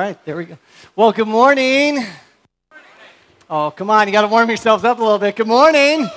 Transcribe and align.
Right, 0.00 0.24
there 0.24 0.34
we 0.34 0.46
go. 0.46 0.56
Well, 0.96 1.12
good 1.12 1.28
morning. 1.28 2.02
Oh, 3.50 3.70
come 3.70 3.90
on, 3.90 4.08
you 4.08 4.12
got 4.12 4.22
to 4.22 4.28
warm 4.28 4.48
yourselves 4.48 4.82
up 4.82 4.98
a 4.98 5.02
little 5.02 5.18
bit. 5.18 5.36
Good 5.36 5.46
morning. 5.46 6.08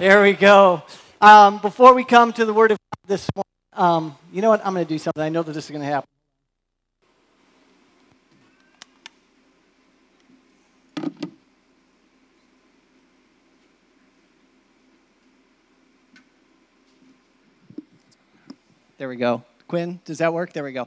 There 0.00 0.20
we 0.20 0.32
go. 0.32 0.82
Um, 1.20 1.58
before 1.58 1.94
we 1.94 2.02
come 2.02 2.32
to 2.32 2.44
the 2.44 2.52
Word 2.52 2.72
of 2.72 2.78
God 2.78 3.08
this 3.08 3.30
morning, 3.36 3.46
um, 3.74 4.18
you 4.32 4.42
know 4.42 4.48
what? 4.48 4.66
I'm 4.66 4.74
going 4.74 4.84
to 4.84 4.92
do 4.92 4.98
something. 4.98 5.22
I 5.22 5.28
know 5.28 5.44
that 5.44 5.52
this 5.52 5.66
is 5.66 5.70
going 5.70 5.82
to 5.82 5.86
happen. 5.86 6.08
There 18.98 19.08
we 19.08 19.14
go. 19.14 19.44
Quinn, 19.74 19.98
does 20.04 20.18
that 20.18 20.32
work? 20.32 20.52
There 20.52 20.62
we 20.62 20.70
go. 20.70 20.86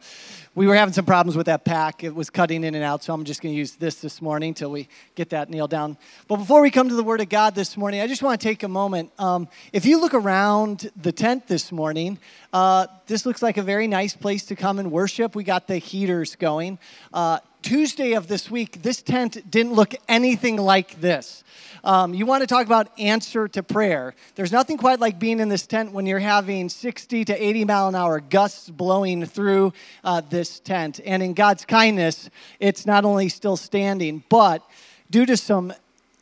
We 0.56 0.66
were 0.66 0.74
having 0.74 0.94
some 0.94 1.04
problems 1.04 1.36
with 1.36 1.48
that 1.48 1.66
pack. 1.66 2.06
It 2.06 2.16
was 2.16 2.30
cutting 2.30 2.64
in 2.64 2.74
and 2.74 2.86
out, 2.86 3.04
so 3.04 3.14
I'm 3.14 3.26
just 3.26 3.42
going 3.42 3.54
to 3.54 3.58
use 3.58 3.74
this 3.74 3.96
this 3.96 4.22
morning 4.22 4.54
till 4.54 4.72
we 4.72 4.88
get 5.14 5.32
that 5.32 5.50
nailed 5.50 5.72
down. 5.72 5.98
But 6.30 6.38
before 6.38 6.62
we 6.62 6.72
come 6.72 6.88
to 6.88 6.96
the 6.96 7.04
Word 7.04 7.20
of 7.20 7.28
God 7.28 7.54
this 7.54 7.76
morning, 7.76 8.00
I 8.00 8.08
just 8.08 8.24
want 8.24 8.40
to 8.40 8.48
take 8.48 8.64
a 8.64 8.70
moment. 8.70 9.12
Um, 9.20 9.50
if 9.74 9.86
you 9.86 10.00
look 10.00 10.14
around 10.14 10.90
the 10.96 11.12
tent 11.12 11.48
this 11.48 11.70
morning, 11.70 12.18
uh, 12.58 12.88
this 13.06 13.24
looks 13.24 13.44
like 13.44 13.58
a 13.58 13.62
very 13.62 13.86
nice 13.86 14.16
place 14.16 14.44
to 14.46 14.56
come 14.56 14.80
and 14.80 14.92
worship. 14.92 15.36
We 15.36 15.44
got 15.44 15.68
the 15.68 15.78
heaters 15.78 16.36
going. 16.36 16.80
Uh, 17.14 17.38
Tuesday 17.62 18.14
of 18.14 18.28
this 18.28 18.50
week, 18.50 18.82
this 18.82 19.04
tent 19.04 19.52
didn't 19.52 19.74
look 19.74 19.94
anything 20.10 20.58
like 20.58 21.00
this. 21.00 21.44
Um, 21.84 22.16
you 22.16 22.26
want 22.26 22.42
to 22.42 22.48
talk 22.48 22.66
about 22.66 22.90
answer 22.98 23.48
to 23.50 23.62
prayer. 23.62 24.16
There's 24.34 24.52
nothing 24.52 24.78
quite 24.78 25.00
like 25.00 25.20
being 25.20 25.40
in 25.40 25.50
this 25.50 25.68
tent 25.68 25.92
when 25.92 26.08
you're 26.08 26.18
having 26.18 26.68
60 26.68 27.26
to 27.26 27.44
80 27.44 27.66
mile 27.66 27.90
an 27.90 27.96
hour 27.96 28.20
gusts 28.20 28.72
blowing 28.72 29.28
through 29.28 29.72
uh, 30.04 30.22
this 30.22 30.60
tent. 30.60 31.00
And 31.06 31.22
in 31.22 31.36
God's 31.36 31.64
kindness, 31.64 32.28
it's 32.60 32.88
not 32.88 33.06
only 33.06 33.30
still 33.30 33.58
standing, 33.58 34.24
but 34.30 34.68
due 35.12 35.28
to 35.28 35.38
some 35.38 35.74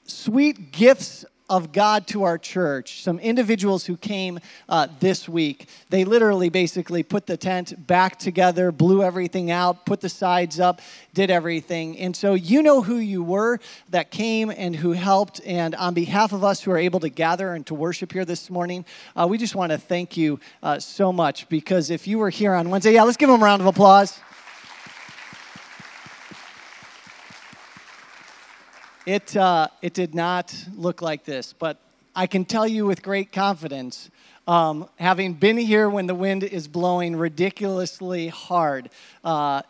sweet 0.04 0.74
gifts 0.74 1.24
of 1.50 1.72
God 1.72 2.08
to 2.08 2.24
our 2.24 2.38
church, 2.38 3.04
some 3.04 3.20
individuals 3.20 3.86
who 3.86 3.98
came 3.98 4.40
uh, 4.68 4.88
this 5.00 5.30
week, 5.30 5.68
they 5.90 6.04
literally 6.04 6.50
basically 6.50 7.04
put 7.04 7.28
the 7.28 7.38
tent 7.38 7.86
back 7.86 8.18
together, 8.18 8.72
blew 8.72 9.04
everything 9.04 9.52
out, 9.52 9.86
put 9.86 10.02
the 10.02 10.10
sides 10.10 10.60
up, 10.60 10.82
did 11.14 11.30
everything. 11.30 11.98
And 12.00 12.16
so 12.16 12.34
you 12.34 12.64
know 12.64 12.82
who 12.82 12.98
you 12.98 13.24
were 13.24 13.60
that 13.90 14.10
came 14.10 14.50
and 14.50 14.76
who 14.76 14.94
helped. 14.94 15.40
And 15.46 15.76
on 15.76 15.94
behalf 15.94 16.34
of 16.34 16.44
us 16.44 16.62
who 16.62 16.72
are 16.72 16.78
able 16.78 17.00
to 17.02 17.10
gather 17.10 17.54
and 17.54 17.66
to 17.68 17.76
worship 17.76 18.12
here 18.12 18.26
this 18.26 18.50
morning, 18.50 18.84
uh, 19.16 19.28
we 19.30 19.38
just 19.38 19.56
want 19.56 19.72
to 19.72 19.78
thank 19.78 20.18
you 20.18 20.40
uh, 20.64 20.80
so 20.80 21.14
much 21.14 21.48
because 21.50 21.92
if 21.92 22.08
you 22.08 22.18
were 22.18 22.32
here 22.32 22.54
on 22.54 22.70
Wednesday, 22.70 22.94
yeah, 22.94 23.04
let's 23.04 23.18
give 23.18 23.30
them 23.30 23.42
a 23.42 23.46
round 23.46 23.62
of 23.62 23.68
applause. 23.68 24.20
It, 29.06 29.38
uh, 29.38 29.68
it 29.84 29.94
did 29.94 30.16
not 30.16 30.56
look 30.76 31.00
like 31.04 31.26
this, 31.26 31.54
but 31.54 31.78
I 32.16 32.26
can 32.26 32.44
tell 32.44 32.68
you 32.68 32.88
with 32.88 33.04
great 33.04 33.32
confidence, 33.32 34.10
um, 34.48 34.90
having 34.96 35.36
been 35.36 35.58
here 35.58 35.88
when 35.88 36.08
the 36.08 36.16
wind 36.16 36.44
is 36.44 36.68
blowing 36.68 37.16
ridiculously 37.16 38.30
hard, 38.30 38.90
uh, 39.24 39.62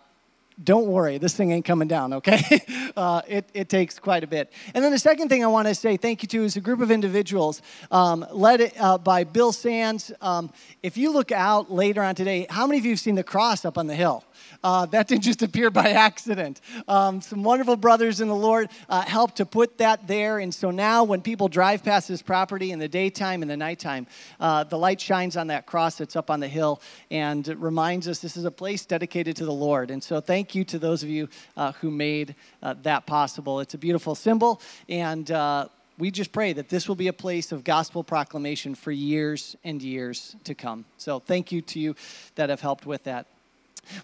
don't 0.63 0.87
worry, 0.87 1.17
this 1.17 1.33
thing 1.33 1.51
ain't 1.51 1.65
coming 1.65 1.87
down, 1.87 2.13
okay? 2.13 2.61
uh, 2.97 3.21
it, 3.27 3.49
it 3.53 3.69
takes 3.69 3.99
quite 3.99 4.23
a 4.23 4.27
bit. 4.27 4.51
And 4.73 4.83
then 4.83 4.91
the 4.91 4.99
second 4.99 5.27
thing 5.27 5.43
I 5.43 5.47
want 5.47 5.67
to 5.67 5.75
say 5.75 5.97
thank 5.97 6.23
you 6.23 6.27
to 6.29 6.43
is 6.43 6.55
a 6.55 6.61
group 6.61 6.79
of 6.79 6.91
individuals 6.91 7.61
um, 7.91 8.25
led 8.31 8.71
uh, 8.79 8.97
by 8.97 9.25
Bill 9.25 9.51
Sands. 9.51 10.13
Um, 10.21 10.51
if 10.81 10.95
you 10.95 11.11
look 11.11 11.31
out 11.31 11.71
later 11.71 12.01
on 12.01 12.15
today, 12.15 12.47
how 12.49 12.67
many 12.67 12.79
of 12.79 12.85
you 12.85 12.91
have 12.91 12.99
seen 12.99 13.15
the 13.15 13.23
cross 13.23 13.65
up 13.65 13.77
on 13.77 13.87
the 13.87 13.95
hill? 13.95 14.23
Uh, 14.63 14.85
that 14.87 15.07
didn't 15.07 15.23
just 15.23 15.41
appear 15.43 15.69
by 15.69 15.91
accident. 15.91 16.61
Um, 16.87 17.21
some 17.21 17.43
wonderful 17.43 17.75
brothers 17.75 18.21
in 18.21 18.27
the 18.27 18.35
Lord 18.35 18.69
uh, 18.89 19.01
helped 19.01 19.37
to 19.37 19.45
put 19.45 19.77
that 19.79 20.07
there. 20.07 20.39
And 20.39 20.53
so 20.53 20.71
now, 20.71 21.03
when 21.03 21.21
people 21.21 21.47
drive 21.47 21.83
past 21.83 22.07
this 22.07 22.21
property 22.21 22.71
in 22.71 22.79
the 22.79 22.87
daytime 22.87 23.41
and 23.41 23.51
the 23.51 23.57
nighttime, 23.57 24.07
uh, 24.39 24.63
the 24.63 24.77
light 24.77 25.01
shines 25.01 25.37
on 25.37 25.47
that 25.47 25.65
cross 25.65 25.97
that's 25.97 26.15
up 26.15 26.29
on 26.29 26.39
the 26.39 26.47
hill 26.47 26.81
and 27.11 27.47
reminds 27.61 28.07
us 28.07 28.19
this 28.19 28.37
is 28.37 28.45
a 28.45 28.51
place 28.51 28.85
dedicated 28.85 29.35
to 29.37 29.45
the 29.45 29.53
Lord. 29.53 29.91
And 29.91 30.03
so, 30.03 30.21
thank 30.21 30.44
you 30.53 30.63
to 30.65 30.77
those 30.77 31.01
of 31.01 31.09
you 31.09 31.29
uh, 31.57 31.71
who 31.73 31.89
made 31.89 32.35
uh, 32.61 32.75
that 32.83 33.07
possible. 33.07 33.59
It's 33.61 33.73
a 33.73 33.77
beautiful 33.77 34.13
symbol. 34.13 34.61
And 34.87 35.31
uh, 35.31 35.69
we 35.97 36.11
just 36.11 36.31
pray 36.31 36.53
that 36.53 36.69
this 36.69 36.87
will 36.87 36.95
be 36.95 37.07
a 37.07 37.13
place 37.13 37.51
of 37.51 37.63
gospel 37.63 38.03
proclamation 38.03 38.75
for 38.75 38.91
years 38.91 39.55
and 39.63 39.81
years 39.81 40.35
to 40.43 40.53
come. 40.53 40.85
So, 40.97 41.19
thank 41.19 41.51
you 41.51 41.61
to 41.61 41.79
you 41.79 41.95
that 42.35 42.49
have 42.49 42.61
helped 42.61 42.85
with 42.85 43.05
that. 43.05 43.27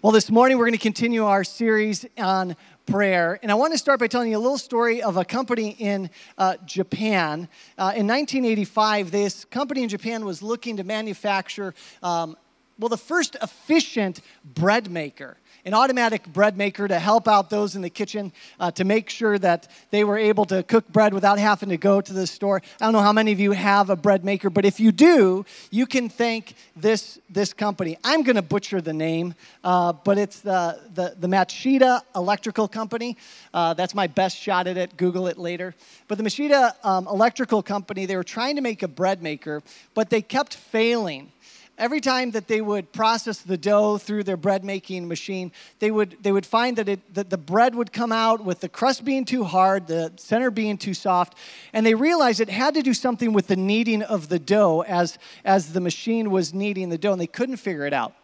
Well, 0.00 0.12
this 0.12 0.30
morning 0.30 0.58
we're 0.58 0.66
going 0.66 0.78
to 0.78 0.78
continue 0.78 1.24
our 1.24 1.42
series 1.42 2.06
on 2.16 2.56
prayer. 2.86 3.38
And 3.42 3.50
I 3.50 3.54
want 3.54 3.72
to 3.72 3.78
start 3.78 3.98
by 4.00 4.06
telling 4.06 4.30
you 4.30 4.36
a 4.36 4.40
little 4.40 4.58
story 4.58 5.02
of 5.02 5.16
a 5.16 5.24
company 5.24 5.70
in 5.78 6.08
uh, 6.38 6.56
Japan. 6.64 7.48
Uh, 7.76 7.92
in 7.96 8.06
1985, 8.06 9.10
this 9.10 9.44
company 9.44 9.82
in 9.82 9.88
Japan 9.88 10.24
was 10.24 10.40
looking 10.40 10.76
to 10.76 10.84
manufacture, 10.84 11.74
um, 12.02 12.36
well, 12.78 12.88
the 12.88 12.96
first 12.96 13.36
efficient 13.42 14.20
bread 14.44 14.90
maker 14.90 15.36
an 15.64 15.74
automatic 15.74 16.26
bread 16.26 16.56
maker 16.56 16.88
to 16.88 16.98
help 16.98 17.28
out 17.28 17.48
those 17.48 17.76
in 17.76 17.82
the 17.82 17.90
kitchen 17.90 18.32
uh, 18.58 18.70
to 18.72 18.84
make 18.84 19.08
sure 19.08 19.38
that 19.38 19.68
they 19.90 20.02
were 20.02 20.18
able 20.18 20.44
to 20.46 20.62
cook 20.64 20.88
bread 20.88 21.14
without 21.14 21.38
having 21.38 21.68
to 21.68 21.76
go 21.76 22.00
to 22.00 22.12
the 22.12 22.26
store. 22.26 22.60
I 22.80 22.84
don't 22.84 22.92
know 22.92 23.00
how 23.00 23.12
many 23.12 23.32
of 23.32 23.38
you 23.38 23.52
have 23.52 23.88
a 23.88 23.96
bread 23.96 24.24
maker, 24.24 24.50
but 24.50 24.64
if 24.64 24.80
you 24.80 24.90
do, 24.90 25.44
you 25.70 25.86
can 25.86 26.08
thank 26.08 26.54
this, 26.74 27.18
this 27.30 27.52
company. 27.52 27.96
I'm 28.02 28.22
going 28.22 28.36
to 28.36 28.42
butcher 28.42 28.80
the 28.80 28.92
name, 28.92 29.34
uh, 29.62 29.92
but 29.92 30.18
it's 30.18 30.40
the, 30.40 30.80
the, 30.94 31.14
the 31.18 31.28
Matsushita 31.28 32.00
Electrical 32.16 32.66
Company. 32.66 33.16
Uh, 33.54 33.74
that's 33.74 33.94
my 33.94 34.08
best 34.08 34.36
shot 34.36 34.66
at 34.66 34.76
it. 34.76 34.96
Google 34.96 35.28
it 35.28 35.38
later. 35.38 35.74
But 36.08 36.18
the 36.18 36.24
Matsushita 36.24 36.74
um, 36.84 37.06
Electrical 37.06 37.62
Company, 37.62 38.06
they 38.06 38.16
were 38.16 38.24
trying 38.24 38.56
to 38.56 38.62
make 38.62 38.82
a 38.82 38.88
bread 38.88 39.22
maker, 39.22 39.62
but 39.94 40.10
they 40.10 40.22
kept 40.22 40.54
failing 40.54 41.30
every 41.78 42.00
time 42.00 42.30
that 42.32 42.48
they 42.48 42.60
would 42.60 42.92
process 42.92 43.38
the 43.38 43.56
dough 43.56 43.98
through 43.98 44.24
their 44.24 44.36
bread 44.36 44.64
making 44.64 45.08
machine, 45.08 45.50
they 45.78 45.90
would, 45.90 46.16
they 46.22 46.32
would 46.32 46.46
find 46.46 46.76
that, 46.76 46.88
it, 46.88 47.14
that 47.14 47.30
the 47.30 47.38
bread 47.38 47.74
would 47.74 47.92
come 47.92 48.12
out 48.12 48.44
with 48.44 48.60
the 48.60 48.68
crust 48.68 49.04
being 49.04 49.24
too 49.24 49.44
hard, 49.44 49.86
the 49.86 50.12
center 50.16 50.50
being 50.50 50.78
too 50.78 50.94
soft, 50.94 51.34
and 51.72 51.84
they 51.84 51.94
realized 51.94 52.40
it 52.40 52.48
had 52.48 52.74
to 52.74 52.82
do 52.82 52.94
something 52.94 53.32
with 53.32 53.46
the 53.46 53.56
kneading 53.56 54.02
of 54.02 54.28
the 54.28 54.38
dough 54.38 54.82
as, 54.82 55.18
as 55.44 55.72
the 55.72 55.80
machine 55.80 56.30
was 56.30 56.54
kneading 56.54 56.88
the 56.88 56.98
dough, 56.98 57.12
and 57.12 57.20
they 57.20 57.26
couldn't 57.26 57.56
figure 57.56 57.86
it 57.86 57.92
out. 57.92 58.14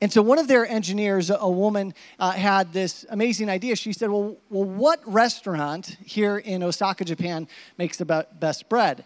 And 0.00 0.12
so 0.12 0.22
one 0.22 0.38
of 0.38 0.46
their 0.46 0.64
engineers, 0.64 1.28
a 1.28 1.50
woman, 1.50 1.92
uh, 2.20 2.30
had 2.30 2.72
this 2.72 3.04
amazing 3.10 3.50
idea. 3.50 3.74
She 3.74 3.92
said, 3.92 4.10
well, 4.10 4.36
well, 4.48 4.64
what 4.64 5.00
restaurant 5.04 5.96
here 6.04 6.38
in 6.38 6.62
Osaka, 6.62 7.04
Japan, 7.04 7.48
makes 7.78 7.96
the 7.96 8.26
best 8.38 8.68
bread? 8.68 9.04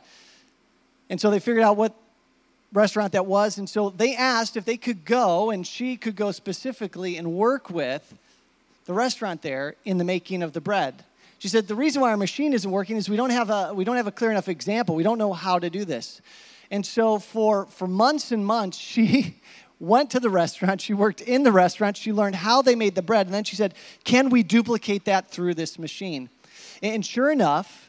And 1.08 1.18
so 1.18 1.30
they 1.30 1.40
figured 1.40 1.64
out 1.64 1.78
what 1.78 1.94
restaurant 2.72 3.12
that 3.12 3.26
was. 3.26 3.58
And 3.58 3.68
so 3.68 3.90
they 3.90 4.14
asked 4.14 4.56
if 4.56 4.64
they 4.64 4.76
could 4.76 5.04
go, 5.04 5.50
and 5.50 5.66
she 5.66 5.96
could 5.96 6.16
go 6.16 6.32
specifically 6.32 7.16
and 7.16 7.32
work 7.32 7.70
with 7.70 8.14
the 8.84 8.94
restaurant 8.94 9.42
there 9.42 9.76
in 9.84 9.98
the 9.98 10.04
making 10.04 10.42
of 10.42 10.52
the 10.52 10.60
bread. 10.60 11.04
She 11.38 11.48
said, 11.48 11.68
The 11.68 11.74
reason 11.74 12.00
why 12.00 12.10
our 12.10 12.16
machine 12.16 12.52
isn't 12.52 12.70
working 12.70 12.96
is 12.96 13.08
we 13.08 13.16
don't 13.16 13.30
have 13.30 13.50
a, 13.50 13.72
we 13.74 13.84
don't 13.84 13.96
have 13.96 14.06
a 14.06 14.12
clear 14.12 14.30
enough 14.30 14.48
example. 14.48 14.94
We 14.94 15.02
don't 15.02 15.18
know 15.18 15.32
how 15.32 15.58
to 15.58 15.70
do 15.70 15.84
this. 15.84 16.20
And 16.70 16.86
so 16.86 17.18
for, 17.18 17.66
for 17.66 17.86
months 17.86 18.32
and 18.32 18.46
months, 18.46 18.78
she 18.92 19.40
went 19.78 20.10
to 20.10 20.20
the 20.20 20.30
restaurant. 20.30 20.80
She 20.80 20.94
worked 20.94 21.20
in 21.20 21.42
the 21.42 21.52
restaurant. 21.52 21.96
She 21.96 22.12
learned 22.12 22.36
how 22.36 22.62
they 22.62 22.76
made 22.76 22.94
the 22.94 23.02
bread. 23.02 23.26
And 23.26 23.34
then 23.34 23.44
she 23.44 23.56
said, 23.56 23.74
Can 24.04 24.30
we 24.30 24.42
duplicate 24.42 25.04
that 25.04 25.30
through 25.30 25.54
this 25.54 25.78
machine? 25.78 26.30
And 26.82 27.04
sure 27.04 27.30
enough, 27.30 27.81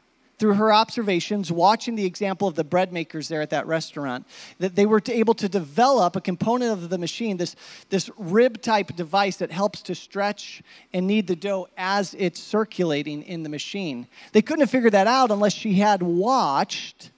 through 0.44 0.56
her 0.56 0.74
observations, 0.74 1.54
watching 1.54 1.96
the 1.96 2.04
example 2.04 2.50
of 2.50 2.56
the 2.56 2.66
bread 2.66 2.92
makers 2.92 3.30
there 3.30 3.42
at 3.42 3.52
that 3.52 3.66
restaurant, 3.66 4.28
that 4.60 4.76
they 4.76 4.86
were 4.86 5.02
able 5.08 5.34
to 5.34 5.48
develop 5.48 6.18
a 6.18 6.20
component 6.20 6.70
of 6.70 6.90
the 6.90 6.98
machine, 6.98 7.38
this, 7.38 7.56
this 7.90 8.12
rib 8.18 8.62
type 8.62 8.94
device 8.94 9.38
that 9.38 9.54
helps 9.54 9.82
to 9.82 9.96
stretch 9.96 10.62
and 10.92 11.08
knead 11.08 11.28
the 11.28 11.36
dough 11.38 11.70
as 11.78 12.14
it's 12.20 12.42
circulating 12.42 13.24
in 13.24 13.44
the 13.44 13.48
machine. 13.48 14.06
They 14.34 14.42
couldn't 14.42 14.60
have 14.60 14.70
figured 14.70 14.92
that 14.92 15.08
out 15.08 15.32
unless 15.32 15.54
she 15.54 15.76
had 15.76 16.04
watched 16.04 17.12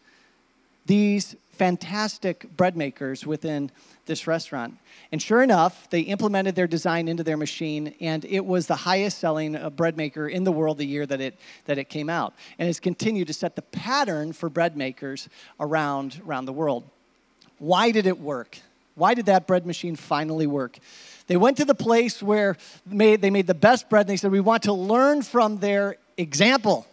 these 0.86 1.36
fantastic 1.56 2.56
bread 2.56 2.75
makers 2.75 3.25
within 3.25 3.72
this 4.06 4.28
restaurant. 4.28 4.78
And 5.12 5.22
sure 5.22 5.42
enough, 5.42 5.90
they 5.90 6.02
implemented 6.02 6.56
their 6.56 6.68
design 6.68 7.07
into 7.07 7.24
their 7.24 7.38
machine, 7.38 7.96
and 8.00 8.24
it 8.25 8.46
was 8.46 8.68
the 8.68 8.75
highest 8.75 9.19
selling 9.19 9.56
uh, 9.56 9.69
bread 9.69 9.98
maker 9.98 10.28
in 10.28 10.44
the 10.44 10.52
world 10.52 10.78
the 10.78 10.86
year 10.86 11.06
that 11.06 11.22
it, 11.22 11.38
that 11.66 11.78
it 11.78 11.90
came 11.90 12.10
out. 12.10 12.34
And 12.60 12.69
it's 12.69 12.80
continued 12.80 13.28
to 13.28 13.34
set 13.34 13.56
the 13.56 13.62
pattern 13.62 14.34
for 14.34 14.50
bread 14.50 14.78
makers 14.78 15.30
around, 15.60 16.22
around 16.25 16.46
the 16.46 16.54
world. 16.54 16.84
Why 17.57 17.92
did 17.92 18.06
it 18.06 18.19
work? 18.19 18.60
Why 18.96 19.13
did 19.13 19.25
that 19.25 19.48
bread 19.48 19.66
machine 19.66 19.96
finally 19.96 20.48
work? 20.48 20.78
They 21.28 21.38
went 21.38 21.57
to 21.57 21.66
the 21.66 21.75
place 21.75 22.22
where 22.22 22.56
they 22.86 23.30
made 23.30 23.48
the 23.48 23.54
best 23.54 23.90
bread, 23.90 24.02
and 24.02 24.10
they 24.10 24.18
said, 24.18 24.31
We 24.31 24.40
want 24.40 24.63
to 24.63 24.74
learn 24.74 25.22
from 25.22 25.57
their 25.57 25.98
example. 26.18 26.88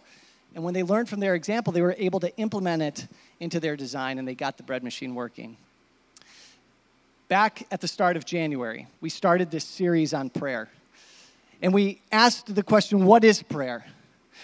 And 0.55 0.63
when 0.63 0.73
they 0.73 0.83
learned 0.83 1.09
from 1.09 1.19
their 1.19 1.35
example, 1.35 1.73
they 1.73 1.81
were 1.81 1.95
able 1.97 2.19
to 2.19 2.35
implement 2.37 2.81
it 2.81 3.07
into 3.43 3.59
their 3.59 3.75
design, 3.75 4.17
and 4.17 4.27
they 4.27 4.35
got 4.35 4.57
the 4.57 4.63
bread 4.63 4.83
machine 4.83 5.13
working 5.13 5.57
back 7.33 7.65
at 7.71 7.81
the 7.81 7.87
start 7.87 8.15
of 8.15 8.25
January, 8.25 8.85
we 9.01 9.09
started 9.09 9.49
this 9.49 9.63
series 9.63 10.13
on 10.13 10.29
prayer. 10.29 10.69
and 11.63 11.73
we 11.73 11.99
asked 12.11 12.53
the 12.53 12.61
question, 12.61 13.05
What 13.05 13.23
is 13.23 13.41
prayer? 13.41 13.83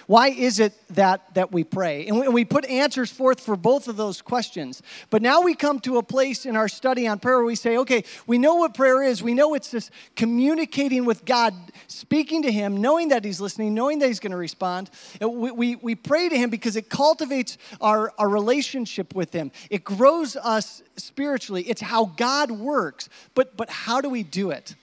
Why 0.07 0.29
is 0.29 0.59
it 0.59 0.73
that, 0.95 1.33
that 1.35 1.51
we 1.51 1.63
pray? 1.63 2.07
And 2.07 2.19
we, 2.19 2.25
and 2.25 2.33
we 2.33 2.45
put 2.45 2.65
answers 2.65 3.11
forth 3.11 3.39
for 3.39 3.55
both 3.55 3.87
of 3.87 3.97
those 3.97 4.21
questions. 4.21 4.81
But 5.09 5.21
now 5.21 5.41
we 5.41 5.55
come 5.55 5.79
to 5.81 5.97
a 5.97 6.03
place 6.03 6.45
in 6.45 6.55
our 6.55 6.67
study 6.67 7.07
on 7.07 7.19
prayer 7.19 7.37
where 7.37 7.45
we 7.45 7.55
say, 7.55 7.77
okay, 7.77 8.03
we 8.27 8.37
know 8.37 8.55
what 8.55 8.73
prayer 8.73 9.03
is. 9.03 9.21
We 9.21 9.33
know 9.33 9.53
it's 9.53 9.71
this 9.71 9.91
communicating 10.15 11.05
with 11.05 11.25
God, 11.25 11.53
speaking 11.87 12.43
to 12.43 12.51
Him, 12.51 12.81
knowing 12.81 13.09
that 13.09 13.23
He's 13.23 13.41
listening, 13.41 13.73
knowing 13.73 13.99
that 13.99 14.07
He's 14.07 14.19
going 14.19 14.31
to 14.31 14.37
respond. 14.37 14.89
We, 15.21 15.51
we, 15.51 15.75
we 15.75 15.95
pray 15.95 16.29
to 16.29 16.37
Him 16.37 16.49
because 16.49 16.75
it 16.75 16.89
cultivates 16.89 17.57
our, 17.81 18.13
our 18.17 18.29
relationship 18.29 19.15
with 19.15 19.33
Him, 19.33 19.51
it 19.69 19.83
grows 19.83 20.35
us 20.35 20.81
spiritually. 20.97 21.63
It's 21.63 21.81
how 21.81 22.05
God 22.05 22.51
works. 22.51 23.09
But, 23.33 23.55
but 23.57 23.69
how 23.69 24.01
do 24.01 24.09
we 24.09 24.23
do 24.23 24.51
it? 24.51 24.75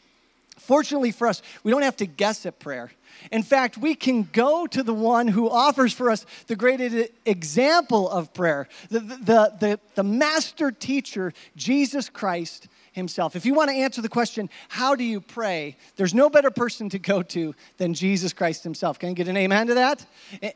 Fortunately 0.66 1.12
for 1.12 1.28
us, 1.28 1.42
we 1.62 1.70
don't 1.70 1.82
have 1.82 1.96
to 1.98 2.06
guess 2.06 2.44
at 2.44 2.58
prayer. 2.58 2.90
In 3.30 3.44
fact, 3.44 3.78
we 3.78 3.94
can 3.94 4.28
go 4.32 4.66
to 4.66 4.82
the 4.82 4.92
one 4.92 5.28
who 5.28 5.48
offers 5.48 5.92
for 5.92 6.10
us 6.10 6.26
the 6.48 6.56
greatest 6.56 7.12
example 7.24 8.10
of 8.10 8.34
prayer, 8.34 8.66
the, 8.90 8.98
the, 8.98 9.56
the, 9.60 9.80
the, 9.94 10.02
master 10.02 10.72
teacher, 10.72 11.32
Jesus 11.54 12.08
Christ 12.08 12.66
himself. 12.96 13.37
If 13.37 13.46
you 13.46 13.54
want 13.54 13.70
to 13.70 13.76
answer 13.76 14.02
the 14.02 14.08
question, 14.08 14.50
how 14.69 14.96
do 14.96 15.04
you 15.04 15.20
pray? 15.20 15.76
There's 15.94 16.14
no 16.14 16.28
better 16.28 16.50
person 16.50 16.88
to 16.88 16.98
go 16.98 17.22
to 17.22 17.54
than 17.76 17.94
Jesus 17.94 18.32
Christ 18.32 18.64
himself. 18.64 18.98
Can 18.98 19.10
you 19.10 19.14
get 19.14 19.28
an 19.28 19.37
amen 19.37 19.69
to 19.69 19.75
that? 19.75 20.04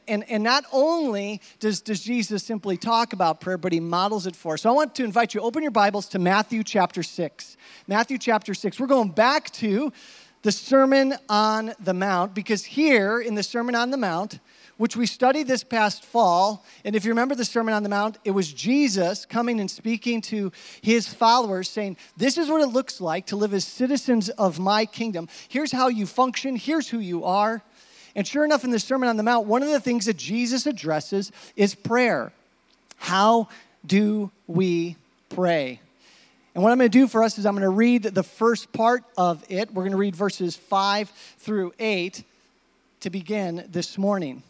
And, 0.09 0.29
and 0.29 0.43
not 0.43 0.65
only 0.73 1.41
does, 1.61 1.81
does 1.81 2.01
Jesus 2.03 2.43
simply 2.43 2.77
talk 2.77 3.13
about 3.13 3.41
prayer, 3.41 3.59
but 3.59 3.73
he 3.73 3.79
models 3.79 4.27
it 4.27 4.35
for 4.35 4.55
us. 4.55 4.63
So 4.63 4.71
I 4.71 4.73
want 4.73 4.97
to 4.97 5.05
invite 5.05 5.35
you, 5.35 5.41
open 5.41 5.63
your 5.63 5.71
Bibles 5.71 6.09
to 6.09 6.19
Matthew 6.19 6.65
chapter 6.65 7.05
6. 7.05 7.57
Matthew 7.87 8.19
chapter 8.19 8.55
6. 8.55 8.81
We're 8.81 8.87
going 8.89 9.11
back 9.11 9.51
to 9.51 9.93
the 10.43 10.51
Sermon 10.51 11.15
on 11.29 11.75
the 11.79 11.93
Mount, 11.93 12.35
because 12.35 12.65
here 12.65 13.21
in 13.21 13.35
the 13.35 13.43
Sermon 13.43 13.75
on 13.75 13.91
the 13.91 13.99
Mount, 13.99 14.41
which 14.81 14.97
we 14.97 15.05
studied 15.05 15.47
this 15.47 15.63
past 15.63 16.07
fall, 16.07 16.65
and 16.87 16.97
if 16.97 17.05
you 17.05 17.11
remember 17.11 17.35
the 17.35 17.45
Sermon 17.45 17.75
on 17.75 17.83
the 17.83 17.91
Mount, 17.91 18.17
it 18.25 18.31
was 18.31 18.51
Jesus 18.51 19.27
coming 19.27 19.61
and 19.61 19.71
speaking 19.71 20.23
to 20.23 20.51
his 20.81 21.07
followers, 21.07 21.69
saying, 21.69 21.99
This 22.17 22.39
is 22.39 22.49
what 22.49 22.63
it 22.63 22.69
looks 22.69 22.99
like 22.99 23.27
to 23.27 23.37
live 23.37 23.53
as 23.53 23.67
citizens 23.67 24.31
of 24.31 24.59
my 24.59 24.87
kingdom. 24.87 25.29
Here's 25.51 25.71
how 25.71 25.89
you 25.89 26.07
function, 26.07 26.57
here's 26.57 26.89
who 26.89 26.99
you 26.99 27.27
are. 27.27 27.61
And 28.17 28.27
sure 28.27 28.43
enough, 28.43 28.65
in 28.65 28.71
the 28.71 28.79
Sermon 28.79 29.11
on 29.11 29.19
the 29.19 29.23
Mount, 29.23 29.47
one 29.47 29.63
of 29.63 29.69
the 29.69 29.81
things 29.81 30.07
that 30.07 30.17
Jesus 30.17 30.65
addresses 30.65 31.31
is 31.57 31.75
prayer. 31.75 32.33
How 32.97 33.49
do 33.85 34.31
we 34.47 34.97
pray? 35.29 35.79
And 36.55 36.65
what 36.65 36.73
I'm 36.73 36.79
going 36.79 36.91
to 36.91 36.99
do 36.99 37.07
for 37.07 37.23
us 37.23 37.37
is 37.37 37.45
I'm 37.45 37.53
going 37.53 37.65
to 37.65 37.69
read 37.69 38.05
the 38.05 38.23
first 38.23 38.73
part 38.73 39.05
of 39.19 39.45
it. 39.51 39.75
We're 39.75 39.83
going 39.83 39.93
to 39.93 39.99
read 39.99 40.17
verses 40.17 40.57
5 40.57 41.11
through 41.37 41.75
8 41.79 42.25
to 43.01 43.11
begin 43.11 43.69
this 43.71 43.99
morning. 43.99 44.43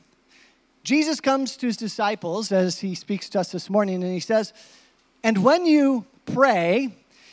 Jesus 0.90 1.20
comes 1.20 1.56
to 1.58 1.68
his 1.68 1.76
disciples 1.76 2.50
as 2.50 2.80
he 2.80 2.96
speaks 2.96 3.28
to 3.28 3.38
us 3.38 3.52
this 3.52 3.70
morning, 3.70 4.02
and 4.02 4.12
he 4.12 4.18
says, 4.18 4.52
And 5.22 5.44
when 5.44 5.64
you 5.64 6.04
pray, 6.26 6.88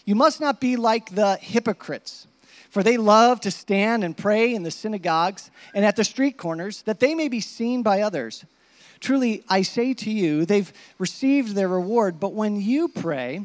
you 0.06 0.14
must 0.14 0.40
not 0.40 0.62
be 0.62 0.76
like 0.76 1.16
the 1.16 1.38
hypocrites, 1.38 2.28
for 2.70 2.84
they 2.84 2.98
love 2.98 3.42
to 3.42 3.50
stand 3.50 4.04
and 4.04 4.16
pray 4.16 4.54
in 4.54 4.62
the 4.62 4.70
synagogues 4.70 5.50
and 5.74 5.84
at 5.84 5.96
the 5.96 6.04
street 6.04 6.38
corners, 6.38 6.84
that 6.84 7.00
they 7.00 7.16
may 7.16 7.30
be 7.30 7.40
seen 7.40 7.82
by 7.82 8.02
others. 8.02 8.46
Truly, 9.00 9.44
I 9.50 9.64
say 9.64 9.96
to 9.96 10.12
you, 10.12 10.46
they've 10.46 10.72
received 11.00 11.56
their 11.56 11.68
reward, 11.68 12.20
but 12.20 12.34
when 12.34 12.62
you 12.62 12.88
pray, 12.88 13.42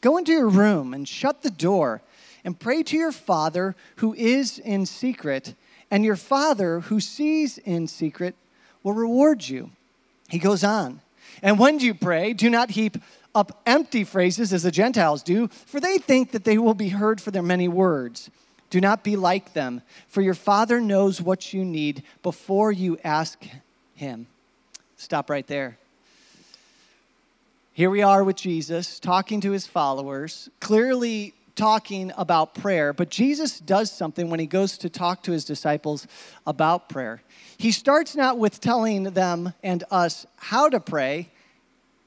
Go 0.00 0.18
into 0.18 0.30
your 0.30 0.48
room 0.48 0.94
and 0.94 1.08
shut 1.08 1.42
the 1.42 1.50
door 1.50 2.00
and 2.44 2.56
pray 2.60 2.84
to 2.84 2.96
your 2.96 3.10
Father 3.10 3.74
who 3.96 4.14
is 4.14 4.60
in 4.60 4.86
secret, 4.86 5.54
and 5.90 6.04
your 6.04 6.14
Father 6.14 6.78
who 6.78 7.00
sees 7.00 7.58
in 7.58 7.88
secret 7.88 8.36
will 8.82 8.94
reward 8.94 9.48
you. 9.48 9.70
He 10.28 10.38
goes 10.38 10.64
on. 10.64 11.00
And 11.42 11.58
when 11.58 11.78
you 11.78 11.94
pray, 11.94 12.32
do 12.32 12.50
not 12.50 12.70
heap 12.70 12.96
up 13.34 13.62
empty 13.66 14.04
phrases 14.04 14.52
as 14.52 14.62
the 14.62 14.70
Gentiles 14.70 15.22
do, 15.22 15.48
for 15.48 15.80
they 15.80 15.98
think 15.98 16.32
that 16.32 16.44
they 16.44 16.58
will 16.58 16.74
be 16.74 16.88
heard 16.88 17.20
for 17.20 17.30
their 17.30 17.42
many 17.42 17.68
words. 17.68 18.30
Do 18.70 18.80
not 18.80 19.04
be 19.04 19.16
like 19.16 19.52
them, 19.52 19.82
for 20.08 20.20
your 20.20 20.34
Father 20.34 20.80
knows 20.80 21.22
what 21.22 21.52
you 21.52 21.64
need 21.64 22.02
before 22.22 22.72
you 22.72 22.98
ask 23.04 23.42
Him. 23.94 24.26
Stop 24.96 25.30
right 25.30 25.46
there. 25.46 25.78
Here 27.78 27.90
we 27.90 28.02
are 28.02 28.24
with 28.24 28.34
Jesus 28.34 28.98
talking 28.98 29.40
to 29.42 29.52
his 29.52 29.68
followers, 29.68 30.50
clearly 30.58 31.32
talking 31.58 32.12
about 32.16 32.54
prayer, 32.54 32.92
but 32.92 33.10
Jesus 33.10 33.58
does 33.58 33.90
something 33.90 34.30
when 34.30 34.38
he 34.40 34.46
goes 34.46 34.78
to 34.78 34.88
talk 34.88 35.24
to 35.24 35.32
his 35.32 35.44
disciples 35.44 36.06
about 36.46 36.88
prayer. 36.88 37.20
He 37.58 37.72
starts 37.72 38.14
not 38.14 38.38
with 38.38 38.60
telling 38.60 39.02
them 39.02 39.52
and 39.62 39.82
us 39.90 40.24
how 40.36 40.68
to 40.68 40.78
pray, 40.78 41.28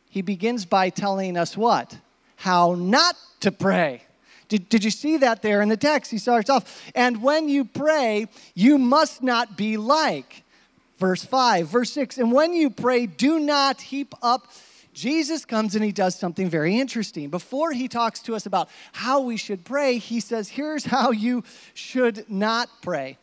he 0.09 0.21
begins 0.21 0.65
by 0.65 0.89
telling 0.89 1.37
us 1.37 1.55
what? 1.55 1.97
How 2.37 2.75
not 2.75 3.15
to 3.41 3.51
pray. 3.51 4.03
Did, 4.47 4.69
did 4.69 4.83
you 4.83 4.91
see 4.91 5.17
that 5.17 5.41
there 5.41 5.61
in 5.61 5.69
the 5.69 5.77
text? 5.77 6.11
He 6.11 6.17
starts 6.17 6.49
off, 6.49 6.91
and 6.95 7.21
when 7.21 7.49
you 7.49 7.65
pray, 7.65 8.27
you 8.55 8.77
must 8.77 9.21
not 9.21 9.57
be 9.57 9.77
like. 9.77 10.43
Verse 10.97 11.25
5, 11.25 11.67
verse 11.67 11.91
6, 11.91 12.17
and 12.19 12.31
when 12.31 12.53
you 12.53 12.69
pray, 12.69 13.05
do 13.05 13.39
not 13.39 13.81
heap 13.81 14.13
up 14.21 14.47
Jesus 14.93 15.45
comes 15.45 15.75
and 15.75 15.83
he 15.83 15.91
does 15.91 16.15
something 16.15 16.49
very 16.49 16.77
interesting. 16.77 17.29
Before 17.29 17.71
he 17.71 17.87
talks 17.87 18.21
to 18.23 18.35
us 18.35 18.45
about 18.45 18.69
how 18.91 19.21
we 19.21 19.37
should 19.37 19.63
pray, 19.63 19.97
he 19.97 20.19
says, 20.19 20.49
Here's 20.49 20.85
how 20.85 21.11
you 21.11 21.43
should 21.73 22.29
not 22.29 22.69
pray. 22.81 23.17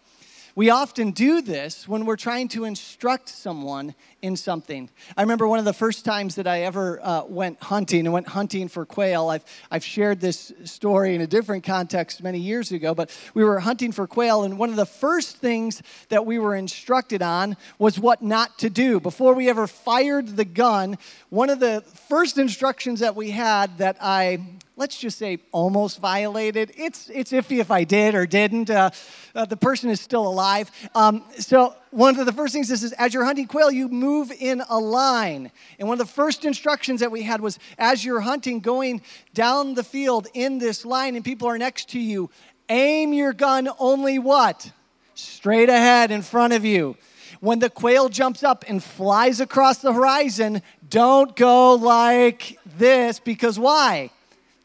We 0.59 0.71
often 0.71 1.13
do 1.13 1.41
this 1.41 1.87
when 1.87 2.05
we're 2.05 2.17
trying 2.17 2.49
to 2.49 2.65
instruct 2.65 3.29
someone 3.29 3.95
in 4.23 4.35
something. 4.35 4.91
I 5.17 5.23
remember 5.23 5.47
one 5.47 5.61
of 5.61 5.65
the 5.65 5.73
first 5.73 6.05
times 6.05 6.35
that 6.35 6.49
I 6.49 6.63
ever 6.63 6.99
uh, 7.01 7.23
went 7.27 7.63
hunting 7.63 8.07
and 8.07 8.13
went 8.13 8.27
hunting 8.27 8.67
for 8.67 8.85
quail. 8.85 9.29
I've, 9.29 9.45
I've 9.71 9.85
shared 9.85 10.21
this 10.21 10.53
story 10.65 11.15
in 11.15 11.21
a 11.21 11.29
different 11.29 11.63
context 11.63 12.25
many 12.25 12.41
years 12.41 12.73
ago, 12.73 12.93
but 12.93 13.17
we 13.35 13.45
were 13.45 13.61
hunting 13.61 13.93
for 13.93 14.09
quail, 14.09 14.43
and 14.43 14.59
one 14.59 14.71
of 14.71 14.75
the 14.75 14.85
first 14.85 15.37
things 15.37 15.81
that 16.09 16.27
we 16.27 16.41
were 16.41 16.57
instructed 16.57 17.23
on 17.23 17.57
was 17.79 18.01
what 18.01 18.21
not 18.21 18.59
to 18.59 18.69
do. 18.69 18.99
Before 18.99 19.35
we 19.35 19.49
ever 19.49 19.69
fired 19.69 20.37
the 20.37 20.45
gun, 20.45 20.99
one 21.31 21.51
of 21.51 21.61
the 21.61 21.85
first 22.09 22.37
instructions 22.37 22.99
that 22.99 23.15
we 23.15 23.31
had 23.31 23.79
that 23.79 23.97
I 24.01 24.41
let's 24.79 24.97
just 24.97 25.19
say 25.19 25.39
almost 25.51 25.99
violated. 25.99 26.73
It's, 26.77 27.11
it's 27.11 27.33
iffy 27.33 27.59
if 27.59 27.73
I 27.73 27.83
did 27.83 28.15
or 28.15 28.27
didn't. 28.27 28.71
Uh, 28.71 28.91
uh, 29.35 29.45
the 29.45 29.57
person 29.57 29.91
is 29.91 30.01
still 30.01 30.27
alive. 30.27 30.71
Um, 30.95 31.25
so, 31.37 31.75
one 31.91 32.19
of 32.19 32.27
the 32.27 32.33
first 32.33 32.53
things 32.53 32.69
this 32.69 32.85
is 32.85 32.93
as 32.93 33.13
you're 33.13 33.25
hunting 33.25 33.49
quail, 33.49 33.73
you 33.73 33.89
move 33.89 34.31
in 34.31 34.63
a 34.69 34.79
line. 34.79 35.51
And 35.79 35.89
one 35.89 36.01
of 36.01 36.07
the 36.07 36.13
first 36.13 36.45
instructions 36.45 37.01
that 37.01 37.11
we 37.11 37.23
had 37.23 37.41
was 37.41 37.59
as 37.77 38.05
you're 38.05 38.21
hunting, 38.21 38.61
going 38.61 39.03
down 39.35 39.75
the 39.75 39.83
field 39.83 40.29
in 40.33 40.59
this 40.59 40.85
line, 40.85 41.17
and 41.17 41.25
people 41.25 41.49
are 41.49 41.59
next 41.59 41.89
to 41.91 41.99
you, 41.99 42.31
aim 42.69 43.13
your 43.13 43.33
gun 43.33 43.69
only 43.81 44.19
what? 44.19 44.71
Straight 45.15 45.69
ahead 45.69 46.13
in 46.13 46.23
front 46.23 46.53
of 46.53 46.65
you. 46.65 46.97
When 47.41 47.59
the 47.59 47.71
quail 47.71 48.09
jumps 48.09 48.45
up 48.45 48.65
and 48.69 48.83
flies 48.83 49.41
across 49.41 49.79
the 49.79 49.93
horizon, 49.93 50.63
don't 50.89 51.35
go 51.35 51.75
like 51.75 52.59
this 52.77 53.19
because 53.19 53.59
why? 53.59 54.11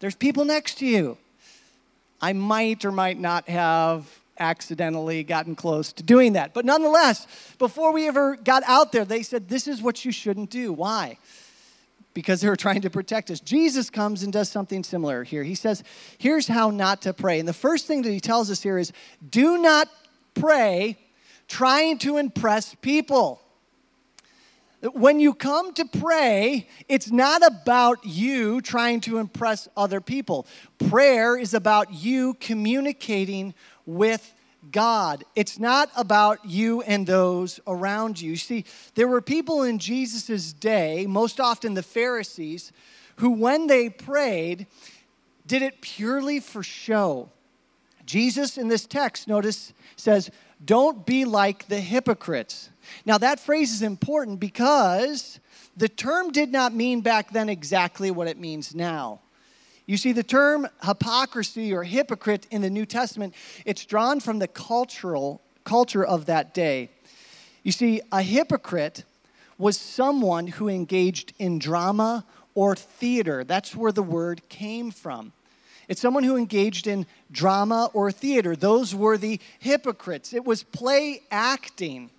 There's 0.04 0.16
people 0.16 0.44
next 0.44 0.80
to 0.80 0.86
you. 0.86 1.18
I 2.20 2.34
might 2.34 2.84
or 2.84 2.92
might 2.92 3.18
not 3.18 3.48
have 3.48 4.06
accidentally 4.38 5.24
gotten 5.24 5.56
close 5.56 5.94
to 5.94 6.04
doing 6.04 6.34
that. 6.34 6.54
But 6.54 6.66
nonetheless, 6.66 7.26
before 7.58 7.94
we 7.94 8.10
ever 8.10 8.36
got 8.36 8.64
out 8.66 8.92
there, 8.92 9.06
they 9.06 9.24
said, 9.24 9.48
This 9.48 9.66
is 9.66 9.82
what 9.82 10.04
you 10.04 10.12
shouldn't 10.12 10.50
do. 10.50 10.74
Why? 10.74 11.20
Because 12.14 12.42
they 12.42 12.50
were 12.50 12.58
trying 12.58 12.82
to 12.82 12.90
protect 12.90 13.32
us. 13.32 13.40
Jesus 13.40 13.90
comes 13.90 14.24
and 14.24 14.34
does 14.34 14.50
something 14.50 14.84
similar 14.84 15.24
here. 15.24 15.42
He 15.42 15.56
says, 15.56 15.86
Here's 16.18 16.50
how 16.50 16.70
not 16.70 17.04
to 17.04 17.14
pray. 17.14 17.40
And 17.40 17.48
the 17.48 17.54
first 17.54 17.88
thing 17.88 18.02
that 18.02 18.12
he 18.12 18.20
tells 18.20 18.52
us 18.52 18.62
here 18.62 18.78
is 18.78 18.92
do 19.30 19.58
not 19.58 19.88
pray 20.34 20.98
trying 21.48 21.98
to 22.00 22.18
impress 22.18 22.76
people. 22.76 23.40
When 24.92 25.22
you 25.22 25.34
come 25.34 25.74
to 25.76 25.86
pray, 25.86 26.68
it's 26.90 27.10
not 27.10 27.42
about 27.46 28.06
you 28.06 28.60
trying 28.60 29.00
to 29.02 29.18
impress 29.18 29.70
other 29.78 30.02
people. 30.02 30.46
Prayer 30.90 31.38
is 31.38 31.54
about 31.54 31.94
you 31.94 32.34
communicating 32.36 33.54
with 33.86 34.34
God. 34.72 35.24
It's 35.36 35.58
not 35.58 35.90
about 35.96 36.46
you 36.46 36.82
and 36.82 37.08
those 37.08 37.62
around 37.66 38.20
you. 38.20 38.36
See, 38.36 38.66
there 38.96 39.08
were 39.08 39.22
people 39.22 39.64
in 39.64 39.80
Jesus' 39.80 40.52
day, 40.52 41.06
most 41.08 41.40
often 41.40 41.76
the 41.76 41.84
Pharisees, 41.84 42.74
who 43.18 43.30
when 43.30 43.68
they 43.68 43.90
prayed, 43.90 44.68
did 45.48 45.62
it 45.62 45.80
purely 45.80 46.42
for 46.42 46.62
show. 46.62 47.30
Jesus 48.06 48.58
in 48.58 48.68
this 48.68 48.86
text, 48.86 49.30
notice, 49.30 49.74
says, 49.96 50.30
Don't 50.64 51.06
be 51.06 51.26
like 51.26 51.68
the 51.68 51.80
hypocrites. 51.80 52.70
Now, 53.06 53.18
that 53.18 53.40
phrase 53.40 53.74
is 53.74 53.82
important 53.82 54.40
because 54.40 55.40
the 55.76 55.90
term 55.90 56.32
did 56.32 56.52
not 56.52 56.74
mean 56.74 57.02
back 57.02 57.32
then 57.32 57.50
exactly 57.50 58.12
what 58.12 58.28
it 58.28 58.38
means 58.38 58.76
now. 58.76 59.20
You 59.86 59.98
see, 59.98 60.14
the 60.14 60.24
term 60.24 60.68
hypocrisy 60.84 61.74
or 61.74 61.84
hypocrite 61.84 62.48
in 62.52 62.62
the 62.62 62.70
New 62.70 62.86
Testament, 62.86 63.34
it's 63.66 63.86
drawn 63.86 64.20
from 64.20 64.40
the 64.40 64.48
cultural 64.48 65.42
culture 65.66 66.06
of 66.06 66.26
that 66.28 66.54
day. 66.54 66.90
You 67.64 67.72
see, 67.72 68.02
a 68.12 68.22
hypocrite 68.22 69.04
was 69.58 69.78
someone 69.78 70.48
who 70.48 70.70
engaged 70.70 71.34
in 71.40 71.60
drama 71.60 72.26
or 72.56 72.76
theater. 72.76 73.44
That's 73.44 73.76
where 73.76 73.92
the 73.92 74.04
word 74.04 74.48
came 74.50 74.92
from. 74.92 75.34
It's 75.88 76.02
someone 76.02 76.24
who 76.24 76.38
engaged 76.38 76.88
in 76.88 77.06
drama 77.32 77.90
or 77.94 78.12
theater. 78.12 78.56
Those 78.56 78.96
were 78.96 79.18
the 79.18 79.40
hypocrites. 79.60 80.34
It 80.34 80.46
was 80.46 80.64
play 80.64 81.22
acting. 81.32 82.10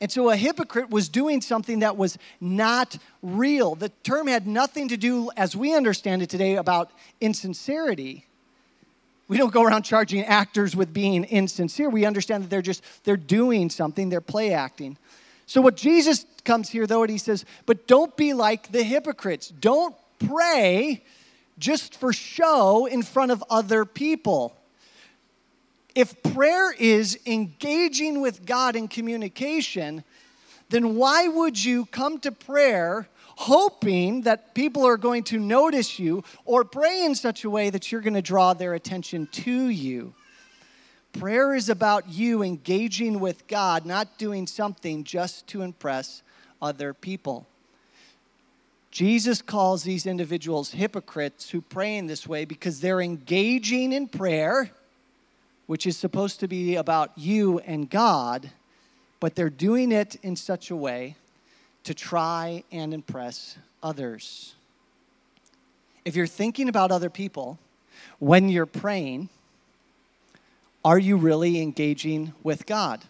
And 0.00 0.10
so 0.10 0.28
a 0.28 0.36
hypocrite 0.36 0.90
was 0.90 1.08
doing 1.08 1.40
something 1.40 1.78
that 1.78 1.96
was 1.96 2.18
not 2.40 2.98
real. 3.22 3.74
The 3.74 3.90
term 4.02 4.26
had 4.26 4.46
nothing 4.46 4.88
to 4.88 4.96
do, 4.96 5.30
as 5.36 5.56
we 5.56 5.74
understand 5.74 6.22
it 6.22 6.28
today, 6.28 6.56
about 6.56 6.90
insincerity. 7.20 8.26
We 9.28 9.38
don't 9.38 9.52
go 9.52 9.62
around 9.62 9.84
charging 9.84 10.22
actors 10.24 10.76
with 10.76 10.92
being 10.92 11.24
insincere. 11.24 11.88
We 11.88 12.04
understand 12.04 12.44
that 12.44 12.50
they're 12.50 12.60
just 12.60 12.82
they're 13.04 13.16
doing 13.16 13.70
something, 13.70 14.10
they're 14.10 14.20
play 14.20 14.52
acting. 14.52 14.98
So 15.46 15.60
what 15.60 15.76
Jesus 15.76 16.26
comes 16.44 16.68
here 16.68 16.86
though 16.86 17.02
and 17.02 17.10
he 17.10 17.18
says, 17.18 17.44
"But 17.64 17.86
don't 17.86 18.14
be 18.16 18.34
like 18.34 18.72
the 18.72 18.82
hypocrites. 18.82 19.48
Don't 19.48 19.94
pray 20.18 21.02
just 21.58 21.94
for 21.94 22.12
show 22.12 22.86
in 22.86 23.02
front 23.02 23.30
of 23.30 23.42
other 23.48 23.84
people." 23.84 24.56
If 25.94 26.22
prayer 26.22 26.72
is 26.72 27.18
engaging 27.24 28.20
with 28.20 28.44
God 28.44 28.74
in 28.74 28.88
communication, 28.88 30.02
then 30.68 30.96
why 30.96 31.28
would 31.28 31.62
you 31.62 31.86
come 31.86 32.18
to 32.20 32.32
prayer 32.32 33.08
hoping 33.36 34.22
that 34.22 34.54
people 34.54 34.84
are 34.84 34.96
going 34.96 35.22
to 35.24 35.38
notice 35.38 35.98
you 35.98 36.24
or 36.44 36.64
pray 36.64 37.04
in 37.04 37.14
such 37.14 37.44
a 37.44 37.50
way 37.50 37.70
that 37.70 37.92
you're 37.92 38.00
going 38.00 38.14
to 38.14 38.22
draw 38.22 38.54
their 38.54 38.74
attention 38.74 39.28
to 39.28 39.68
you? 39.68 40.14
Prayer 41.12 41.54
is 41.54 41.68
about 41.68 42.08
you 42.08 42.42
engaging 42.42 43.20
with 43.20 43.46
God, 43.46 43.86
not 43.86 44.18
doing 44.18 44.48
something 44.48 45.04
just 45.04 45.46
to 45.48 45.62
impress 45.62 46.22
other 46.60 46.92
people. 46.92 47.46
Jesus 48.94 49.42
calls 49.42 49.82
these 49.82 50.06
individuals 50.06 50.70
hypocrites 50.70 51.50
who 51.50 51.60
pray 51.60 51.96
in 51.96 52.06
this 52.06 52.28
way 52.28 52.44
because 52.44 52.80
they're 52.80 53.00
engaging 53.00 53.92
in 53.92 54.06
prayer 54.06 54.70
which 55.66 55.84
is 55.84 55.96
supposed 55.96 56.38
to 56.38 56.46
be 56.46 56.76
about 56.76 57.10
you 57.16 57.58
and 57.58 57.90
God, 57.90 58.52
but 59.18 59.34
they're 59.34 59.50
doing 59.50 59.90
it 59.90 60.14
in 60.22 60.36
such 60.36 60.70
a 60.70 60.76
way 60.76 61.16
to 61.82 61.92
try 61.92 62.62
and 62.70 62.94
impress 62.94 63.56
others. 63.82 64.54
If 66.04 66.14
you're 66.14 66.28
thinking 66.28 66.68
about 66.68 66.92
other 66.92 67.10
people 67.10 67.58
when 68.20 68.48
you're 68.48 68.64
praying, 68.64 69.28
are 70.84 71.00
you 71.00 71.16
really 71.16 71.60
engaging 71.60 72.32
with 72.44 72.64
God? 72.64 73.00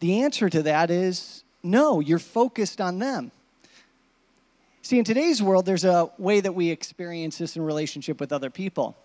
The 0.00 0.20
answer 0.22 0.50
to 0.50 0.64
that 0.64 0.90
is 0.90 1.44
no, 1.62 2.00
you're 2.00 2.18
focused 2.18 2.80
on 2.80 2.98
them. 2.98 3.30
See, 4.84 4.98
in 4.98 5.04
today's 5.04 5.40
world, 5.40 5.64
there's 5.64 5.84
a 5.84 6.10
way 6.18 6.40
that 6.40 6.56
we 6.56 6.70
experience 6.70 7.38
this 7.38 7.54
in 7.54 7.62
relationship 7.62 8.18
with 8.18 8.32
other 8.32 8.50
people. 8.50 8.96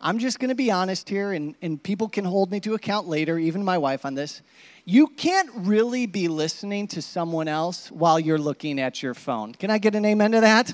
I'm 0.00 0.20
just 0.20 0.38
going 0.38 0.50
to 0.50 0.54
be 0.54 0.70
honest 0.70 1.08
here, 1.08 1.32
and, 1.32 1.56
and 1.62 1.82
people 1.82 2.08
can 2.08 2.24
hold 2.24 2.52
me 2.52 2.60
to 2.60 2.74
account 2.74 3.08
later, 3.08 3.40
even 3.40 3.64
my 3.64 3.76
wife 3.76 4.06
on 4.06 4.14
this. 4.14 4.40
You 4.84 5.08
can't 5.08 5.50
really 5.52 6.06
be 6.06 6.28
listening 6.28 6.86
to 6.88 7.02
someone 7.02 7.48
else 7.48 7.90
while 7.90 8.20
you're 8.20 8.38
looking 8.38 8.78
at 8.78 9.02
your 9.02 9.14
phone. 9.14 9.52
Can 9.52 9.68
I 9.68 9.78
get 9.78 9.96
an 9.96 10.04
amen 10.04 10.30
to 10.30 10.40
that? 10.40 10.72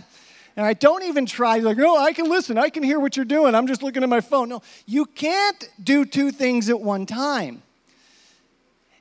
All 0.59 0.64
right, 0.64 0.78
don't 0.78 1.04
even 1.04 1.25
try, 1.25 1.57
like, 1.59 1.78
no, 1.78 1.97
I 1.97 2.12
can 2.12 2.28
listen, 2.28 2.59
I 2.59 2.68
can 2.68 2.83
hear 2.83 3.00
what 3.00 3.16
you're 3.16 3.25
doing, 3.25 3.54
I'm 3.54 3.66
just 3.66 3.83
looking 3.83 4.02
at 4.02 4.09
my 4.11 4.21
phone. 4.21 4.50
No, 4.50 4.61
you 4.85 5.07
can't 5.07 5.71
do 5.83 6.04
two 6.04 6.30
things 6.30 6.68
at 6.68 6.78
one 6.78 7.07
time. 7.07 7.62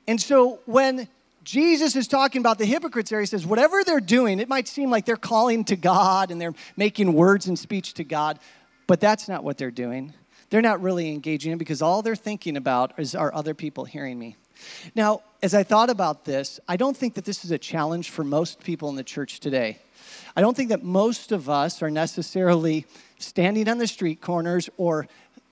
And 0.06 0.18
so 0.18 0.60
when 0.64 1.08
Jesus 1.48 1.96
is 1.96 2.06
talking 2.06 2.40
about 2.40 2.58
the 2.58 2.66
hypocrites 2.66 3.08
there, 3.08 3.20
he 3.20 3.26
says, 3.26 3.46
whatever 3.46 3.82
they're 3.82 4.00
doing, 4.00 4.38
it 4.38 4.50
might 4.50 4.68
seem 4.68 4.90
like 4.90 5.06
they're 5.06 5.16
calling 5.16 5.64
to 5.64 5.76
God 5.76 6.30
and 6.30 6.38
they're 6.38 6.52
making 6.76 7.14
words 7.14 7.46
and 7.46 7.58
speech 7.58 7.94
to 7.94 8.04
God, 8.04 8.38
but 8.86 9.00
that's 9.00 9.30
not 9.30 9.42
what 9.42 9.56
they're 9.56 9.70
doing. 9.70 10.12
They're 10.50 10.60
not 10.60 10.82
really 10.82 11.10
engaging 11.10 11.52
in 11.52 11.56
because 11.56 11.80
all 11.80 12.02
they're 12.02 12.14
thinking 12.14 12.58
about 12.58 12.98
is 12.98 13.14
are 13.14 13.34
other 13.34 13.54
people 13.54 13.86
hearing 13.86 14.18
me. 14.18 14.36
Now, 14.94 15.22
as 15.42 15.54
I 15.54 15.62
thought 15.62 15.88
about 15.88 16.26
this, 16.26 16.60
I 16.68 16.76
don't 16.76 16.94
think 16.94 17.14
that 17.14 17.24
this 17.24 17.46
is 17.46 17.50
a 17.50 17.58
challenge 17.58 18.10
for 18.10 18.24
most 18.24 18.62
people 18.62 18.90
in 18.90 18.96
the 18.96 19.02
church 19.02 19.40
today. 19.40 19.78
I 20.36 20.42
don't 20.42 20.54
think 20.54 20.68
that 20.68 20.84
most 20.84 21.32
of 21.32 21.48
us 21.48 21.82
are 21.82 21.90
necessarily 21.90 22.84
standing 23.18 23.70
on 23.70 23.78
the 23.78 23.86
street 23.86 24.20
corners 24.20 24.68
or 24.76 25.08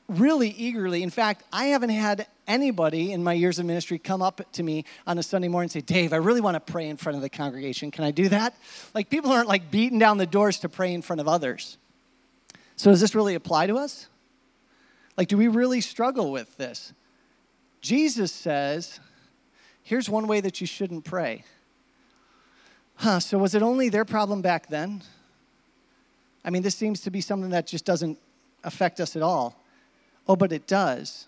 really 0.08 0.50
eagerly. 0.50 1.02
In 1.02 1.10
fact, 1.10 1.42
I 1.52 1.66
haven't 1.66 1.90
had 1.90 2.26
anybody 2.46 3.12
in 3.12 3.24
my 3.24 3.32
years 3.32 3.58
of 3.58 3.66
ministry 3.66 3.98
come 3.98 4.22
up 4.22 4.40
to 4.52 4.62
me 4.62 4.84
on 5.06 5.18
a 5.18 5.22
Sunday 5.22 5.48
morning 5.48 5.66
and 5.66 5.72
say, 5.72 5.80
Dave, 5.80 6.12
I 6.12 6.16
really 6.16 6.40
want 6.40 6.54
to 6.54 6.72
pray 6.72 6.88
in 6.88 6.96
front 6.96 7.16
of 7.16 7.22
the 7.22 7.28
congregation. 7.28 7.90
Can 7.90 8.04
I 8.04 8.12
do 8.12 8.28
that? 8.28 8.54
Like, 8.94 9.10
people 9.10 9.32
aren't 9.32 9.48
like 9.48 9.70
beating 9.70 9.98
down 9.98 10.18
the 10.18 10.26
doors 10.26 10.60
to 10.60 10.68
pray 10.68 10.92
in 10.94 11.02
front 11.02 11.20
of 11.20 11.28
others. 11.28 11.76
So, 12.76 12.90
does 12.90 13.00
this 13.00 13.14
really 13.14 13.34
apply 13.34 13.66
to 13.66 13.76
us? 13.76 14.08
Like, 15.16 15.28
do 15.28 15.36
we 15.36 15.48
really 15.48 15.80
struggle 15.80 16.30
with 16.30 16.56
this? 16.56 16.92
Jesus 17.80 18.32
says, 18.32 19.00
here's 19.82 20.10
one 20.10 20.26
way 20.26 20.40
that 20.40 20.60
you 20.60 20.66
shouldn't 20.66 21.04
pray. 21.04 21.44
Huh, 22.96 23.20
so 23.20 23.38
was 23.38 23.54
it 23.54 23.62
only 23.62 23.88
their 23.88 24.04
problem 24.04 24.42
back 24.42 24.68
then? 24.68 25.02
I 26.44 26.50
mean, 26.50 26.62
this 26.62 26.74
seems 26.74 27.00
to 27.02 27.10
be 27.10 27.20
something 27.20 27.50
that 27.50 27.66
just 27.66 27.84
doesn't 27.84 28.18
affect 28.62 29.00
us 29.00 29.16
at 29.16 29.22
all. 29.22 29.60
Oh, 30.28 30.36
but 30.36 30.52
it 30.52 30.66
does. 30.66 31.26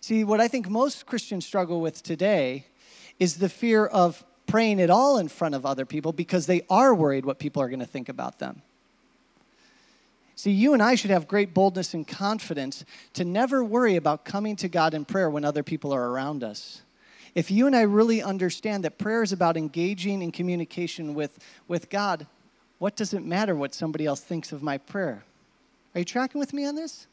See, 0.00 0.24
what 0.24 0.40
I 0.40 0.48
think 0.48 0.68
most 0.68 1.06
Christians 1.06 1.46
struggle 1.46 1.80
with 1.80 2.02
today 2.02 2.66
is 3.18 3.38
the 3.38 3.48
fear 3.48 3.86
of 3.86 4.24
praying 4.46 4.80
at 4.80 4.90
all 4.90 5.18
in 5.18 5.28
front 5.28 5.54
of 5.54 5.64
other 5.64 5.86
people 5.86 6.12
because 6.12 6.46
they 6.46 6.62
are 6.68 6.94
worried 6.94 7.24
what 7.24 7.38
people 7.38 7.62
are 7.62 7.68
going 7.68 7.80
to 7.80 7.86
think 7.86 8.08
about 8.08 8.38
them. 8.38 8.62
See, 10.36 10.50
you 10.50 10.74
and 10.74 10.82
I 10.82 10.94
should 10.94 11.10
have 11.10 11.28
great 11.28 11.54
boldness 11.54 11.94
and 11.94 12.06
confidence 12.06 12.84
to 13.14 13.24
never 13.24 13.64
worry 13.64 13.96
about 13.96 14.24
coming 14.24 14.56
to 14.56 14.68
God 14.68 14.92
in 14.92 15.04
prayer 15.04 15.30
when 15.30 15.44
other 15.44 15.62
people 15.62 15.92
are 15.92 16.10
around 16.10 16.42
us. 16.42 16.82
If 17.34 17.50
you 17.50 17.66
and 17.66 17.74
I 17.74 17.82
really 17.82 18.22
understand 18.22 18.84
that 18.84 18.98
prayer 18.98 19.22
is 19.22 19.32
about 19.32 19.56
engaging 19.56 20.22
in 20.22 20.32
communication 20.32 21.14
with, 21.14 21.38
with 21.66 21.88
God, 21.88 22.26
what 22.78 22.96
does 22.96 23.14
it 23.14 23.24
matter 23.24 23.54
what 23.54 23.74
somebody 23.74 24.06
else 24.06 24.20
thinks 24.20 24.52
of 24.52 24.62
my 24.62 24.78
prayer? 24.78 25.24
Are 25.94 26.00
you 26.00 26.04
tracking 26.04 26.38
with 26.38 26.52
me 26.52 26.66
on 26.66 26.74
this? 26.74 27.06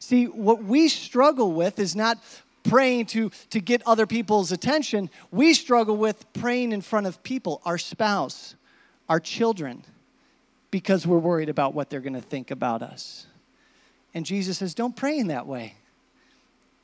See, 0.00 0.24
what 0.26 0.64
we 0.64 0.88
struggle 0.88 1.52
with 1.52 1.78
is 1.78 1.94
not 1.94 2.18
praying 2.64 3.06
to, 3.06 3.30
to 3.50 3.60
get 3.60 3.82
other 3.86 4.06
people's 4.06 4.50
attention. 4.50 5.10
We 5.30 5.54
struggle 5.54 5.96
with 5.96 6.30
praying 6.32 6.72
in 6.72 6.80
front 6.80 7.06
of 7.06 7.22
people, 7.22 7.60
our 7.64 7.78
spouse, 7.78 8.56
our 9.08 9.20
children 9.20 9.84
because 10.70 11.06
we're 11.06 11.18
worried 11.18 11.48
about 11.48 11.74
what 11.74 11.90
they're 11.90 12.00
going 12.00 12.14
to 12.14 12.20
think 12.20 12.50
about 12.50 12.82
us. 12.82 13.26
And 14.14 14.24
Jesus 14.24 14.58
says, 14.58 14.74
Don't 14.74 14.96
pray 14.96 15.18
in 15.18 15.28
that 15.28 15.46
way. 15.46 15.74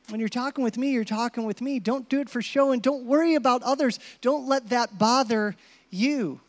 When 0.08 0.20
you're 0.20 0.28
talking 0.28 0.62
with 0.62 0.78
me, 0.78 0.92
you're 0.92 1.04
talking 1.04 1.44
with 1.44 1.60
me. 1.60 1.80
Don't 1.80 2.08
do 2.08 2.20
it 2.20 2.28
for 2.28 2.40
show 2.40 2.70
and 2.70 2.80
don't 2.80 3.04
worry 3.04 3.34
about 3.34 3.62
others. 3.64 3.98
Don't 4.20 4.46
let 4.46 4.68
that 4.68 4.98
bother 4.98 5.56
you. 5.90 6.40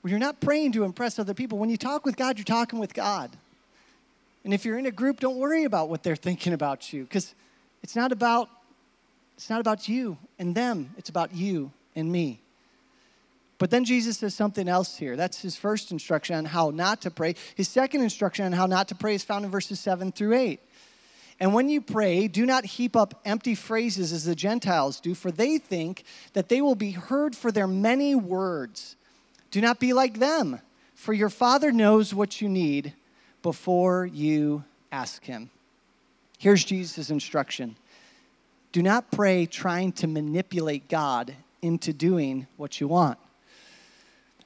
When 0.00 0.10
you're 0.10 0.18
not 0.18 0.40
praying 0.40 0.72
to 0.72 0.84
impress 0.84 1.18
other 1.18 1.32
people, 1.32 1.58
when 1.58 1.70
you 1.70 1.76
talk 1.76 2.04
with 2.04 2.16
God, 2.16 2.38
you're 2.38 2.44
talking 2.44 2.80
with 2.80 2.92
God. 2.92 3.30
And 4.44 4.52
if 4.52 4.64
you're 4.64 4.78
in 4.78 4.86
a 4.86 4.90
group, 4.90 5.20
don't 5.20 5.36
worry 5.36 5.64
about 5.64 5.88
what 5.88 6.02
they're 6.02 6.16
thinking 6.16 6.52
about 6.52 6.92
you 6.92 7.04
because 7.04 7.34
it's 7.82 7.96
not 7.96 8.12
about 8.12 8.48
it's 9.36 9.50
not 9.50 9.60
about 9.60 9.88
you 9.88 10.16
and 10.38 10.54
them. 10.54 10.94
It's 10.96 11.08
about 11.08 11.34
you 11.34 11.72
and 11.96 12.10
me. 12.10 12.40
But 13.58 13.70
then 13.70 13.84
Jesus 13.84 14.18
says 14.18 14.34
something 14.34 14.68
else 14.68 14.96
here. 14.96 15.16
That's 15.16 15.40
his 15.40 15.56
first 15.56 15.90
instruction 15.90 16.36
on 16.36 16.44
how 16.44 16.70
not 16.70 17.02
to 17.02 17.10
pray. 17.10 17.34
His 17.54 17.68
second 17.68 18.02
instruction 18.02 18.44
on 18.44 18.52
how 18.52 18.66
not 18.66 18.88
to 18.88 18.94
pray 18.94 19.14
is 19.14 19.24
found 19.24 19.44
in 19.44 19.50
verses 19.50 19.80
7 19.80 20.12
through 20.12 20.34
8. 20.34 20.60
And 21.40 21.52
when 21.52 21.68
you 21.68 21.80
pray, 21.80 22.28
do 22.28 22.46
not 22.46 22.64
heap 22.64 22.94
up 22.94 23.20
empty 23.24 23.54
phrases 23.54 24.12
as 24.12 24.24
the 24.24 24.36
Gentiles 24.36 25.00
do, 25.00 25.14
for 25.14 25.32
they 25.32 25.58
think 25.58 26.04
that 26.32 26.48
they 26.48 26.60
will 26.60 26.76
be 26.76 26.92
heard 26.92 27.34
for 27.34 27.50
their 27.50 27.66
many 27.66 28.14
words. 28.14 28.96
Do 29.50 29.60
not 29.60 29.80
be 29.80 29.92
like 29.92 30.18
them, 30.18 30.60
for 30.94 31.12
your 31.12 31.30
Father 31.30 31.72
knows 31.72 32.14
what 32.14 32.40
you 32.40 32.48
need 32.48 32.92
before 33.44 34.06
you 34.06 34.64
ask 34.90 35.22
Him. 35.22 35.50
Here's 36.38 36.64
Jesus' 36.64 37.10
instruction 37.10 37.76
Do 38.72 38.82
not 38.82 39.12
pray 39.12 39.46
trying 39.46 39.92
to 39.92 40.08
manipulate 40.08 40.88
God 40.88 41.36
into 41.62 41.92
doing 41.92 42.48
what 42.56 42.80
you 42.80 42.88
want. 42.88 43.18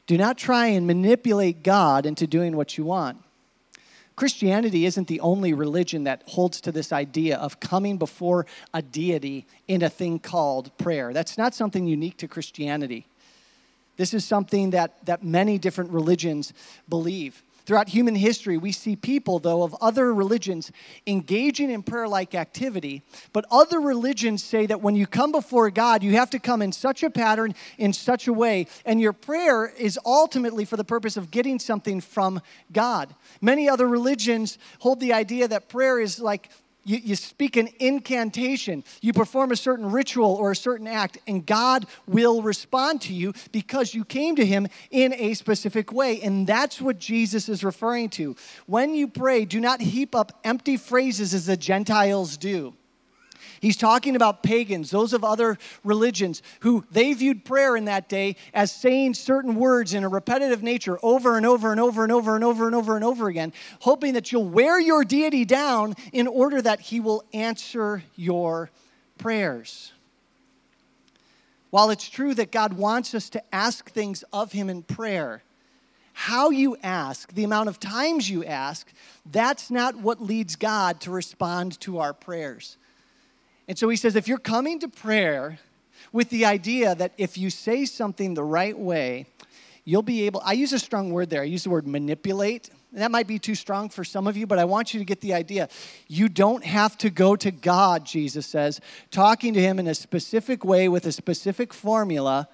Do 0.07 0.19
not 0.19 0.37
try 0.37 0.67
and 0.67 0.87
manipulate 0.87 1.63
God 1.63 2.07
into 2.07 2.27
doing 2.27 2.57
what 2.57 2.77
you 2.77 2.85
want. 2.85 3.19
Christianity 4.17 4.85
isn't 4.85 5.07
the 5.07 5.21
only 5.21 5.53
religion 5.53 6.05
that 6.05 6.25
holds 6.27 6.61
to 6.63 6.73
this 6.73 6.93
idea 6.93 7.37
of 7.37 7.61
coming 7.61 7.99
before 7.99 8.47
a 8.75 8.83
deity 8.83 9.47
in 9.69 9.83
a 9.83 9.89
thing 9.89 10.19
called 10.19 10.77
prayer. 10.77 11.13
That's 11.13 11.39
not 11.39 11.55
something 11.55 11.87
unique 11.87 12.17
to 12.17 12.27
Christianity. 12.27 13.07
This 13.97 14.13
is 14.13 14.25
something 14.25 14.71
that, 14.71 15.05
that 15.07 15.23
many 15.23 15.57
different 15.57 15.93
religions 15.93 16.53
believe. 16.89 17.45
Throughout 17.69 17.91
human 17.91 18.15
history, 18.15 18.57
we 18.57 18.73
see 18.73 18.97
people, 18.97 19.41
though, 19.41 19.63
of 19.63 19.77
other 19.83 20.15
religions 20.15 20.73
engaging 21.07 21.71
in 21.71 21.83
prayer 21.83 22.09
like 22.09 22.35
activity. 22.35 23.03
But 23.35 23.45
other 23.51 23.79
religions 23.79 24.43
say 24.43 24.65
that 24.65 24.81
when 24.81 24.97
you 24.97 25.07
come 25.07 25.33
before 25.33 25.69
God, 25.69 26.03
you 26.03 26.13
have 26.13 26.31
to 26.31 26.39
come 26.39 26.63
in 26.63 26.73
such 26.73 27.03
a 27.03 27.11
pattern, 27.11 27.55
in 27.77 27.93
such 27.93 28.27
a 28.27 28.33
way, 28.33 28.69
and 28.87 29.03
your 29.03 29.13
prayer 29.13 29.67
is 29.67 29.99
ultimately 30.07 30.65
for 30.65 30.79
the 30.79 30.85
purpose 30.85 31.19
of 31.19 31.31
getting 31.31 31.59
something 31.59 32.01
from 32.01 32.41
God. 32.73 33.15
Many 33.43 33.69
other 33.69 33.87
religions 33.87 34.57
hold 34.79 34.99
the 34.99 35.13
idea 35.13 35.47
that 35.47 35.69
prayer 35.69 36.01
is 36.01 36.19
like 36.19 36.49
you, 36.89 36.99
you 37.05 37.17
speak 37.17 37.57
an 37.57 37.69
incantation, 37.79 38.83
you 39.03 39.13
perform 39.13 39.53
a 39.53 39.57
certain 39.57 39.91
ritual 39.91 40.35
or 40.35 40.51
a 40.53 40.57
certain 40.57 40.87
act, 40.87 41.19
and 41.27 41.45
God 41.45 41.87
will 42.07 42.41
respond 42.41 43.03
to 43.03 43.13
you 43.13 43.35
because 43.53 43.95
you 43.95 44.05
came 44.05 44.37
to 44.37 44.47
Him 44.47 44.69
in 44.91 45.13
a 45.15 45.35
specific 45.35 45.93
way. 45.93 46.21
And 46.23 46.47
that's 46.47 46.81
what 46.81 46.99
Jesus 46.99 47.49
is 47.49 47.63
referring 47.63 48.09
to. 48.11 48.37
When 48.67 48.95
you 48.95 49.07
pray, 49.07 49.45
do 49.45 49.61
not 49.61 49.81
heap 49.81 50.15
up 50.15 50.41
empty 50.45 50.77
phrases 50.79 51.35
as 51.35 51.47
the 51.47 51.57
Gentiles 51.57 52.37
do. 52.37 52.75
He's 53.61 53.77
talking 53.77 54.17
about 54.17 54.43
pagans, 54.43 54.91
those 54.91 55.13
of 55.13 55.25
other 55.25 55.59
religions, 55.85 56.43
who 56.61 56.85
they 56.91 57.13
viewed 57.13 57.45
prayer 57.45 57.77
in 57.77 57.87
that 57.87 58.09
day 58.09 58.37
as 58.55 58.73
saying 58.73 59.15
certain 59.15 59.57
words 59.57 59.95
in 59.95 60.05
a 60.05 60.09
repetitive 60.09 60.63
nature 60.63 60.99
over 61.03 61.37
and 61.37 61.45
over 61.45 61.71
and 61.71 61.81
over 61.81 62.03
and 62.03 62.13
over 62.13 62.35
and 62.35 62.45
over 62.45 62.67
and 62.67 62.75
over 62.75 62.97
and 62.97 63.05
over 63.05 63.29
again, 63.29 63.53
hoping 63.81 64.15
that 64.15 64.31
you'll 64.33 64.49
wear 64.49 64.81
your 64.81 65.05
deity 65.05 65.45
down 65.45 65.95
in 66.13 66.27
order 66.27 66.63
that 66.63 66.81
he 66.81 67.01
will 67.01 67.25
answer 67.33 68.03
your 68.17 68.71
prayers. 69.19 69.93
While 71.71 71.91
it's 71.91 72.09
true 72.09 72.35
that 72.35 72.51
God 72.51 72.73
wants 72.75 73.15
us 73.15 73.29
to 73.31 73.55
ask 73.55 73.91
things 73.91 74.25
of 74.33 74.53
him 74.53 74.71
in 74.71 74.83
prayer, 74.83 75.43
how 76.13 76.51
you 76.51 76.77
ask, 76.83 77.33
the 77.33 77.45
amount 77.45 77.69
of 77.69 77.79
times 77.79 78.29
you 78.29 78.45
ask, 78.45 78.91
that's 79.25 79.71
not 79.71 79.97
what 79.97 80.21
leads 80.21 80.57
God 80.57 81.01
to 81.03 81.11
respond 81.11 81.79
to 81.81 81.99
our 81.99 82.13
prayers. 82.13 82.77
And 83.69 83.79
so 83.79 83.89
he 83.89 83.97
says, 83.97 84.17
if 84.17 84.27
you're 84.27 84.39
coming 84.39 84.81
to 84.81 84.89
prayer 84.89 85.59
with 86.11 86.31
the 86.31 86.47
idea 86.47 86.95
that 86.95 87.13
if 87.19 87.37
you 87.37 87.51
say 87.51 87.85
something 87.85 88.35
the 88.35 88.43
right 88.43 88.77
way, 88.77 89.27
you'll 89.85 90.03
be 90.03 90.25
able, 90.27 90.41
I 90.45 90.55
use 90.55 90.73
a 90.73 90.79
strong 90.79 91.13
word 91.13 91.31
there. 91.31 91.43
I 91.43 91.45
use 91.45 91.65
the 91.65 91.71
word 91.71 91.87
manipulate. 91.87 92.71
That 92.93 93.11
might 93.11 93.27
be 93.27 93.39
too 93.39 93.55
strong 93.55 93.91
for 93.91 94.05
some 94.05 94.27
of 94.27 94.37
you, 94.37 94.47
but 94.47 94.59
I 94.59 94.65
want 94.65 94.95
you 94.95 95.01
to 95.01 95.05
get 95.05 95.21
the 95.21 95.35
idea. 95.35 95.69
You 96.09 96.31
don't 96.31 96.65
have 96.65 96.97
to 96.99 97.11
go 97.11 97.37
to 97.37 97.51
God, 97.51 98.07
Jesus 98.07 98.47
says, 98.47 98.81
talking 99.11 99.53
to 99.53 99.61
Him 99.61 99.79
in 99.79 99.87
a 99.87 99.95
specific 99.95 100.65
way 100.65 100.89
with 100.89 101.05
a 101.05 101.13
specific 101.13 101.75
formula 101.75 102.49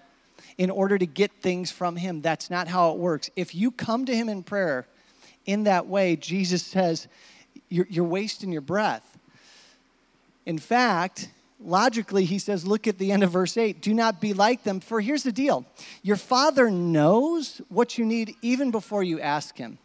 in 0.58 0.70
order 0.70 0.98
to 0.98 1.06
get 1.06 1.30
things 1.40 1.70
from 1.70 1.94
Him. 1.94 2.20
That's 2.20 2.50
not 2.50 2.66
how 2.66 2.90
it 2.92 2.98
works. 2.98 3.30
If 3.36 3.54
you 3.54 3.70
come 3.70 4.04
to 4.06 4.14
Him 4.14 4.28
in 4.28 4.42
prayer 4.42 4.86
in 5.46 5.64
that 5.64 5.86
way, 5.86 6.16
Jesus 6.16 6.64
says, 6.64 7.06
you're, 7.68 7.86
you're 7.88 8.04
wasting 8.04 8.50
your 8.50 8.60
breath. 8.60 9.13
In 10.46 10.58
fact, 10.58 11.30
logically, 11.60 12.24
he 12.24 12.38
says, 12.38 12.66
look 12.66 12.86
at 12.86 12.98
the 12.98 13.12
end 13.12 13.22
of 13.22 13.30
verse 13.30 13.56
8 13.56 13.80
do 13.80 13.94
not 13.94 14.20
be 14.20 14.34
like 14.34 14.62
them, 14.64 14.80
for 14.80 15.00
here's 15.00 15.22
the 15.22 15.32
deal 15.32 15.64
your 16.02 16.16
father 16.16 16.70
knows 16.70 17.60
what 17.68 17.98
you 17.98 18.04
need 18.04 18.34
even 18.42 18.70
before 18.70 19.02
you 19.02 19.20
ask 19.20 19.56
him. 19.56 19.78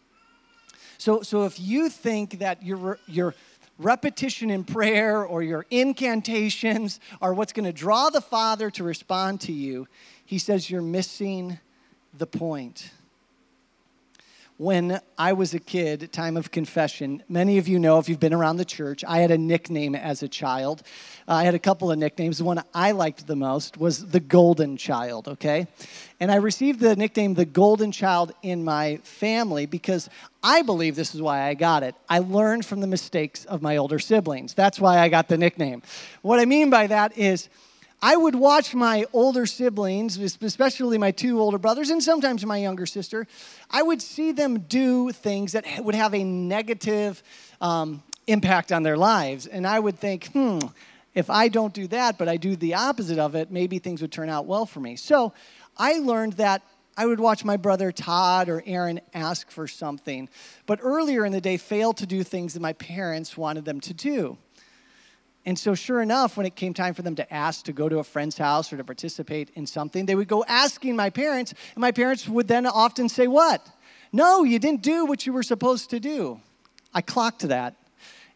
So, 0.98 1.22
so 1.22 1.45
if 1.45 1.60
you 1.60 1.89
think 1.89 2.39
that 2.39 2.62
your, 2.62 3.00
your 3.08 3.34
repetition 3.78 4.50
in 4.50 4.65
prayer 4.65 5.24
or 5.24 5.41
your 5.41 5.65
incantations 5.72 7.00
are 7.22 7.34
what's 7.34 7.54
going 7.54 7.65
to 7.65 7.72
draw 7.72 8.10
the 8.10 8.19
Father 8.19 8.69
to 8.72 8.84
respond 8.84 9.39
to 9.41 9.54
you, 9.54 9.88
he 10.26 10.38
says 10.38 10.69
you're 10.69 10.82
missing 10.82 11.58
the 12.13 12.28
point 12.28 12.91
when 14.60 15.00
I 15.17 15.32
was 15.32 15.54
a 15.54 15.60
kid, 15.60 16.12
time 16.12 16.36
of 16.36 16.52
confession, 16.52 17.24
many 17.30 17.60
of 17.60 17.69
you 17.69 17.80
know 17.80 17.98
if 17.98 18.10
you've 18.10 18.19
been 18.19 18.34
around 18.34 18.58
the 18.58 18.65
church, 18.65 19.06
I 19.08 19.19
had 19.19 19.32
a 19.32 19.38
nickname 19.38 19.95
as 19.95 20.22
a 20.22 20.28
child. 20.28 20.84
Uh, 21.30 21.36
I 21.36 21.45
had 21.45 21.56
a 21.56 21.60
couple 21.60 21.89
of 21.89 21.98
nicknames. 21.98 22.39
The 22.39 22.43
one 22.43 22.62
I 22.74 22.91
liked 22.91 23.26
the 23.26 23.38
most 23.38 23.78
was 23.78 24.08
the 24.08 24.19
Golden 24.19 24.76
Child, 24.76 25.30
okay? 25.30 25.67
And 26.19 26.30
I 26.30 26.36
received 26.36 26.82
the 26.82 26.98
nickname 26.98 27.36
the 27.36 27.45
Golden 27.45 27.93
Child 27.93 28.34
in 28.43 28.65
my 28.65 28.98
family 28.98 29.65
because 29.65 30.10
I 30.43 30.62
believe 30.62 30.98
this 30.98 31.15
is 31.15 31.22
why 31.22 31.43
I 31.43 31.54
got 31.54 31.82
it. 31.84 31.95
I 32.10 32.19
learned 32.19 32.65
from 32.65 32.82
the 32.82 32.88
mistakes 32.88 33.45
of 33.45 33.62
my 33.62 33.78
older 33.78 33.98
siblings. 33.98 34.56
That's 34.56 34.78
why 34.78 35.00
I 35.00 35.08
got 35.08 35.30
the 35.30 35.38
nickname. 35.38 35.84
What 36.22 36.41
I 36.41 36.43
mean 36.43 36.69
by 36.69 36.88
that 36.88 37.17
is, 37.17 37.48
I 38.01 38.15
would 38.15 38.35
watch 38.35 38.73
my 38.73 39.05
older 39.12 39.45
siblings, 39.45 40.17
especially 40.17 40.97
my 40.97 41.12
two 41.12 41.41
older 41.41 41.57
brothers, 41.57 41.89
and 41.89 42.01
sometimes 42.01 42.45
my 42.45 42.57
younger 42.57 42.85
sister. 42.85 43.27
I 43.69 43.81
would 43.81 44.01
see 44.01 44.31
them 44.31 44.62
do 44.62 45.12
things 45.12 45.51
that 45.51 45.65
would 45.83 45.95
have 45.95 46.13
a 46.13 46.23
negative 46.23 47.21
um, 47.59 48.01
impact 48.27 48.71
on 48.71 48.83
their 48.83 48.97
lives. 48.97 49.47
And 49.47 49.67
I 49.67 49.79
would 49.79 49.99
think, 49.99 50.27
hmm, 50.27 50.59
if 51.13 51.29
I 51.29 51.49
don't 51.49 51.73
do 51.73 51.88
that, 51.88 52.17
but 52.17 52.29
I 52.29 52.38
do 52.38 52.55
the 52.55 52.75
opposite 52.75 53.19
of 53.19 53.35
it, 53.35 53.51
maybe 53.51 53.79
things 53.79 54.01
would 54.01 54.12
turn 54.12 54.29
out 54.29 54.45
well 54.45 54.65
for 54.65 54.79
me. 54.79 54.95
So 54.95 55.33
I 55.77 55.99
learned 55.99 56.33
that 56.33 56.62
I 56.95 57.05
would 57.05 57.19
watch 57.19 57.43
my 57.43 57.57
brother 57.57 57.91
Todd 57.91 58.49
or 58.49 58.63
Aaron 58.65 58.99
ask 59.13 59.49
for 59.51 59.67
something, 59.67 60.29
but 60.65 60.79
earlier 60.81 61.25
in 61.25 61.31
the 61.31 61.41
day 61.41 61.57
fail 61.57 61.93
to 61.93 62.05
do 62.05 62.23
things 62.23 62.53
that 62.53 62.62
my 62.62 62.73
parents 62.73 63.38
wanted 63.38 63.65
them 63.65 63.79
to 63.81 63.93
do. 63.93 64.38
And 65.45 65.58
so, 65.58 65.73
sure 65.73 66.02
enough, 66.02 66.38
when 66.38 66.45
it 66.45 66.56
came 66.56 66.73
time 66.73 66.93
for 66.93 67.02
them 67.02 67.15
to 67.15 67.34
ask 67.34 67.65
to 67.65 67.73
go 67.73 67.89
to 67.89 67.99
a 67.99 68.04
friend's 68.04 68.38
house 68.38 68.71
or 68.73 68.78
to 68.78 68.84
participate 68.84 69.49
in 69.56 69.65
something, 69.65 70.06
they 70.06 70.15
would 70.15 70.28
go 70.28 70.43
asking 70.47 70.95
my 70.95 71.10
parents, 71.10 71.54
and 71.75 71.82
my 71.82 71.91
parents 71.91 72.28
would 72.28 72.47
then 72.47 72.65
often 72.65 73.10
say, 73.10 73.28
What? 73.28 73.65
No, 74.12 74.43
you 74.43 74.60
didn't 74.60 74.82
do 74.82 75.06
what 75.06 75.25
you 75.25 75.34
were 75.34 75.43
supposed 75.43 75.91
to 75.91 75.99
do. 75.99 76.41
I 76.93 77.02
clocked 77.02 77.47
that. 77.47 77.75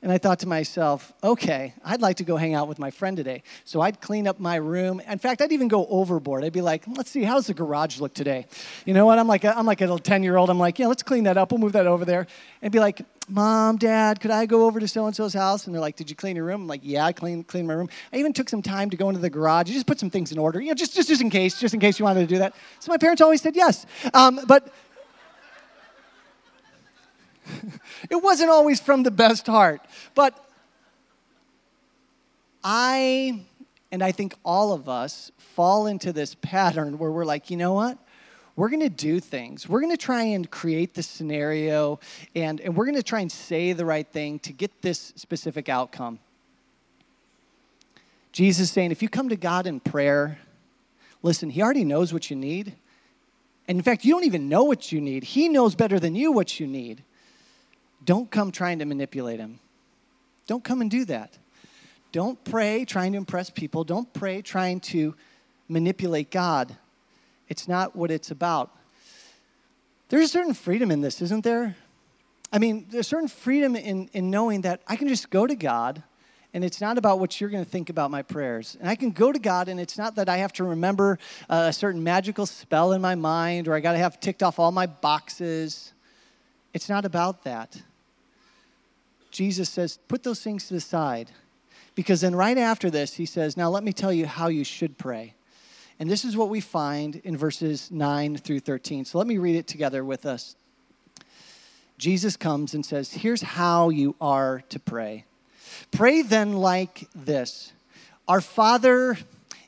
And 0.04 0.12
I 0.12 0.18
thought 0.18 0.40
to 0.40 0.48
myself, 0.48 1.14
okay, 1.24 1.74
I'd 1.86 2.02
like 2.02 2.18
to 2.18 2.26
go 2.26 2.36
hang 2.36 2.54
out 2.54 2.68
with 2.68 2.78
my 2.78 2.92
friend 2.92 3.16
today. 3.16 3.42
So 3.64 3.80
I'd 3.80 4.02
clean 4.02 4.28
up 4.28 4.38
my 4.38 4.58
room. 4.58 5.00
In 5.00 5.18
fact, 5.18 5.42
I'd 5.42 5.54
even 5.54 5.70
go 5.70 5.88
overboard. 5.88 6.44
I'd 6.44 6.52
be 6.52 6.60
like, 6.60 6.84
let's 6.90 7.10
see, 7.10 7.24
how's 7.24 7.48
the 7.48 7.54
garage 7.54 8.02
look 8.02 8.14
today? 8.14 8.46
You 8.86 8.94
know 8.94 9.06
what? 9.06 9.18
I'm 9.18 9.30
like, 9.30 9.46
a, 9.46 9.58
I'm 9.58 9.66
like 9.66 9.80
a 9.80 9.86
little 9.86 9.98
10 9.98 10.22
year 10.22 10.36
old. 10.36 10.50
I'm 10.50 10.60
like, 10.60 10.78
yeah, 10.78 10.88
let's 10.88 11.04
clean 11.04 11.24
that 11.24 11.38
up. 11.38 11.54
We'll 11.54 11.62
move 11.62 11.72
that 11.72 11.88
over 11.88 12.04
there. 12.04 12.28
And 12.62 12.70
be 12.70 12.82
like, 12.82 13.02
mom, 13.30 13.78
dad, 13.78 14.20
could 14.20 14.30
I 14.30 14.46
go 14.46 14.66
over 14.66 14.82
to 14.82 14.90
so 14.90 15.06
and 15.06 15.16
so's 15.16 15.34
house? 15.34 15.68
And 15.68 15.74
they're 15.74 15.82
like, 15.82 15.96
did 15.96 16.10
you 16.10 16.18
clean 16.18 16.36
your 16.36 16.44
room? 16.44 16.64
I'm 16.64 16.68
like, 16.68 16.82
yeah, 16.84 17.06
I 17.06 17.14
cleaned, 17.14 17.48
cleaned 17.48 17.70
my 17.70 17.74
room. 17.74 17.88
I 18.12 18.18
even 18.18 18.34
took 18.34 18.50
some 18.50 18.62
time 18.62 18.90
to 18.90 18.98
go 18.98 19.08
into 19.08 19.22
the 19.22 19.30
garage. 19.30 19.70
You 19.70 19.74
just 19.74 19.88
put 19.88 20.02
some 20.02 20.10
things 20.10 20.34
in 20.34 20.38
order, 20.38 20.60
you 20.60 20.68
know, 20.68 20.74
just, 20.74 20.94
just, 20.94 21.08
just 21.08 21.22
in 21.22 21.30
case, 21.30 21.62
just 21.62 21.74
in 21.74 21.80
case 21.80 21.98
you 21.98 22.04
wanted 22.04 22.20
to 22.20 22.28
do 22.28 22.40
that. 22.40 22.54
So 22.80 22.92
my 22.92 22.98
parents 22.98 23.22
always 23.22 23.42
said 23.42 23.56
yes. 23.56 23.86
Um, 24.14 24.42
but 24.48 24.68
it 28.10 28.22
wasn't 28.22 28.50
always 28.50 28.80
from 28.80 29.04
the 29.04 29.12
best 29.12 29.48
heart. 29.48 29.82
But 30.16 30.38
I, 32.64 33.42
and 33.92 34.04
I 34.04 34.12
think 34.12 34.36
all 34.44 34.74
of 34.74 34.88
us, 34.88 35.32
fall 35.54 35.86
into 35.86 36.12
this 36.12 36.36
pattern 36.36 36.98
where 36.98 37.12
we're 37.12 37.26
like, 37.26 37.52
you 37.52 37.58
know 37.58 37.74
what? 37.74 37.98
We're 38.56 38.70
going 38.70 38.82
to 38.82 38.90
do 38.90 39.20
things. 39.20 39.68
We're 39.68 39.82
going 39.82 39.96
to 39.96 40.04
try 40.04 40.24
and 40.24 40.50
create 40.50 40.94
the 40.94 41.04
scenario, 41.04 42.00
and, 42.36 42.60
and 42.62 42.76
we're 42.76 42.86
going 42.86 42.96
to 42.96 43.04
try 43.04 43.20
and 43.20 43.32
say 43.32 43.74
the 43.74 43.86
right 43.86 44.08
thing 44.08 44.40
to 44.40 44.54
get 44.54 44.82
this 44.82 45.14
specific 45.16 45.70
outcome. 45.70 46.20
Jesus 48.32 48.72
saying, 48.72 48.92
if 48.92 49.02
you 49.02 49.10
come 49.10 49.30
to 49.30 49.36
God 49.36 49.68
in 49.68 49.80
prayer, 49.80 50.40
listen, 51.22 51.50
He 51.50 51.62
already 51.62 51.84
knows 51.84 52.14
what 52.14 52.30
you 52.30 52.36
need. 52.36 52.74
And 53.68 53.78
in 53.78 53.84
fact, 53.84 54.06
you 54.06 54.14
don't 54.14 54.26
even 54.26 54.50
know 54.50 54.64
what 54.64 54.92
you 54.92 55.02
need. 55.02 55.24
He 55.24 55.50
knows 55.50 55.76
better 55.76 56.00
than 56.00 56.16
you 56.16 56.32
what 56.32 56.60
you 56.60 56.68
need. 56.68 57.04
Don't 58.06 58.30
come 58.30 58.52
trying 58.52 58.80
to 58.80 58.86
manipulate 58.86 59.40
Him. 59.40 59.60
Don't 60.48 60.64
come 60.64 60.82
and 60.82 60.92
do 60.92 61.06
that. 61.06 61.38
Don't 62.12 62.42
pray 62.44 62.86
trying 62.86 63.14
to 63.14 63.18
impress 63.18 63.50
people. 63.50 63.84
Don't 63.84 64.12
pray 64.14 64.42
trying 64.42 64.80
to 64.82 65.16
manipulate 65.68 66.30
God. 66.30 66.76
It's 67.48 67.68
not 67.68 67.96
what 67.96 68.12
it's 68.12 68.32
about. 68.32 68.72
There's 70.10 70.26
a 70.26 70.30
certain 70.30 70.54
freedom 70.54 70.92
in 70.92 71.02
this, 71.02 71.22
isn't 71.22 71.44
there? 71.44 71.76
I 72.52 72.60
mean, 72.60 72.86
there's 72.90 73.08
a 73.08 73.10
certain 73.10 73.28
freedom 73.28 73.76
in, 73.76 74.10
in 74.14 74.30
knowing 74.30 74.62
that 74.62 74.82
I 74.88 74.96
can 74.96 75.08
just 75.08 75.30
go 75.32 75.48
to 75.48 75.56
God 75.56 76.04
and 76.54 76.64
it's 76.64 76.80
not 76.80 77.00
about 77.00 77.20
what 77.20 77.42
you're 77.42 77.50
going 77.50 77.66
to 77.66 77.70
think 77.70 77.90
about 77.90 78.12
my 78.12 78.22
prayers. 78.22 78.78
And 78.80 78.88
I 78.88 78.96
can 78.96 79.10
go 79.10 79.32
to 79.32 79.40
God, 79.40 79.70
and 79.70 79.80
it's 79.80 79.98
not 79.98 80.16
that 80.16 80.30
I 80.30 80.38
have 80.38 80.54
to 80.54 80.64
remember 80.64 81.18
uh, 81.50 81.66
a 81.70 81.74
certain 81.74 82.04
magical 82.04 82.46
spell 82.46 82.94
in 82.94 83.02
my 83.02 83.16
mind 83.16 83.68
or 83.68 83.74
I 83.74 83.80
got 83.80 83.94
to 83.94 83.98
have 83.98 84.20
ticked 84.20 84.44
off 84.44 84.60
all 84.60 84.72
my 84.72 84.86
boxes. 84.86 85.94
It's 86.74 86.90
not 86.90 87.06
about 87.06 87.44
that. 87.46 87.82
Jesus 89.34 89.68
says, 89.68 90.00
put 90.08 90.24
those 90.24 90.42
things 90.42 90.68
to 90.68 90.76
the 90.76 90.80
side 90.80 91.30
because 91.96 92.22
then, 92.22 92.36
right 92.36 92.58
after 92.58 92.90
this, 92.90 93.16
he 93.16 93.26
says, 93.26 93.56
Now 93.56 93.70
let 93.70 93.84
me 93.84 93.94
tell 93.94 94.12
you 94.12 94.26
how 94.26 94.48
you 94.48 94.64
should 94.64 94.98
pray. 94.98 95.36
And 96.00 96.10
this 96.10 96.26
is 96.26 96.36
what 96.36 96.50
we 96.50 96.60
find 96.60 97.18
in 97.18 97.38
verses 97.38 97.92
9 97.92 98.38
through 98.38 98.62
13. 98.62 99.06
So 99.06 99.18
let 99.20 99.28
me 99.28 99.38
read 99.38 99.56
it 99.56 99.68
together 99.68 100.04
with 100.04 100.26
us. 100.26 100.56
Jesus 102.00 102.36
comes 102.36 102.74
and 102.74 102.86
says, 102.86 103.14
Here's 103.14 103.42
how 103.42 103.90
you 103.90 104.16
are 104.20 104.64
to 104.70 104.80
pray. 104.80 105.26
Pray 105.92 106.24
then 106.24 106.54
like 106.54 107.08
this 107.14 107.74
Our 108.28 108.42
Father 108.42 109.18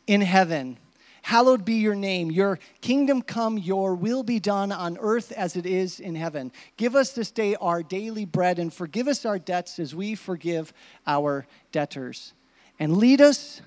in 0.08 0.22
heaven, 0.22 0.78
hallowed 1.26 1.66
be 1.66 1.74
your 1.74 1.96
name. 1.96 2.30
Your 2.30 2.60
kingdom 2.82 3.20
come, 3.24 3.58
your 3.58 3.96
will 3.96 4.22
be 4.22 4.40
done 4.40 4.72
on 4.72 4.96
earth 5.00 5.32
as 5.32 5.56
it 5.56 5.66
is 5.66 6.00
in 6.00 6.14
heaven. 6.14 6.52
Give 6.78 6.96
us 6.96 7.14
this 7.14 7.32
day 7.32 7.56
our 7.56 7.82
daily 7.82 8.26
bread 8.26 8.60
and 8.60 8.72
forgive 8.72 9.08
us 9.08 9.26
our 9.26 9.40
debts 9.40 9.80
as 9.80 9.96
we 9.96 10.14
forgive 10.14 10.72
our 11.08 11.48
debtors. 11.72 12.34
And 12.78 12.98
lead 12.98 13.22
us 13.22 13.62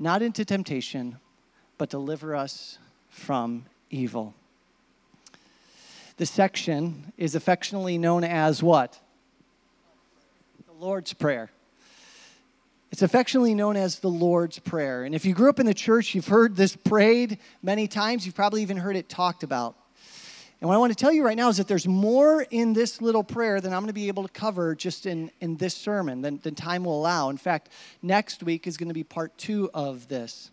not 0.00 0.22
into 0.22 0.44
temptation, 0.44 1.18
but 1.78 1.88
deliver 1.88 2.34
us 2.34 2.78
from 3.10 3.66
evil. 3.90 4.34
This 6.16 6.32
section 6.32 7.12
is 7.16 7.36
affectionately 7.36 7.96
known 7.96 8.24
as 8.24 8.60
what? 8.60 8.98
The 10.66 10.84
Lord's 10.84 11.12
Prayer. 11.12 11.52
It's 12.90 13.02
affectionately 13.02 13.54
known 13.54 13.76
as 13.76 13.98
the 13.98 14.08
Lord's 14.08 14.58
Prayer. 14.58 15.04
And 15.04 15.14
if 15.14 15.26
you 15.26 15.34
grew 15.34 15.50
up 15.50 15.60
in 15.60 15.66
the 15.66 15.74
church, 15.74 16.14
you've 16.14 16.28
heard 16.28 16.56
this 16.56 16.74
prayed 16.74 17.38
many 17.62 17.86
times. 17.86 18.24
You've 18.24 18.34
probably 18.34 18.62
even 18.62 18.78
heard 18.78 18.96
it 18.96 19.08
talked 19.08 19.42
about. 19.42 19.76
And 20.60 20.68
what 20.68 20.74
I 20.74 20.78
want 20.78 20.90
to 20.90 20.96
tell 20.96 21.12
you 21.12 21.24
right 21.24 21.36
now 21.36 21.50
is 21.50 21.58
that 21.58 21.68
there's 21.68 21.86
more 21.86 22.44
in 22.50 22.72
this 22.72 23.00
little 23.00 23.22
prayer 23.22 23.60
than 23.60 23.72
I'm 23.72 23.80
going 23.80 23.88
to 23.88 23.92
be 23.92 24.08
able 24.08 24.24
to 24.24 24.32
cover 24.32 24.74
just 24.74 25.06
in, 25.06 25.30
in 25.40 25.56
this 25.56 25.74
sermon 25.74 26.22
than, 26.22 26.38
than 26.42 26.54
time 26.54 26.84
will 26.84 26.98
allow. 26.98 27.28
In 27.28 27.36
fact, 27.36 27.68
next 28.02 28.42
week 28.42 28.66
is 28.66 28.76
going 28.76 28.88
to 28.88 28.94
be 28.94 29.04
part 29.04 29.36
two 29.38 29.70
of 29.72 30.08
this. 30.08 30.50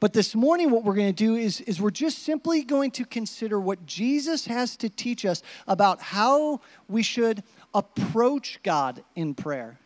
But 0.00 0.14
this 0.14 0.34
morning, 0.34 0.70
what 0.70 0.82
we're 0.82 0.94
going 0.94 1.12
to 1.14 1.24
do 1.24 1.36
is, 1.36 1.60
is 1.60 1.80
we're 1.80 1.90
just 1.90 2.20
simply 2.20 2.62
going 2.62 2.90
to 2.92 3.04
consider 3.04 3.60
what 3.60 3.84
Jesus 3.84 4.46
has 4.46 4.74
to 4.78 4.88
teach 4.88 5.26
us 5.26 5.42
about 5.68 6.00
how 6.00 6.62
we 6.88 7.02
should 7.02 7.44
approach 7.74 8.58
God 8.62 9.04
in 9.14 9.34
prayer. 9.34 9.78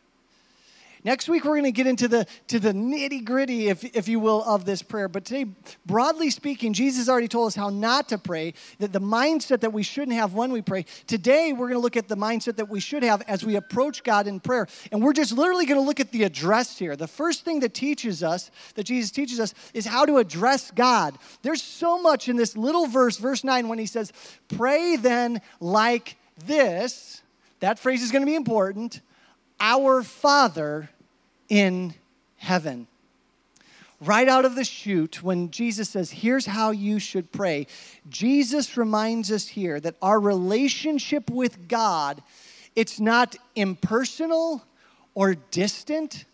Next 1.04 1.28
week, 1.28 1.44
we're 1.44 1.50
going 1.50 1.64
to 1.64 1.72
get 1.72 1.86
into 1.86 2.08
the, 2.08 2.26
to 2.48 2.58
the 2.58 2.72
nitty 2.72 3.26
gritty, 3.26 3.68
if, 3.68 3.84
if 3.94 4.08
you 4.08 4.18
will, 4.18 4.42
of 4.44 4.64
this 4.64 4.80
prayer. 4.80 5.06
But 5.06 5.26
today, 5.26 5.50
broadly 5.84 6.30
speaking, 6.30 6.72
Jesus 6.72 7.10
already 7.10 7.28
told 7.28 7.48
us 7.48 7.54
how 7.54 7.68
not 7.68 8.08
to 8.08 8.16
pray, 8.16 8.54
that 8.78 8.94
the 8.94 9.02
mindset 9.02 9.60
that 9.60 9.74
we 9.74 9.82
shouldn't 9.82 10.16
have 10.16 10.32
when 10.32 10.50
we 10.50 10.62
pray. 10.62 10.86
Today, 11.06 11.52
we're 11.52 11.68
going 11.68 11.74
to 11.74 11.80
look 11.80 11.98
at 11.98 12.08
the 12.08 12.16
mindset 12.16 12.56
that 12.56 12.70
we 12.70 12.80
should 12.80 13.02
have 13.02 13.20
as 13.28 13.44
we 13.44 13.56
approach 13.56 14.02
God 14.02 14.26
in 14.26 14.40
prayer. 14.40 14.66
And 14.92 15.02
we're 15.02 15.12
just 15.12 15.32
literally 15.32 15.66
going 15.66 15.78
to 15.78 15.86
look 15.86 16.00
at 16.00 16.10
the 16.10 16.22
address 16.22 16.78
here. 16.78 16.96
The 16.96 17.06
first 17.06 17.44
thing 17.44 17.60
that 17.60 17.74
teaches 17.74 18.22
us, 18.22 18.50
that 18.74 18.84
Jesus 18.84 19.10
teaches 19.10 19.38
us, 19.38 19.52
is 19.74 19.84
how 19.84 20.06
to 20.06 20.16
address 20.16 20.70
God. 20.70 21.18
There's 21.42 21.62
so 21.62 22.00
much 22.00 22.30
in 22.30 22.36
this 22.36 22.56
little 22.56 22.86
verse, 22.86 23.18
verse 23.18 23.44
9, 23.44 23.68
when 23.68 23.78
he 23.78 23.86
says, 23.86 24.10
Pray 24.56 24.96
then 24.96 25.42
like 25.60 26.16
this. 26.46 27.22
That 27.60 27.78
phrase 27.78 28.02
is 28.02 28.10
going 28.10 28.22
to 28.22 28.26
be 28.26 28.36
important. 28.36 29.02
Our 29.60 30.02
Father 30.02 30.88
in 31.54 31.94
heaven. 32.36 32.88
Right 34.00 34.26
out 34.26 34.44
of 34.44 34.56
the 34.56 34.64
chute, 34.64 35.22
when 35.22 35.52
Jesus 35.52 35.88
says, 35.88 36.10
Here's 36.10 36.46
how 36.46 36.72
you 36.72 36.98
should 36.98 37.30
pray, 37.30 37.68
Jesus 38.08 38.76
reminds 38.76 39.30
us 39.30 39.46
here 39.46 39.78
that 39.78 39.94
our 40.02 40.18
relationship 40.18 41.30
with 41.30 41.68
God, 41.68 42.20
it's 42.74 42.98
not 42.98 43.36
impersonal 43.54 44.64
or 45.14 45.36
distant, 45.52 46.24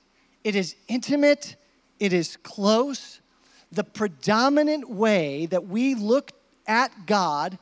it 0.43 0.57
is 0.57 0.75
intimate, 0.89 1.55
it 1.99 2.15
is 2.15 2.39
close. 2.39 3.21
The 3.73 3.85
predominant 3.85 4.89
way 4.89 5.45
that 5.47 5.67
we 5.67 5.95
look 5.95 6.33
at 6.67 7.05
God 7.05 7.59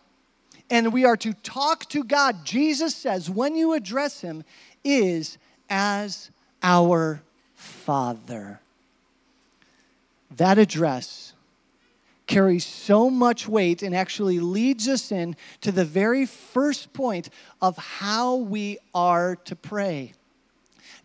and 0.70 0.92
we 0.92 1.04
are 1.04 1.16
to 1.16 1.32
talk 1.32 1.88
to 1.88 2.04
God, 2.04 2.44
Jesus 2.44 2.94
says, 2.94 3.28
when 3.28 3.56
you 3.56 3.72
address 3.72 4.20
Him, 4.20 4.44
is 4.84 5.38
as 5.68 6.30
our 6.62 7.20
Father. 7.58 8.60
That 10.36 10.58
address 10.58 11.34
carries 12.28 12.64
so 12.64 13.10
much 13.10 13.48
weight 13.48 13.82
and 13.82 13.96
actually 13.96 14.38
leads 14.38 14.86
us 14.86 15.10
in 15.10 15.34
to 15.62 15.72
the 15.72 15.84
very 15.84 16.24
first 16.24 16.92
point 16.92 17.30
of 17.60 17.76
how 17.76 18.36
we 18.36 18.78
are 18.94 19.34
to 19.34 19.56
pray. 19.56 20.12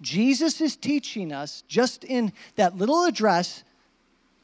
Jesus 0.02 0.62
is 0.62 0.76
teaching 0.76 1.32
us 1.32 1.64
just 1.68 2.04
in 2.04 2.32
that 2.56 2.78
little 2.78 3.06
address, 3.06 3.64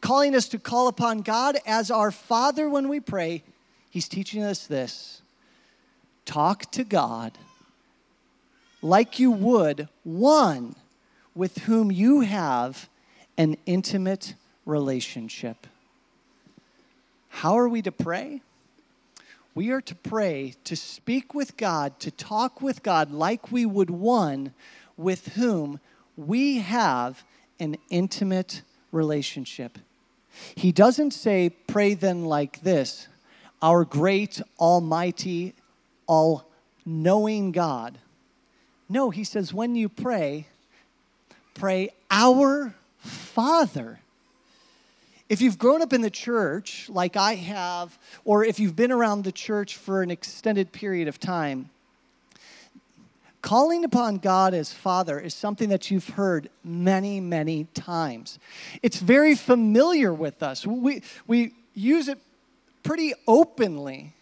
calling 0.02 0.34
us 0.34 0.48
to 0.48 0.58
call 0.58 0.88
upon 0.88 1.22
God 1.22 1.60
as 1.68 1.92
our 1.92 2.10
Father 2.10 2.68
when 2.70 2.90
we 2.90 3.00
pray. 3.00 3.44
He's 3.92 4.08
teaching 4.08 4.42
us 4.42 4.66
this 4.66 5.22
talk 6.26 6.72
to 6.72 6.84
God 6.84 7.38
like 8.82 9.20
you 9.20 9.30
would 9.30 9.90
one 10.04 10.76
with 11.36 11.60
whom 11.60 11.92
you 11.92 12.22
have 12.22 12.90
an 13.38 13.58
intimate 13.66 14.36
relationship. 14.66 15.68
How 17.30 17.58
are 17.58 17.70
we 17.70 17.82
to 17.84 17.92
pray? 17.92 18.42
We 19.56 19.72
are 19.72 19.82
to 19.82 19.96
pray, 19.96 20.56
to 20.66 20.76
speak 20.76 21.34
with 21.34 21.58
God, 21.58 22.00
to 22.02 22.12
talk 22.12 22.62
with 22.62 22.84
God 22.84 23.12
like 23.12 23.52
we 23.52 23.66
would 23.66 23.90
one 23.90 24.54
with 24.98 25.30
whom 25.30 25.80
we 26.18 26.60
have 26.60 27.24
an 27.60 27.78
intimate 27.90 28.62
relationship. 28.92 29.80
He 30.56 30.72
doesn't 30.72 31.12
say, 31.12 31.50
pray 31.50 31.94
then 31.94 32.26
like 32.26 32.62
this 32.62 33.08
Our 33.62 33.86
great, 33.86 34.42
almighty, 34.60 35.56
all 36.08 36.50
knowing 36.86 37.52
God. 37.52 37.98
No, 38.88 39.10
he 39.10 39.24
says, 39.24 39.54
when 39.54 39.76
you 39.76 39.88
pray, 39.88 40.48
pray, 41.60 41.90
Our 42.10 42.74
Father. 43.00 44.00
If 45.28 45.42
you've 45.42 45.58
grown 45.58 45.82
up 45.82 45.92
in 45.92 46.00
the 46.00 46.10
church 46.10 46.88
like 46.88 47.18
I 47.18 47.36
have, 47.36 48.00
or 48.24 48.46
if 48.46 48.62
you've 48.62 48.78
been 48.78 48.94
around 48.94 49.26
the 49.26 49.34
church 49.34 49.76
for 49.76 50.02
an 50.02 50.10
extended 50.10 50.72
period 50.72 51.10
of 51.10 51.20
time, 51.20 51.70
calling 53.42 53.84
upon 53.84 54.20
God 54.20 54.54
as 54.54 54.72
Father 54.72 55.20
is 55.20 55.34
something 55.34 55.68
that 55.68 55.92
you've 55.92 56.08
heard 56.08 56.50
many, 56.64 57.20
many 57.20 57.66
times. 57.74 58.40
It's 58.82 59.02
very 59.02 59.36
familiar 59.36 60.14
with 60.14 60.42
us. 60.42 60.66
We, 60.66 61.04
we 61.28 61.52
use 61.74 62.08
it 62.08 62.20
pretty 62.84 63.14
openly. 63.28 64.14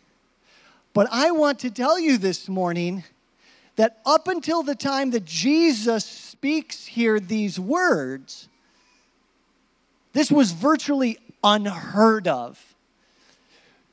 But 0.92 1.08
I 1.12 1.30
want 1.30 1.60
to 1.60 1.70
tell 1.70 2.00
you 2.00 2.18
this 2.18 2.50
morning 2.50 3.04
that 3.78 4.00
up 4.06 4.28
until 4.28 4.64
the 4.64 4.76
time 4.76 5.12
that 5.12 5.26
Jesus 5.26 6.04
speaks 6.04 6.86
here 6.86 7.20
these 7.20 7.60
words, 7.60 8.50
this 10.14 10.32
was 10.32 10.52
virtually 10.52 11.18
unheard 11.44 12.28
of. 12.28 12.76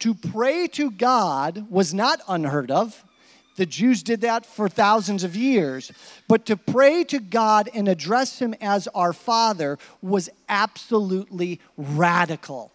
To 0.00 0.14
pray 0.14 0.66
to 0.68 0.90
God 0.90 1.70
was 1.70 1.94
not 1.94 2.20
unheard 2.28 2.70
of. 2.70 3.04
The 3.56 3.66
Jews 3.66 4.02
did 4.02 4.22
that 4.22 4.44
for 4.44 4.68
thousands 4.68 5.22
of 5.22 5.36
years. 5.36 5.92
But 6.28 6.46
to 6.46 6.56
pray 6.56 7.04
to 7.04 7.20
God 7.20 7.70
and 7.72 7.86
address 7.86 8.38
Him 8.40 8.54
as 8.60 8.88
our 8.88 9.12
Father 9.12 9.78
was 10.02 10.28
absolutely 10.48 11.60
radical. 11.76 12.72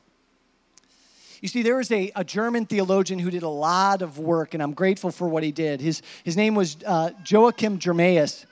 You 1.41 1.47
see, 1.47 1.62
there 1.62 1.78
was 1.78 1.91
a, 1.91 2.12
a 2.15 2.23
German 2.23 2.65
theologian 2.65 3.19
who 3.19 3.32
did 3.32 3.43
a 3.43 3.49
lot 3.49 4.02
of 4.02 4.19
work, 4.19 4.54
and 4.54 4.62
I'm 4.62 4.73
grateful 4.73 5.12
for 5.12 5.28
what 5.28 5.43
he 5.43 5.52
did. 5.52 5.80
His, 5.80 6.02
his 6.23 6.36
name 6.36 6.56
was 6.56 6.78
uh, 6.86 7.12
Joachim 7.25 7.80
Jeremias. 7.80 8.45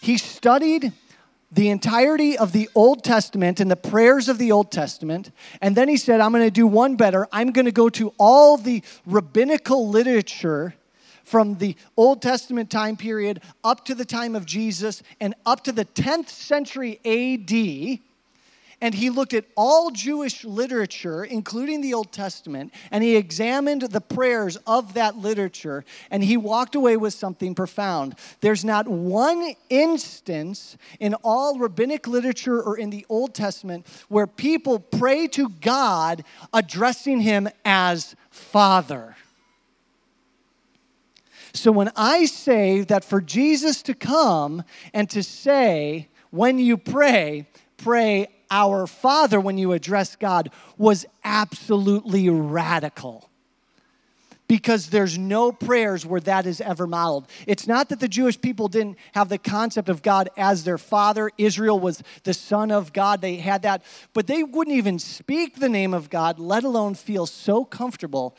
He 0.00 0.18
studied 0.18 0.92
the 1.52 1.68
entirety 1.68 2.36
of 2.36 2.50
the 2.50 2.68
Old 2.74 3.04
Testament 3.04 3.60
and 3.60 3.70
the 3.70 3.76
prayers 3.76 4.28
of 4.28 4.38
the 4.38 4.50
Old 4.50 4.72
Testament. 4.72 5.30
And 5.62 5.76
then 5.76 5.88
he 5.88 5.96
said, 5.96 6.20
I'm 6.20 6.32
going 6.32 6.44
to 6.44 6.50
do 6.50 6.66
one 6.66 6.96
better. 6.96 7.28
I'm 7.30 7.52
going 7.52 7.66
to 7.66 7.72
go 7.72 7.88
to 7.90 8.12
all 8.18 8.56
the 8.56 8.82
rabbinical 9.06 9.88
literature 9.88 10.74
from 11.22 11.56
the 11.58 11.76
Old 11.96 12.20
Testament 12.20 12.70
time 12.70 12.96
period 12.96 13.40
up 13.62 13.84
to 13.86 13.94
the 13.94 14.04
time 14.04 14.34
of 14.34 14.44
Jesus 14.44 15.02
and 15.20 15.34
up 15.46 15.64
to 15.64 15.72
the 15.72 15.84
10th 15.84 16.28
century 16.28 16.98
AD 17.04 18.00
and 18.80 18.94
he 18.94 19.10
looked 19.10 19.34
at 19.34 19.44
all 19.56 19.90
Jewish 19.90 20.44
literature, 20.44 21.24
including 21.24 21.80
the 21.80 21.94
Old 21.94 22.12
Testament, 22.12 22.72
and 22.90 23.02
he 23.02 23.16
examined 23.16 23.82
the 23.82 24.00
prayers 24.00 24.56
of 24.66 24.94
that 24.94 25.16
literature, 25.16 25.84
and 26.10 26.22
he 26.22 26.36
walked 26.36 26.74
away 26.74 26.96
with 26.96 27.14
something 27.14 27.54
profound. 27.54 28.16
There's 28.40 28.64
not 28.64 28.88
one 28.88 29.54
instance 29.70 30.76
in 31.00 31.14
all 31.24 31.58
rabbinic 31.58 32.06
literature 32.06 32.60
or 32.60 32.78
in 32.78 32.90
the 32.90 33.06
Old 33.08 33.34
Testament 33.34 33.86
where 34.08 34.26
people 34.26 34.78
pray 34.78 35.26
to 35.28 35.48
God 35.48 36.24
addressing 36.52 37.20
him 37.20 37.48
as 37.64 38.14
Father. 38.30 39.16
So 41.54 41.70
when 41.70 41.90
I 41.94 42.24
say 42.24 42.80
that 42.82 43.04
for 43.04 43.20
Jesus 43.20 43.80
to 43.82 43.94
come 43.94 44.64
and 44.92 45.08
to 45.10 45.22
say, 45.22 46.08
when 46.30 46.58
you 46.58 46.76
pray, 46.76 47.46
pray 47.76 48.33
our 48.50 48.86
Father 48.86 49.40
when 49.40 49.58
you 49.58 49.72
address 49.72 50.16
God 50.16 50.50
was 50.76 51.06
absolutely 51.24 52.28
radical. 52.28 53.28
because 54.46 54.90
there's 54.90 55.16
no 55.16 55.52
prayers 55.52 56.04
where 56.04 56.20
that 56.20 56.46
is 56.46 56.60
ever 56.60 56.86
modeled. 56.86 57.26
It's 57.46 57.66
not 57.66 57.88
that 57.88 58.00
the 58.00 58.08
Jewish 58.08 58.40
people 58.40 58.68
didn't 58.68 58.98
have 59.12 59.28
the 59.28 59.38
concept 59.38 59.88
of 59.88 60.02
God 60.02 60.28
as 60.36 60.64
their 60.64 60.78
father. 60.78 61.30
Israel 61.38 61.80
was 61.80 62.02
the 62.24 62.34
son 62.34 62.70
of 62.70 62.92
God. 62.92 63.20
They 63.20 63.36
had 63.36 63.62
that, 63.62 63.82
but 64.12 64.26
they 64.26 64.42
wouldn't 64.42 64.76
even 64.76 64.98
speak 64.98 65.56
the 65.56 65.68
name 65.68 65.94
of 65.94 66.10
God, 66.10 66.38
let 66.38 66.64
alone 66.64 66.94
feel 66.94 67.26
so 67.26 67.64
comfortable 67.64 68.36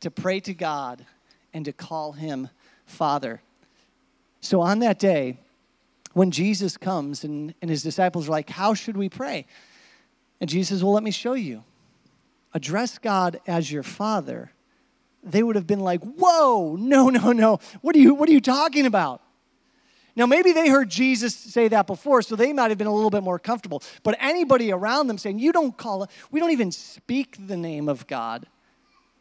to 0.00 0.10
pray 0.10 0.40
to 0.40 0.54
God 0.54 1.04
and 1.52 1.64
to 1.66 1.72
call 1.72 2.12
him 2.12 2.48
Father. 2.86 3.42
So 4.40 4.60
on 4.60 4.78
that 4.80 4.98
day, 4.98 5.36
when 6.14 6.30
Jesus 6.30 6.76
comes 6.76 7.24
and, 7.24 7.54
and 7.60 7.70
his 7.70 7.82
disciples 7.82 8.28
are 8.28 8.32
like, 8.32 8.50
How 8.50 8.74
should 8.74 8.96
we 8.96 9.08
pray? 9.08 9.46
And 10.40 10.50
Jesus 10.50 10.68
says, 10.70 10.84
Well, 10.84 10.92
let 10.92 11.02
me 11.02 11.10
show 11.10 11.34
you. 11.34 11.64
Address 12.54 12.98
God 12.98 13.40
as 13.46 13.72
your 13.72 13.82
Father 13.82 14.52
they 15.22 15.42
would 15.42 15.56
have 15.56 15.66
been 15.66 15.80
like, 15.80 16.02
Whoa, 16.02 16.76
no, 16.76 17.08
no, 17.10 17.32
no. 17.32 17.58
What 17.80 17.96
are 17.96 18.00
you, 18.00 18.14
what 18.14 18.28
are 18.28 18.32
you 18.32 18.40
talking 18.40 18.86
about? 18.86 19.20
Now, 20.14 20.26
maybe 20.26 20.52
they 20.52 20.68
heard 20.68 20.90
Jesus 20.90 21.34
say 21.34 21.68
that 21.68 21.86
before, 21.86 22.20
so 22.20 22.36
they 22.36 22.52
might 22.52 22.70
have 22.70 22.76
been 22.76 22.86
a 22.86 22.94
little 22.94 23.08
bit 23.08 23.22
more 23.22 23.38
comfortable. 23.38 23.82
But 24.02 24.16
anybody 24.20 24.70
around 24.70 25.06
them 25.06 25.16
saying, 25.16 25.38
You 25.38 25.52
don't 25.52 25.76
call, 25.76 26.08
we 26.30 26.40
don't 26.40 26.50
even 26.50 26.72
speak 26.72 27.36
the 27.46 27.56
name 27.56 27.88
of 27.88 28.06
God, 28.06 28.46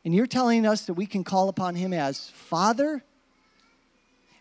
and 0.03 0.13
you're 0.13 0.27
telling 0.27 0.65
us 0.65 0.85
that 0.85 0.95
we 0.95 1.05
can 1.05 1.23
call 1.23 1.49
upon 1.49 1.75
him 1.75 1.93
as 1.93 2.29
Father? 2.29 3.03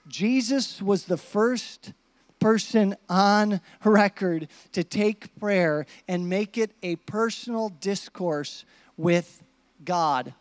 Jesus 0.08 0.82
was 0.82 1.04
the 1.04 1.18
first 1.18 1.92
person 2.40 2.96
on 3.08 3.60
record 3.84 4.48
to 4.72 4.82
take 4.82 5.38
prayer 5.38 5.86
and 6.08 6.28
make 6.28 6.58
it 6.58 6.72
a 6.82 6.96
personal 6.96 7.68
discourse 7.80 8.64
with 8.96 9.42
God. 9.84 10.34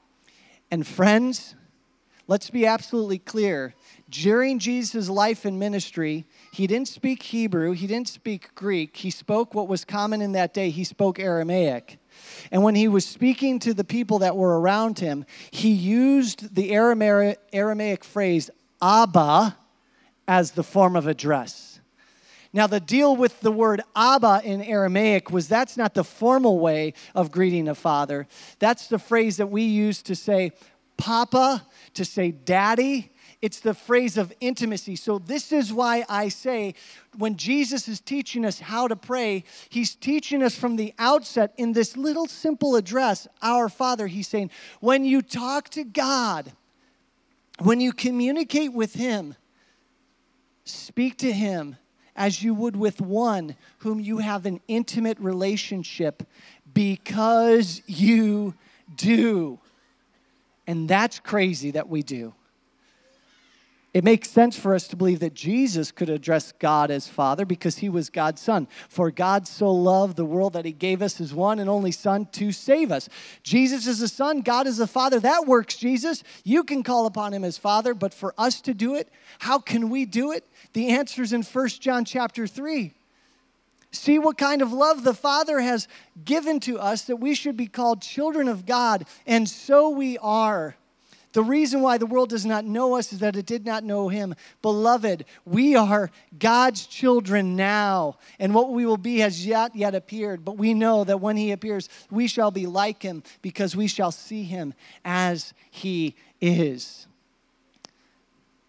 And 0.71 0.85
friends, 0.87 1.55
let's 2.27 2.49
be 2.49 2.65
absolutely 2.65 3.19
clear. 3.19 3.75
During 4.09 4.57
Jesus' 4.57 5.07
life 5.09 5.45
and 5.45 5.59
ministry, 5.59 6.25
he 6.51 6.65
didn't 6.65 6.87
speak 6.87 7.21
Hebrew, 7.21 7.73
he 7.73 7.85
didn't 7.85 8.07
speak 8.07 8.55
Greek, 8.55 8.97
he 8.97 9.11
spoke 9.11 9.53
what 9.53 9.67
was 9.67 9.85
common 9.85 10.21
in 10.21 10.31
that 10.31 10.53
day, 10.53 10.71
he 10.71 10.83
spoke 10.83 11.19
Aramaic. 11.19 11.99
And 12.51 12.63
when 12.63 12.75
he 12.75 12.87
was 12.87 13.05
speaking 13.05 13.59
to 13.59 13.73
the 13.73 13.83
people 13.83 14.19
that 14.19 14.35
were 14.35 14.59
around 14.59 14.99
him, 14.99 15.25
he 15.51 15.69
used 15.71 16.55
the 16.55 16.71
Aramaic, 16.71 18.03
phrase 18.03 18.49
Abba 18.81 19.55
as 20.27 20.51
the 20.51 20.63
form 20.63 20.95
of 20.95 21.05
address. 21.05 21.68
Now, 22.51 22.65
the 22.65 22.79
deal 22.79 23.15
with 23.15 23.41
the 23.41 23.51
word 23.51 23.81
Abba 23.95 24.41
in 24.43 24.61
Aramaic 24.63 25.29
was 25.29 25.47
that's 25.47 25.77
not 25.77 25.93
the 25.93 26.03
formal 26.03 26.59
way 26.59 26.93
of 27.13 27.31
greeting 27.31 27.67
a 27.67 27.75
father. 27.75 28.27
That's 28.57 28.87
the 28.87 28.97
phrase 28.97 29.37
that 29.37 29.47
we 29.47 29.63
use 29.63 30.01
to 30.03 30.15
say 30.15 30.53
Papa, 30.97 31.65
to 31.93 32.03
say 32.03 32.31
Daddy. 32.31 33.11
It's 33.41 33.59
the 33.59 33.75
phrase 33.75 34.17
of 34.17 34.33
intimacy. 34.41 34.95
So, 34.95 35.19
this 35.19 35.51
is 35.51 35.71
why 35.71 36.03
I 36.09 36.29
say 36.29 36.73
when 37.17 37.37
Jesus 37.37 37.87
is 37.87 38.01
teaching 38.01 38.43
us 38.43 38.59
how 38.59 38.87
to 38.87 38.95
pray, 38.95 39.43
he's 39.69 39.93
teaching 39.95 40.41
us 40.41 40.55
from 40.55 40.75
the 40.75 40.93
outset 40.97 41.53
in 41.55 41.73
this 41.73 41.95
little 41.95 42.27
simple 42.27 42.75
address, 42.75 43.27
Our 43.43 43.69
Father. 43.69 44.07
He's 44.07 44.27
saying, 44.27 44.49
when 44.81 45.05
you 45.05 45.21
talk 45.21 45.69
to 45.69 45.83
God, 45.83 46.51
when 47.59 47.79
you 47.79 47.93
communicate 47.93 48.73
with 48.73 48.95
Him, 48.95 49.35
speak 50.65 51.17
to 51.19 51.31
Him 51.31 51.77
as 52.19 52.43
you 52.43 52.53
would 52.53 52.75
with 52.75 52.99
one 52.99 53.55
whom 53.79 53.99
you 53.99 54.17
have 54.19 54.45
an 54.45 54.59
intimate 54.67 55.17
relationship 55.19 56.21
because 56.73 57.81
you 57.87 58.53
do. 58.95 59.57
And 60.67 60.87
that's 60.87 61.17
crazy 61.17 61.71
that 61.71 61.87
we 61.89 62.03
do. 62.03 62.33
It 63.91 64.03
makes 64.03 64.29
sense 64.29 64.55
for 64.55 64.75
us 64.75 64.87
to 64.89 64.95
believe 64.95 65.19
that 65.21 65.33
Jesus 65.33 65.91
could 65.91 66.09
address 66.09 66.51
God 66.51 66.91
as 66.91 67.07
Father 67.07 67.43
because 67.43 67.79
he 67.79 67.89
was 67.89 68.11
God's 68.11 68.39
Son. 68.39 68.67
For 68.87 69.09
God 69.09 69.47
so 69.47 69.71
loved 69.71 70.15
the 70.15 70.25
world 70.25 70.53
that 70.53 70.65
he 70.65 70.71
gave 70.71 71.01
us 71.01 71.17
his 71.17 71.33
one 71.33 71.57
and 71.57 71.67
only 71.67 71.91
Son 71.91 72.27
to 72.33 72.51
save 72.51 72.91
us. 72.91 73.09
Jesus 73.41 73.87
is 73.87 73.97
the 73.97 74.07
Son, 74.07 74.41
God 74.41 74.67
is 74.67 74.77
the 74.77 74.85
Father. 74.85 75.19
That 75.19 75.47
works, 75.47 75.75
Jesus. 75.75 76.23
You 76.43 76.63
can 76.63 76.83
call 76.83 77.07
upon 77.07 77.33
him 77.33 77.43
as 77.43 77.57
Father, 77.57 77.95
but 77.95 78.13
for 78.13 78.35
us 78.37 78.61
to 78.61 78.75
do 78.75 78.93
it, 78.93 79.09
how 79.39 79.57
can 79.57 79.89
we 79.89 80.05
do 80.05 80.31
it? 80.33 80.45
The 80.73 80.89
answer 80.89 81.23
is 81.23 81.33
in 81.33 81.41
1 81.41 81.67
John 81.69 82.05
chapter 82.05 82.45
3. 82.45 82.93
See 83.91 84.19
what 84.19 84.37
kind 84.37 84.61
of 84.61 84.71
love 84.71 85.03
the 85.03 85.15
Father 85.15 85.61
has 85.61 85.87
given 86.23 86.59
to 86.59 86.77
us 86.77 87.03
that 87.03 87.15
we 87.15 87.33
should 87.33 87.57
be 87.57 87.65
called 87.65 88.03
children 88.03 88.47
of 88.47 88.67
God, 88.67 89.07
and 89.25 89.49
so 89.49 89.89
we 89.89 90.15
are. 90.19 90.75
The 91.33 91.43
reason 91.43 91.81
why 91.81 91.99
the 91.99 92.07
world 92.07 92.29
does 92.29 92.45
not 92.45 92.65
know 92.65 92.95
us 92.95 93.13
is 93.13 93.19
that 93.19 93.35
it 93.35 93.45
did 93.45 93.65
not 93.65 93.83
know 93.83 94.07
him. 94.09 94.33
Beloved, 94.61 95.25
we 95.45 95.75
are 95.75 96.09
God's 96.37 96.87
children 96.87 97.55
now, 97.55 98.17
and 98.39 98.55
what 98.55 98.71
we 98.71 98.85
will 98.85 98.97
be 98.97 99.19
has 99.19 99.45
yet 99.45 99.75
yet 99.75 99.93
appeared, 99.93 100.43
but 100.43 100.57
we 100.57 100.73
know 100.73 101.03
that 101.03 101.21
when 101.21 101.37
he 101.37 101.51
appears, 101.51 101.87
we 102.09 102.27
shall 102.27 102.49
be 102.49 102.65
like 102.65 103.03
him 103.03 103.21
because 103.43 103.75
we 103.75 103.87
shall 103.87 104.11
see 104.11 104.43
him 104.43 104.73
as 105.05 105.53
he 105.69 106.15
is. 106.41 107.05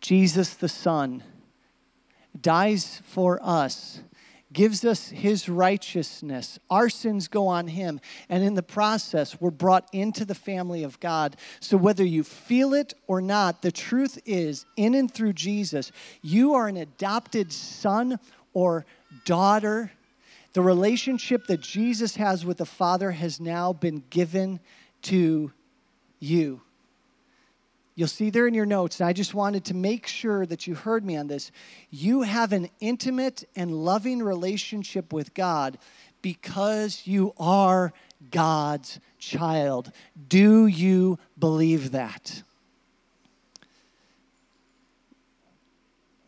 Jesus 0.02 0.54
the 0.54 0.68
Son 0.68 1.22
dies 2.38 3.00
for 3.04 3.38
us 3.42 4.00
gives 4.52 4.84
us 4.84 5.08
his 5.08 5.48
righteousness. 5.48 6.58
Our 6.68 6.88
sins 6.88 7.28
go 7.28 7.46
on 7.46 7.68
him. 7.68 8.00
And 8.28 8.42
in 8.42 8.54
the 8.54 8.62
process, 8.62 9.40
we're 9.40 9.50
brought 9.50 9.88
into 9.92 10.24
the 10.24 10.34
family 10.34 10.82
of 10.82 10.98
God. 11.00 11.36
So 11.60 11.76
whether 11.76 12.04
you 12.04 12.24
feel 12.24 12.74
it 12.74 12.94
or 13.06 13.20
not, 13.20 13.62
the 13.62 13.72
truth 13.72 14.18
is, 14.26 14.66
in 14.76 14.94
and 14.94 15.12
through 15.12 15.34
Jesus, 15.34 15.92
you 16.22 16.54
are 16.54 16.66
an 16.66 16.76
adopted 16.76 17.52
son 17.52 18.18
or 18.52 18.86
daughter. 19.24 19.92
The 20.52 20.62
relationship 20.62 21.46
that 21.46 21.60
Jesus 21.60 22.16
has 22.16 22.44
with 22.44 22.58
the 22.58 22.66
Father 22.66 23.12
has 23.12 23.40
now 23.40 23.72
been 23.72 24.02
given 24.10 24.58
to 25.02 25.52
you. 26.18 26.60
You'll 28.00 28.08
see 28.08 28.30
there 28.30 28.46
in 28.46 28.54
your 28.54 28.64
notes, 28.64 28.98
and 28.98 29.06
I 29.06 29.12
just 29.12 29.34
wanted 29.34 29.66
to 29.66 29.74
make 29.74 30.06
sure 30.06 30.46
that 30.46 30.66
you 30.66 30.74
heard 30.74 31.04
me 31.04 31.18
on 31.18 31.26
this. 31.26 31.52
You 31.90 32.22
have 32.22 32.54
an 32.54 32.70
intimate 32.80 33.46
and 33.54 33.70
loving 33.70 34.22
relationship 34.22 35.12
with 35.12 35.34
God 35.34 35.76
because 36.22 37.06
you 37.06 37.34
are 37.38 37.92
God's 38.30 39.00
child. 39.18 39.92
Do 40.28 40.66
you 40.66 41.18
believe 41.38 41.90
that? 41.90 42.42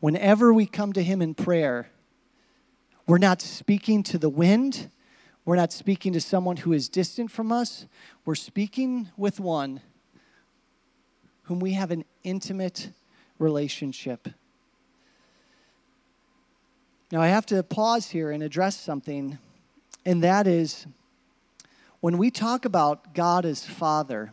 Whenever 0.01 0.53
we 0.53 0.67
come 0.67 0.93
to 0.93 1.03
Him 1.03 1.23
in 1.23 1.33
prayer, 1.33 1.89
we're 3.07 3.17
not 3.17 3.41
speaking 3.41 4.03
to 4.03 4.19
the 4.19 4.29
wind. 4.29 4.91
We're 5.47 5.57
not 5.57 5.73
speaking 5.73 6.13
to 6.13 6.21
someone 6.21 6.59
who 6.59 6.75
is 6.75 6.91
distant 6.91 7.31
from 7.31 7.51
us. 7.51 7.87
We're 8.27 8.35
speaking 8.35 9.09
with 9.17 9.41
one 9.41 9.81
whom 11.45 11.61
we 11.61 11.73
have 11.73 11.91
an 11.91 12.05
intimate 12.25 12.91
relationship. 13.39 14.29
Now, 17.11 17.21
I 17.21 17.29
have 17.29 17.45
to 17.47 17.63
pause 17.63 18.09
here 18.09 18.31
and 18.31 18.43
address 18.43 18.79
something, 18.79 19.39
and 20.07 20.23
that 20.23 20.47
is 20.47 20.87
when 22.01 22.17
we 22.17 22.31
talk 22.31 22.65
about 22.65 23.15
God 23.15 23.45
as 23.45 23.67
Father, 23.67 24.33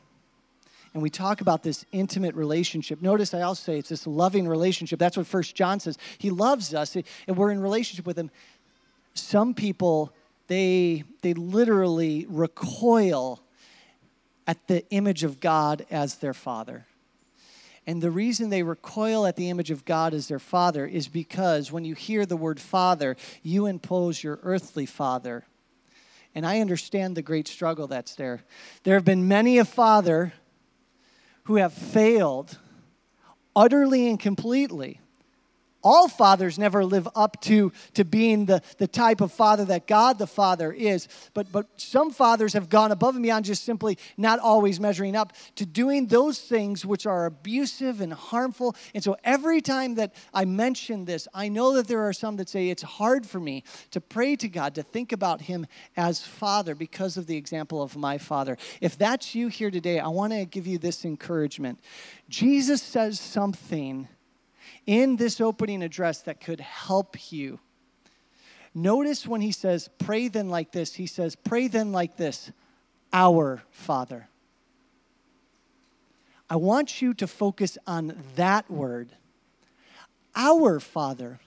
and 0.93 1.03
we 1.03 1.09
talk 1.09 1.41
about 1.41 1.61
this 1.61 1.85
intimate 1.91 2.35
relationship. 2.35 3.01
Notice 3.01 3.33
I 3.33 3.41
also 3.41 3.63
say 3.63 3.77
it's 3.77 3.89
this 3.89 4.07
loving 4.07 4.47
relationship. 4.47 4.97
That's 4.97 5.17
what 5.17 5.27
First 5.27 5.55
John 5.55 5.79
says. 5.79 5.97
He 6.17 6.31
loves 6.31 6.73
us, 6.73 6.95
and 6.95 7.37
we're 7.37 7.51
in 7.51 7.59
relationship 7.59 8.07
with 8.07 8.17
Him. 8.17 8.31
Some 9.13 9.53
people, 9.53 10.11
they, 10.47 11.03
they 11.21 11.33
literally 11.33 12.25
recoil 12.29 13.41
at 14.47 14.67
the 14.67 14.87
image 14.89 15.23
of 15.23 15.39
God 15.39 15.85
as 15.91 16.15
their 16.15 16.33
Father. 16.33 16.85
And 17.89 18.03
the 18.03 18.11
reason 18.11 18.51
they 18.51 18.61
recoil 18.61 19.25
at 19.25 19.35
the 19.35 19.49
image 19.49 19.71
of 19.71 19.83
God 19.83 20.13
as 20.13 20.27
their 20.27 20.37
father 20.37 20.85
is 20.85 21.07
because 21.07 21.71
when 21.71 21.85
you 21.85 21.95
hear 21.95 22.23
the 22.23 22.37
word 22.37 22.59
father, 22.59 23.17
you 23.41 23.65
impose 23.65 24.23
your 24.23 24.39
earthly 24.43 24.85
father. 24.85 25.43
And 26.35 26.45
I 26.45 26.59
understand 26.59 27.17
the 27.17 27.23
great 27.23 27.47
struggle 27.47 27.87
that's 27.87 28.13
there. 28.13 28.41
There 28.83 28.93
have 28.93 29.05
been 29.05 29.27
many 29.27 29.57
a 29.57 29.65
father 29.65 30.33
who 31.45 31.55
have 31.55 31.73
failed 31.73 32.59
utterly 33.55 34.07
and 34.07 34.19
completely 34.19 35.01
all 35.83 36.07
fathers 36.07 36.59
never 36.59 36.83
live 36.83 37.07
up 37.15 37.39
to, 37.41 37.71
to 37.93 38.03
being 38.03 38.45
the, 38.45 38.61
the 38.77 38.87
type 38.87 39.21
of 39.21 39.31
father 39.31 39.65
that 39.65 39.87
God 39.87 40.17
the 40.17 40.27
Father 40.27 40.71
is. 40.71 41.07
But, 41.33 41.51
but 41.51 41.67
some 41.77 42.11
fathers 42.11 42.53
have 42.53 42.69
gone 42.69 42.91
above 42.91 43.15
and 43.15 43.23
beyond 43.23 43.45
just 43.45 43.63
simply 43.63 43.97
not 44.17 44.39
always 44.39 44.79
measuring 44.79 45.15
up 45.15 45.33
to 45.55 45.65
doing 45.65 46.07
those 46.07 46.39
things 46.39 46.85
which 46.85 47.05
are 47.05 47.25
abusive 47.25 48.01
and 48.01 48.13
harmful. 48.13 48.75
And 48.93 49.03
so 49.03 49.15
every 49.23 49.61
time 49.61 49.95
that 49.95 50.13
I 50.33 50.45
mention 50.45 51.05
this, 51.05 51.27
I 51.33 51.49
know 51.49 51.73
that 51.73 51.87
there 51.87 52.01
are 52.01 52.13
some 52.13 52.37
that 52.37 52.49
say 52.49 52.69
it's 52.69 52.83
hard 52.83 53.25
for 53.25 53.39
me 53.39 53.63
to 53.91 54.01
pray 54.01 54.35
to 54.37 54.49
God, 54.49 54.75
to 54.75 54.83
think 54.83 55.11
about 55.11 55.41
Him 55.41 55.65
as 55.95 56.21
Father 56.21 56.75
because 56.75 57.17
of 57.17 57.27
the 57.27 57.37
example 57.37 57.81
of 57.81 57.95
my 57.95 58.17
Father. 58.17 58.57
If 58.81 58.97
that's 58.97 59.35
you 59.35 59.47
here 59.47 59.71
today, 59.71 59.99
I 59.99 60.07
want 60.09 60.33
to 60.33 60.45
give 60.45 60.67
you 60.67 60.77
this 60.77 61.05
encouragement. 61.05 61.79
Jesus 62.29 62.81
says 62.81 63.19
something 63.19 64.07
in 64.85 65.15
this 65.15 65.39
opening 65.39 65.83
address 65.83 66.21
that 66.23 66.41
could 66.41 66.59
help 66.59 67.31
you. 67.31 67.59
Notice 68.73 69.27
when 69.27 69.41
he 69.41 69.51
says, 69.51 69.89
Pray 69.97 70.27
then 70.27 70.49
like 70.49 70.71
this, 70.71 70.95
he 70.95 71.07
says, 71.07 71.35
Pray 71.35 71.67
then 71.67 71.91
like 71.91 72.17
this, 72.17 72.51
our 73.11 73.63
Father. 73.71 74.27
I 76.49 76.55
want 76.55 77.01
you 77.01 77.13
to 77.15 77.27
focus 77.27 77.77
on 77.85 78.15
that 78.35 78.69
word, 78.69 79.09
our 80.35 80.79
Father. 80.79 81.39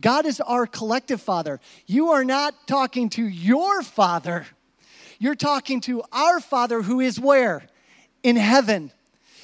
God 0.00 0.26
is 0.26 0.40
our 0.40 0.66
collective 0.66 1.20
Father. 1.20 1.60
You 1.86 2.10
are 2.10 2.24
not 2.24 2.66
talking 2.66 3.08
to 3.10 3.26
your 3.26 3.82
Father. 3.82 4.46
You're 5.18 5.34
talking 5.34 5.80
to 5.82 6.02
our 6.12 6.38
Father 6.40 6.82
who 6.82 7.00
is 7.00 7.18
where? 7.18 7.66
In 8.22 8.36
heaven. 8.36 8.92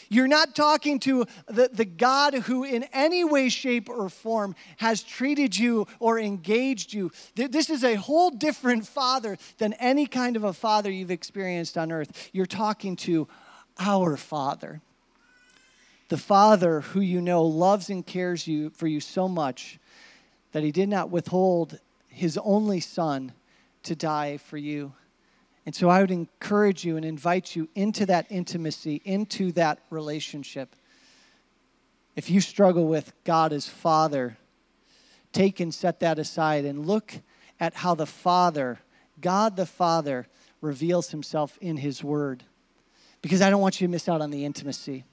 You're 0.08 0.28
not 0.28 0.54
talking 0.54 0.98
to 1.00 1.26
the, 1.46 1.70
the 1.72 1.84
God 1.84 2.34
who, 2.34 2.64
in 2.64 2.84
any 2.92 3.24
way, 3.24 3.48
shape, 3.48 3.88
or 3.88 4.08
form, 4.08 4.54
has 4.78 5.02
treated 5.02 5.56
you 5.56 5.86
or 5.98 6.18
engaged 6.18 6.92
you. 6.92 7.10
This 7.34 7.70
is 7.70 7.84
a 7.84 7.94
whole 7.94 8.30
different 8.30 8.86
Father 8.86 9.38
than 9.58 9.72
any 9.74 10.06
kind 10.06 10.36
of 10.36 10.44
a 10.44 10.52
Father 10.52 10.90
you've 10.90 11.10
experienced 11.10 11.78
on 11.78 11.92
earth. 11.92 12.30
You're 12.32 12.46
talking 12.46 12.96
to 12.96 13.28
our 13.78 14.16
Father. 14.16 14.80
The 16.08 16.16
Father 16.18 16.80
who 16.80 17.00
you 17.00 17.20
know 17.20 17.44
loves 17.44 17.90
and 17.90 18.06
cares 18.06 18.46
you, 18.46 18.70
for 18.70 18.86
you 18.86 19.00
so 19.00 19.28
much 19.28 19.78
that 20.52 20.62
he 20.62 20.70
did 20.70 20.88
not 20.88 21.10
withhold 21.10 21.78
his 22.08 22.38
only 22.44 22.80
Son 22.80 23.32
to 23.82 23.94
die 23.96 24.36
for 24.36 24.56
you. 24.56 24.92
And 25.66 25.74
so 25.74 25.88
I 25.88 26.00
would 26.00 26.10
encourage 26.10 26.84
you 26.84 26.96
and 26.96 27.04
invite 27.04 27.56
you 27.56 27.68
into 27.74 28.04
that 28.06 28.26
intimacy, 28.30 29.00
into 29.04 29.52
that 29.52 29.78
relationship. 29.90 30.76
If 32.16 32.30
you 32.30 32.40
struggle 32.40 32.86
with 32.86 33.12
God 33.24 33.52
as 33.52 33.66
Father, 33.66 34.36
take 35.32 35.60
and 35.60 35.72
set 35.74 36.00
that 36.00 36.18
aside 36.18 36.64
and 36.64 36.86
look 36.86 37.14
at 37.58 37.74
how 37.74 37.94
the 37.94 38.06
Father, 38.06 38.78
God 39.20 39.56
the 39.56 39.66
Father, 39.66 40.26
reveals 40.60 41.10
himself 41.10 41.58
in 41.60 41.78
his 41.78 42.04
word. 42.04 42.44
Because 43.22 43.40
I 43.40 43.48
don't 43.48 43.62
want 43.62 43.80
you 43.80 43.86
to 43.86 43.90
miss 43.90 44.08
out 44.08 44.20
on 44.20 44.30
the 44.30 44.44
intimacy. 44.44 45.04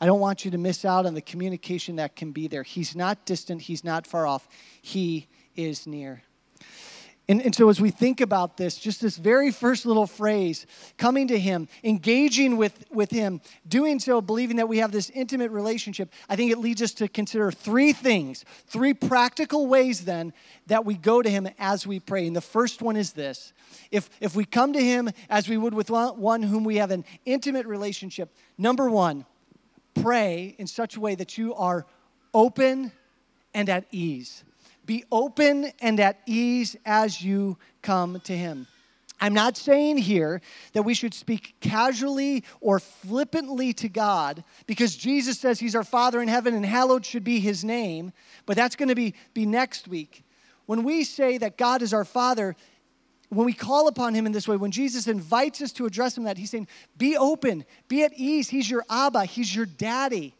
I 0.00 0.06
don't 0.06 0.20
want 0.20 0.44
you 0.44 0.52
to 0.52 0.58
miss 0.58 0.84
out 0.84 1.06
on 1.06 1.14
the 1.14 1.20
communication 1.20 1.96
that 1.96 2.14
can 2.14 2.30
be 2.30 2.46
there. 2.46 2.62
He's 2.62 2.94
not 2.94 3.26
distant, 3.26 3.62
he's 3.62 3.82
not 3.82 4.06
far 4.06 4.26
off, 4.26 4.48
he 4.80 5.26
is 5.56 5.86
near. 5.86 6.22
And, 7.30 7.42
and 7.42 7.54
so, 7.54 7.68
as 7.68 7.78
we 7.78 7.90
think 7.90 8.22
about 8.22 8.56
this, 8.56 8.78
just 8.78 9.02
this 9.02 9.18
very 9.18 9.52
first 9.52 9.84
little 9.84 10.06
phrase, 10.06 10.64
coming 10.96 11.28
to 11.28 11.38
Him, 11.38 11.68
engaging 11.84 12.56
with, 12.56 12.86
with 12.90 13.10
Him, 13.10 13.42
doing 13.68 13.98
so, 13.98 14.22
believing 14.22 14.56
that 14.56 14.68
we 14.68 14.78
have 14.78 14.92
this 14.92 15.10
intimate 15.10 15.50
relationship, 15.50 16.10
I 16.30 16.36
think 16.36 16.50
it 16.50 16.56
leads 16.56 16.80
us 16.80 16.94
to 16.94 17.08
consider 17.08 17.52
three 17.52 17.92
things, 17.92 18.46
three 18.66 18.94
practical 18.94 19.66
ways 19.66 20.06
then 20.06 20.32
that 20.68 20.86
we 20.86 20.94
go 20.94 21.20
to 21.20 21.28
Him 21.28 21.46
as 21.58 21.86
we 21.86 22.00
pray. 22.00 22.26
And 22.26 22.34
the 22.34 22.40
first 22.40 22.80
one 22.80 22.96
is 22.96 23.12
this 23.12 23.52
if, 23.90 24.08
if 24.22 24.34
we 24.34 24.46
come 24.46 24.72
to 24.72 24.82
Him 24.82 25.10
as 25.28 25.50
we 25.50 25.58
would 25.58 25.74
with 25.74 25.90
one, 25.90 26.42
whom 26.42 26.64
we 26.64 26.76
have 26.76 26.90
an 26.90 27.04
intimate 27.26 27.66
relationship, 27.66 28.34
number 28.56 28.88
one, 28.88 29.26
pray 30.02 30.54
in 30.56 30.66
such 30.66 30.96
a 30.96 31.00
way 31.00 31.14
that 31.14 31.36
you 31.36 31.54
are 31.54 31.84
open 32.32 32.90
and 33.52 33.68
at 33.68 33.84
ease. 33.90 34.44
Be 34.88 35.04
open 35.12 35.70
and 35.82 36.00
at 36.00 36.18
ease 36.24 36.74
as 36.86 37.20
you 37.20 37.58
come 37.82 38.20
to 38.24 38.34
Him. 38.34 38.66
I'm 39.20 39.34
not 39.34 39.58
saying 39.58 39.98
here 39.98 40.40
that 40.72 40.82
we 40.82 40.94
should 40.94 41.12
speak 41.12 41.56
casually 41.60 42.42
or 42.62 42.80
flippantly 42.80 43.74
to 43.74 43.90
God 43.90 44.42
because 44.66 44.96
Jesus 44.96 45.38
says 45.38 45.60
He's 45.60 45.76
our 45.76 45.84
Father 45.84 46.22
in 46.22 46.28
heaven 46.28 46.54
and 46.54 46.64
hallowed 46.64 47.04
should 47.04 47.22
be 47.22 47.38
His 47.38 47.64
name, 47.64 48.14
but 48.46 48.56
that's 48.56 48.76
going 48.76 48.88
to 48.88 48.94
be, 48.94 49.14
be 49.34 49.44
next 49.44 49.88
week. 49.88 50.24
When 50.64 50.84
we 50.84 51.04
say 51.04 51.36
that 51.36 51.58
God 51.58 51.82
is 51.82 51.92
our 51.92 52.06
Father, 52.06 52.56
when 53.28 53.44
we 53.44 53.52
call 53.52 53.88
upon 53.88 54.14
Him 54.14 54.24
in 54.24 54.32
this 54.32 54.48
way, 54.48 54.56
when 54.56 54.70
Jesus 54.70 55.06
invites 55.06 55.60
us 55.60 55.72
to 55.72 55.84
address 55.84 56.16
Him 56.16 56.24
that, 56.24 56.38
He's 56.38 56.50
saying, 56.50 56.66
Be 56.96 57.14
open, 57.14 57.66
be 57.88 58.04
at 58.04 58.14
ease. 58.14 58.48
He's 58.48 58.70
your 58.70 58.86
Abba, 58.88 59.26
He's 59.26 59.54
your 59.54 59.66
daddy. 59.66 60.34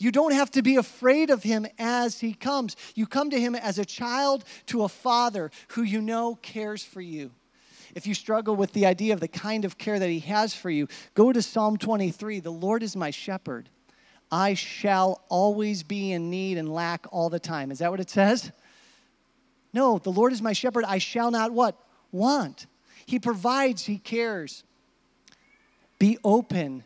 You 0.00 0.10
don't 0.10 0.32
have 0.32 0.50
to 0.52 0.62
be 0.62 0.76
afraid 0.76 1.28
of 1.28 1.42
him 1.42 1.66
as 1.78 2.20
he 2.20 2.32
comes. 2.32 2.74
You 2.94 3.06
come 3.06 3.28
to 3.30 3.38
him 3.38 3.54
as 3.54 3.78
a 3.78 3.84
child 3.84 4.44
to 4.66 4.82
a 4.82 4.88
father 4.88 5.50
who 5.68 5.82
you 5.82 6.00
know 6.00 6.36
cares 6.36 6.82
for 6.82 7.02
you. 7.02 7.32
If 7.94 8.06
you 8.06 8.14
struggle 8.14 8.56
with 8.56 8.72
the 8.72 8.86
idea 8.86 9.12
of 9.12 9.20
the 9.20 9.28
kind 9.28 9.66
of 9.66 9.76
care 9.76 9.98
that 9.98 10.08
he 10.08 10.20
has 10.20 10.54
for 10.54 10.70
you, 10.70 10.88
go 11.12 11.34
to 11.34 11.42
Psalm 11.42 11.76
23 11.76 12.40
The 12.40 12.50
Lord 12.50 12.82
is 12.82 12.96
my 12.96 13.10
shepherd. 13.10 13.68
I 14.32 14.54
shall 14.54 15.22
always 15.28 15.82
be 15.82 16.12
in 16.12 16.30
need 16.30 16.56
and 16.56 16.72
lack 16.72 17.06
all 17.12 17.28
the 17.28 17.40
time. 17.40 17.70
Is 17.70 17.80
that 17.80 17.90
what 17.90 18.00
it 18.00 18.08
says? 18.08 18.52
No, 19.74 19.98
the 19.98 20.12
Lord 20.12 20.32
is 20.32 20.40
my 20.40 20.54
shepherd. 20.54 20.84
I 20.86 20.96
shall 20.96 21.30
not 21.30 21.52
what? 21.52 21.76
Want. 22.10 22.66
He 23.04 23.18
provides, 23.18 23.84
he 23.84 23.98
cares. 23.98 24.64
Be 25.98 26.16
open 26.24 26.84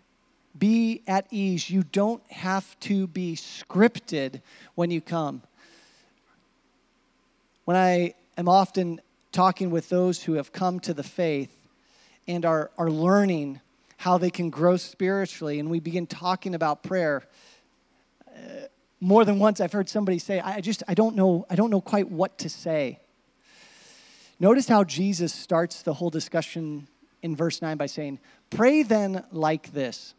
be 0.59 1.03
at 1.07 1.27
ease. 1.31 1.69
You 1.69 1.83
don't 1.83 2.23
have 2.31 2.79
to 2.81 3.07
be 3.07 3.37
scripted 3.37 4.41
when 4.75 4.91
you 4.91 5.01
come. 5.01 5.43
When 7.65 7.77
I 7.77 8.15
am 8.37 8.49
often 8.49 9.01
talking 9.33 9.71
with 9.71 9.89
those 9.89 10.23
who 10.23 10.35
have 10.35 10.53
come 10.53 10.79
to 10.81 10.95
the 10.95 11.03
faith 11.03 11.57
and 12.29 12.45
are, 12.45 12.71
are 12.79 12.91
learning 12.91 13.61
how 13.97 14.19
they 14.19 14.31
can 14.31 14.51
grow 14.51 14.77
spiritually, 14.77 15.59
and 15.59 15.71
we 15.71 15.81
begin 15.81 16.07
talking 16.07 16.55
about 16.55 16.83
prayer, 16.83 17.23
uh, 18.29 18.67
more 19.01 19.25
than 19.25 19.39
once 19.39 19.61
I've 19.61 19.73
heard 19.73 19.89
somebody 19.89 20.19
say, 20.19 20.41
I 20.41 20.61
just, 20.61 20.83
I 20.89 20.95
don't 20.95 21.17
know, 21.17 21.47
I 21.51 21.57
don't 21.57 21.71
know 21.71 21.81
quite 21.81 22.11
what 22.11 22.39
to 22.39 22.49
say. 22.49 23.01
Notice 24.41 24.69
how 24.69 24.85
Jesus 24.85 25.33
starts 25.33 25.83
the 25.83 25.95
whole 25.95 26.11
discussion 26.11 26.87
in 27.23 27.35
verse 27.37 27.63
9 27.63 27.77
by 27.77 27.87
saying, 27.87 28.19
Pray 28.51 28.83
then 28.83 29.25
like 29.31 29.73
this. 29.73 30.15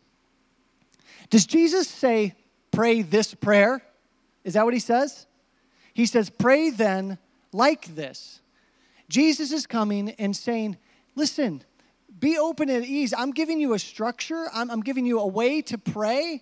Does 1.30 1.46
Jesus 1.46 1.88
say, 1.88 2.34
pray 2.72 3.02
this 3.02 3.34
prayer? 3.34 3.82
Is 4.44 4.54
that 4.54 4.65
what 4.65 4.74
he 4.74 4.80
says? 4.80 5.26
He 5.94 6.06
says, 6.06 6.30
pray 6.30 6.70
then 6.70 7.18
like 7.52 7.96
this. 7.96 8.41
Jesus 9.10 9.52
is 9.52 9.65
coming 9.65 10.10
and 10.12 10.36
saying, 10.36 10.78
listen, 11.15 11.63
be 12.20 12.38
open 12.38 12.70
and 12.70 12.84
at 12.84 12.89
ease. 12.89 13.13
I'm 13.18 13.32
giving 13.32 13.60
you 13.60 13.74
a 13.74 13.80
structure, 13.80 14.48
I'm, 14.54 14.70
I'm 14.70 14.82
giving 14.82 15.06
you 15.06 15.20
a 15.20 15.28
way 15.28 15.62
to 15.63 15.78
pray, 15.78 16.41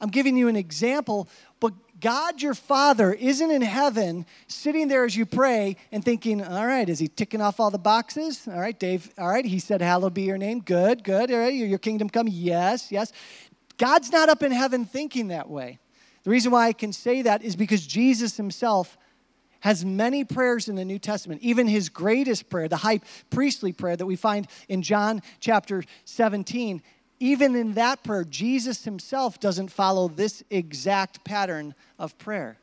I'm 0.00 0.10
giving 0.10 0.36
you 0.36 0.48
an 0.48 0.56
example, 0.56 1.28
but 1.60 1.74
God, 2.00 2.40
your 2.40 2.54
Father, 2.54 3.12
isn't 3.12 3.50
in 3.50 3.62
heaven 3.62 4.24
sitting 4.46 4.86
there 4.86 5.04
as 5.04 5.16
you 5.16 5.26
pray 5.26 5.76
and 5.90 6.04
thinking, 6.04 6.44
all 6.44 6.66
right, 6.66 6.88
is 6.88 7.00
he 7.00 7.08
ticking 7.08 7.40
off 7.40 7.58
all 7.58 7.70
the 7.70 7.78
boxes? 7.78 8.46
All 8.46 8.60
right, 8.60 8.78
Dave, 8.78 9.10
all 9.18 9.28
right, 9.28 9.44
he 9.44 9.58
said, 9.58 9.82
hallowed 9.82 10.14
be 10.14 10.22
your 10.22 10.38
name. 10.38 10.60
Good, 10.60 11.02
good. 11.02 11.32
All 11.32 11.38
right, 11.38 11.52
your 11.52 11.78
kingdom 11.78 12.08
come. 12.08 12.28
Yes, 12.28 12.92
yes. 12.92 13.12
God's 13.78 14.12
not 14.12 14.28
up 14.28 14.42
in 14.42 14.52
heaven 14.52 14.84
thinking 14.84 15.28
that 15.28 15.48
way. 15.48 15.78
The 16.24 16.30
reason 16.30 16.52
why 16.52 16.66
I 16.66 16.72
can 16.72 16.92
say 16.92 17.22
that 17.22 17.42
is 17.42 17.56
because 17.56 17.86
Jesus 17.86 18.36
himself 18.36 18.98
has 19.60 19.84
many 19.84 20.24
prayers 20.24 20.68
in 20.68 20.76
the 20.76 20.84
New 20.84 20.98
Testament, 20.98 21.40
even 21.42 21.66
his 21.66 21.88
greatest 21.88 22.48
prayer, 22.48 22.68
the 22.68 22.76
high 22.76 23.00
priestly 23.30 23.72
prayer 23.72 23.96
that 23.96 24.06
we 24.06 24.16
find 24.16 24.46
in 24.68 24.82
John 24.82 25.22
chapter 25.40 25.82
17. 26.04 26.82
Even 27.20 27.56
in 27.56 27.74
that 27.74 28.04
prayer, 28.04 28.24
Jesus 28.24 28.84
himself 28.84 29.40
doesn't 29.40 29.68
follow 29.68 30.08
this 30.08 30.44
exact 30.50 31.24
pattern 31.24 31.74
of 31.98 32.16
prayer. 32.18 32.58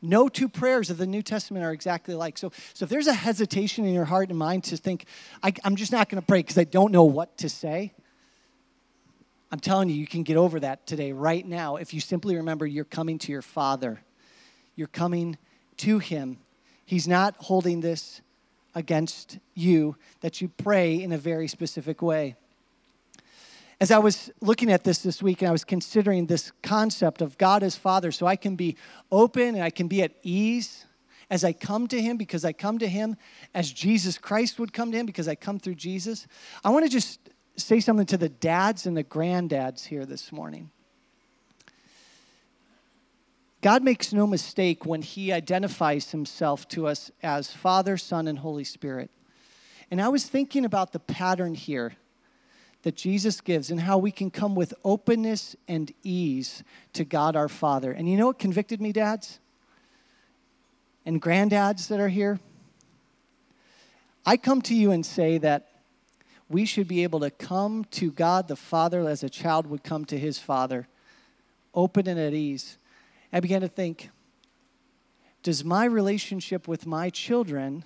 No 0.00 0.28
two 0.28 0.48
prayers 0.48 0.90
of 0.90 0.98
the 0.98 1.06
New 1.06 1.22
Testament 1.22 1.64
are 1.64 1.72
exactly 1.72 2.14
alike. 2.14 2.36
So, 2.36 2.52
so 2.74 2.84
if 2.84 2.90
there's 2.90 3.06
a 3.06 3.14
hesitation 3.14 3.84
in 3.84 3.94
your 3.94 4.04
heart 4.04 4.30
and 4.30 4.38
mind 4.38 4.64
to 4.64 4.76
think, 4.76 5.06
I, 5.42 5.52
am 5.64 5.76
just 5.76 5.92
not 5.92 6.08
going 6.08 6.20
to 6.20 6.26
pray 6.26 6.40
because 6.40 6.58
I 6.58 6.64
don't 6.64 6.90
know 6.90 7.04
what 7.04 7.38
to 7.38 7.48
say, 7.48 7.92
I'm 9.52 9.60
telling 9.60 9.90
you, 9.90 9.94
you 9.94 10.06
can 10.06 10.22
get 10.22 10.38
over 10.38 10.58
that 10.60 10.86
today, 10.86 11.12
right 11.12 11.46
now, 11.46 11.76
if 11.76 11.92
you 11.92 12.00
simply 12.00 12.36
remember 12.36 12.66
you're 12.66 12.84
coming 12.86 13.18
to 13.18 13.30
your 13.30 13.42
Father. 13.42 14.00
You're 14.76 14.86
coming 14.86 15.36
to 15.76 15.98
Him. 15.98 16.38
He's 16.86 17.06
not 17.06 17.36
holding 17.36 17.82
this 17.82 18.22
against 18.74 19.38
you, 19.54 19.96
that 20.22 20.40
you 20.40 20.48
pray 20.48 21.02
in 21.02 21.12
a 21.12 21.18
very 21.18 21.48
specific 21.48 22.00
way. 22.00 22.36
as 23.78 23.90
I 23.90 23.98
was 23.98 24.30
looking 24.40 24.72
at 24.72 24.84
this 24.84 25.00
this 25.00 25.22
week 25.22 25.42
and 25.42 25.50
I 25.50 25.52
was 25.52 25.64
considering 25.64 26.26
this 26.26 26.50
concept 26.62 27.20
of 27.20 27.36
God 27.36 27.62
as 27.62 27.76
Father, 27.76 28.10
so 28.10 28.26
I 28.26 28.36
can 28.36 28.56
be 28.56 28.76
open 29.10 29.54
and 29.54 29.62
I 29.62 29.68
can 29.68 29.86
be 29.86 30.02
at 30.02 30.12
ease 30.22 30.86
as 31.28 31.44
I 31.44 31.52
come 31.52 31.88
to 31.88 32.00
Him 32.00 32.16
because 32.16 32.46
I 32.46 32.54
come 32.54 32.78
to 32.78 32.88
Him 32.88 33.16
as 33.52 33.70
Jesus 33.70 34.16
Christ 34.16 34.58
would 34.58 34.72
come 34.72 34.92
to 34.92 34.98
Him 34.98 35.04
because 35.04 35.28
I 35.28 35.34
come 35.34 35.58
through 35.58 35.74
Jesus, 35.74 36.26
I 36.64 36.70
want 36.70 36.86
to 36.86 36.90
just 36.90 37.20
say 37.56 37.80
something 37.80 38.06
to 38.06 38.16
the 38.16 38.28
dads 38.28 38.86
and 38.86 38.96
the 38.96 39.04
granddads 39.04 39.84
here 39.86 40.06
this 40.06 40.32
morning. 40.32 40.70
God 43.60 43.84
makes 43.84 44.12
no 44.12 44.26
mistake 44.26 44.84
when 44.84 45.02
He 45.02 45.32
identifies 45.32 46.10
Himself 46.10 46.66
to 46.68 46.86
us 46.86 47.10
as 47.22 47.52
Father, 47.52 47.96
Son, 47.96 48.26
and 48.26 48.38
Holy 48.38 48.64
Spirit. 48.64 49.10
And 49.90 50.00
I 50.00 50.08
was 50.08 50.24
thinking 50.24 50.64
about 50.64 50.92
the 50.92 50.98
pattern 50.98 51.54
here 51.54 51.94
that 52.82 52.96
Jesus 52.96 53.40
gives 53.40 53.70
and 53.70 53.80
how 53.80 53.98
we 53.98 54.10
can 54.10 54.30
come 54.30 54.56
with 54.56 54.74
openness 54.84 55.54
and 55.68 55.92
ease 56.02 56.64
to 56.94 57.04
God 57.04 57.36
our 57.36 57.48
Father. 57.48 57.92
And 57.92 58.08
you 58.08 58.16
know 58.16 58.26
what 58.26 58.38
convicted 58.38 58.80
me, 58.80 58.92
dads? 58.92 59.38
And 61.06 61.22
granddads 61.22 61.88
that 61.88 62.00
are 62.00 62.08
here? 62.08 62.40
I 64.26 64.36
come 64.36 64.62
to 64.62 64.74
you 64.74 64.90
and 64.90 65.04
say 65.06 65.38
that 65.38 65.68
we 66.52 66.66
should 66.66 66.86
be 66.86 67.02
able 67.02 67.20
to 67.20 67.30
come 67.30 67.84
to 67.92 68.12
God 68.12 68.46
the 68.46 68.56
Father 68.56 69.08
as 69.08 69.22
a 69.22 69.30
child 69.30 69.66
would 69.66 69.82
come 69.82 70.04
to 70.04 70.18
his 70.18 70.38
father, 70.38 70.86
open 71.74 72.06
and 72.06 72.20
at 72.20 72.34
ease. 72.34 72.76
I 73.32 73.40
began 73.40 73.62
to 73.62 73.68
think, 73.68 74.10
does 75.42 75.64
my 75.64 75.86
relationship 75.86 76.68
with 76.68 76.86
my 76.86 77.08
children, 77.08 77.84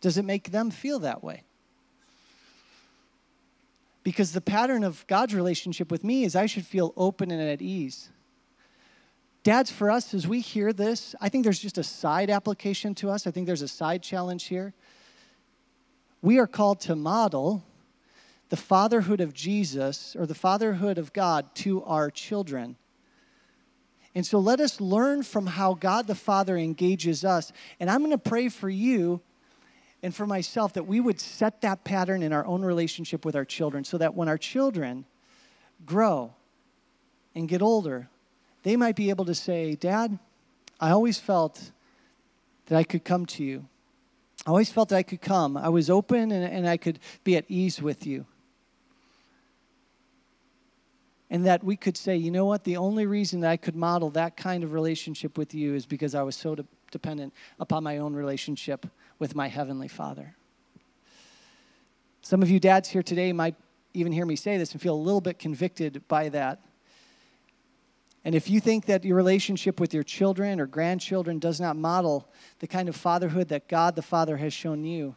does 0.00 0.18
it 0.18 0.24
make 0.24 0.50
them 0.50 0.70
feel 0.70 0.98
that 0.98 1.22
way? 1.22 1.44
Because 4.02 4.32
the 4.32 4.40
pattern 4.40 4.82
of 4.82 5.06
God's 5.06 5.32
relationship 5.32 5.90
with 5.90 6.02
me 6.02 6.24
is 6.24 6.34
I 6.34 6.46
should 6.46 6.66
feel 6.66 6.92
open 6.96 7.30
and 7.30 7.40
at 7.40 7.62
ease. 7.62 8.10
Dads, 9.44 9.70
for 9.70 9.90
us, 9.90 10.12
as 10.12 10.26
we 10.26 10.40
hear 10.40 10.72
this, 10.72 11.14
I 11.20 11.28
think 11.28 11.44
there's 11.44 11.60
just 11.60 11.78
a 11.78 11.84
side 11.84 12.30
application 12.30 12.96
to 12.96 13.10
us. 13.10 13.26
I 13.26 13.30
think 13.30 13.46
there's 13.46 13.62
a 13.62 13.68
side 13.68 14.02
challenge 14.02 14.44
here. 14.44 14.74
We 16.20 16.38
are 16.38 16.46
called 16.48 16.80
to 16.82 16.96
model 16.96 17.64
the 18.52 18.56
fatherhood 18.58 19.22
of 19.22 19.32
Jesus 19.32 20.14
or 20.14 20.26
the 20.26 20.34
fatherhood 20.34 20.98
of 20.98 21.14
God 21.14 21.54
to 21.54 21.82
our 21.84 22.10
children. 22.10 22.76
And 24.14 24.26
so 24.26 24.38
let 24.38 24.60
us 24.60 24.78
learn 24.78 25.22
from 25.22 25.46
how 25.46 25.72
God 25.72 26.06
the 26.06 26.14
Father 26.14 26.58
engages 26.58 27.24
us. 27.24 27.50
And 27.80 27.88
I'm 27.88 28.00
going 28.00 28.10
to 28.10 28.18
pray 28.18 28.50
for 28.50 28.68
you 28.68 29.22
and 30.02 30.14
for 30.14 30.26
myself 30.26 30.74
that 30.74 30.86
we 30.86 31.00
would 31.00 31.18
set 31.18 31.62
that 31.62 31.82
pattern 31.82 32.22
in 32.22 32.34
our 32.34 32.44
own 32.44 32.62
relationship 32.62 33.24
with 33.24 33.34
our 33.34 33.46
children 33.46 33.84
so 33.84 33.96
that 33.96 34.14
when 34.14 34.28
our 34.28 34.36
children 34.36 35.06
grow 35.86 36.34
and 37.34 37.48
get 37.48 37.62
older, 37.62 38.10
they 38.64 38.76
might 38.76 38.96
be 38.96 39.08
able 39.08 39.24
to 39.24 39.34
say, 39.34 39.76
Dad, 39.76 40.18
I 40.78 40.90
always 40.90 41.18
felt 41.18 41.70
that 42.66 42.76
I 42.76 42.84
could 42.84 43.02
come 43.02 43.24
to 43.24 43.42
you. 43.42 43.64
I 44.46 44.50
always 44.50 44.70
felt 44.70 44.90
that 44.90 44.96
I 44.96 45.04
could 45.04 45.22
come. 45.22 45.56
I 45.56 45.70
was 45.70 45.88
open 45.88 46.30
and, 46.30 46.44
and 46.44 46.68
I 46.68 46.76
could 46.76 46.98
be 47.24 47.34
at 47.38 47.46
ease 47.48 47.80
with 47.80 48.06
you. 48.06 48.26
And 51.32 51.46
that 51.46 51.64
we 51.64 51.76
could 51.76 51.96
say, 51.96 52.14
you 52.14 52.30
know 52.30 52.44
what, 52.44 52.62
the 52.62 52.76
only 52.76 53.06
reason 53.06 53.40
that 53.40 53.50
I 53.50 53.56
could 53.56 53.74
model 53.74 54.10
that 54.10 54.36
kind 54.36 54.62
of 54.62 54.74
relationship 54.74 55.38
with 55.38 55.54
you 55.54 55.74
is 55.74 55.86
because 55.86 56.14
I 56.14 56.20
was 56.20 56.36
so 56.36 56.54
de- 56.54 56.66
dependent 56.90 57.32
upon 57.58 57.82
my 57.82 57.96
own 57.96 58.12
relationship 58.12 58.86
with 59.18 59.34
my 59.34 59.48
Heavenly 59.48 59.88
Father. 59.88 60.36
Some 62.20 62.42
of 62.42 62.50
you 62.50 62.60
dads 62.60 62.90
here 62.90 63.02
today 63.02 63.32
might 63.32 63.54
even 63.94 64.12
hear 64.12 64.26
me 64.26 64.36
say 64.36 64.58
this 64.58 64.72
and 64.72 64.80
feel 64.82 64.94
a 64.94 64.94
little 64.94 65.22
bit 65.22 65.38
convicted 65.38 66.06
by 66.06 66.28
that. 66.28 66.60
And 68.26 68.34
if 68.34 68.50
you 68.50 68.60
think 68.60 68.84
that 68.84 69.02
your 69.02 69.16
relationship 69.16 69.80
with 69.80 69.94
your 69.94 70.02
children 70.02 70.60
or 70.60 70.66
grandchildren 70.66 71.38
does 71.38 71.62
not 71.62 71.76
model 71.76 72.28
the 72.58 72.66
kind 72.66 72.90
of 72.90 72.94
fatherhood 72.94 73.48
that 73.48 73.68
God 73.68 73.96
the 73.96 74.02
Father 74.02 74.36
has 74.36 74.52
shown 74.52 74.84
you, 74.84 75.16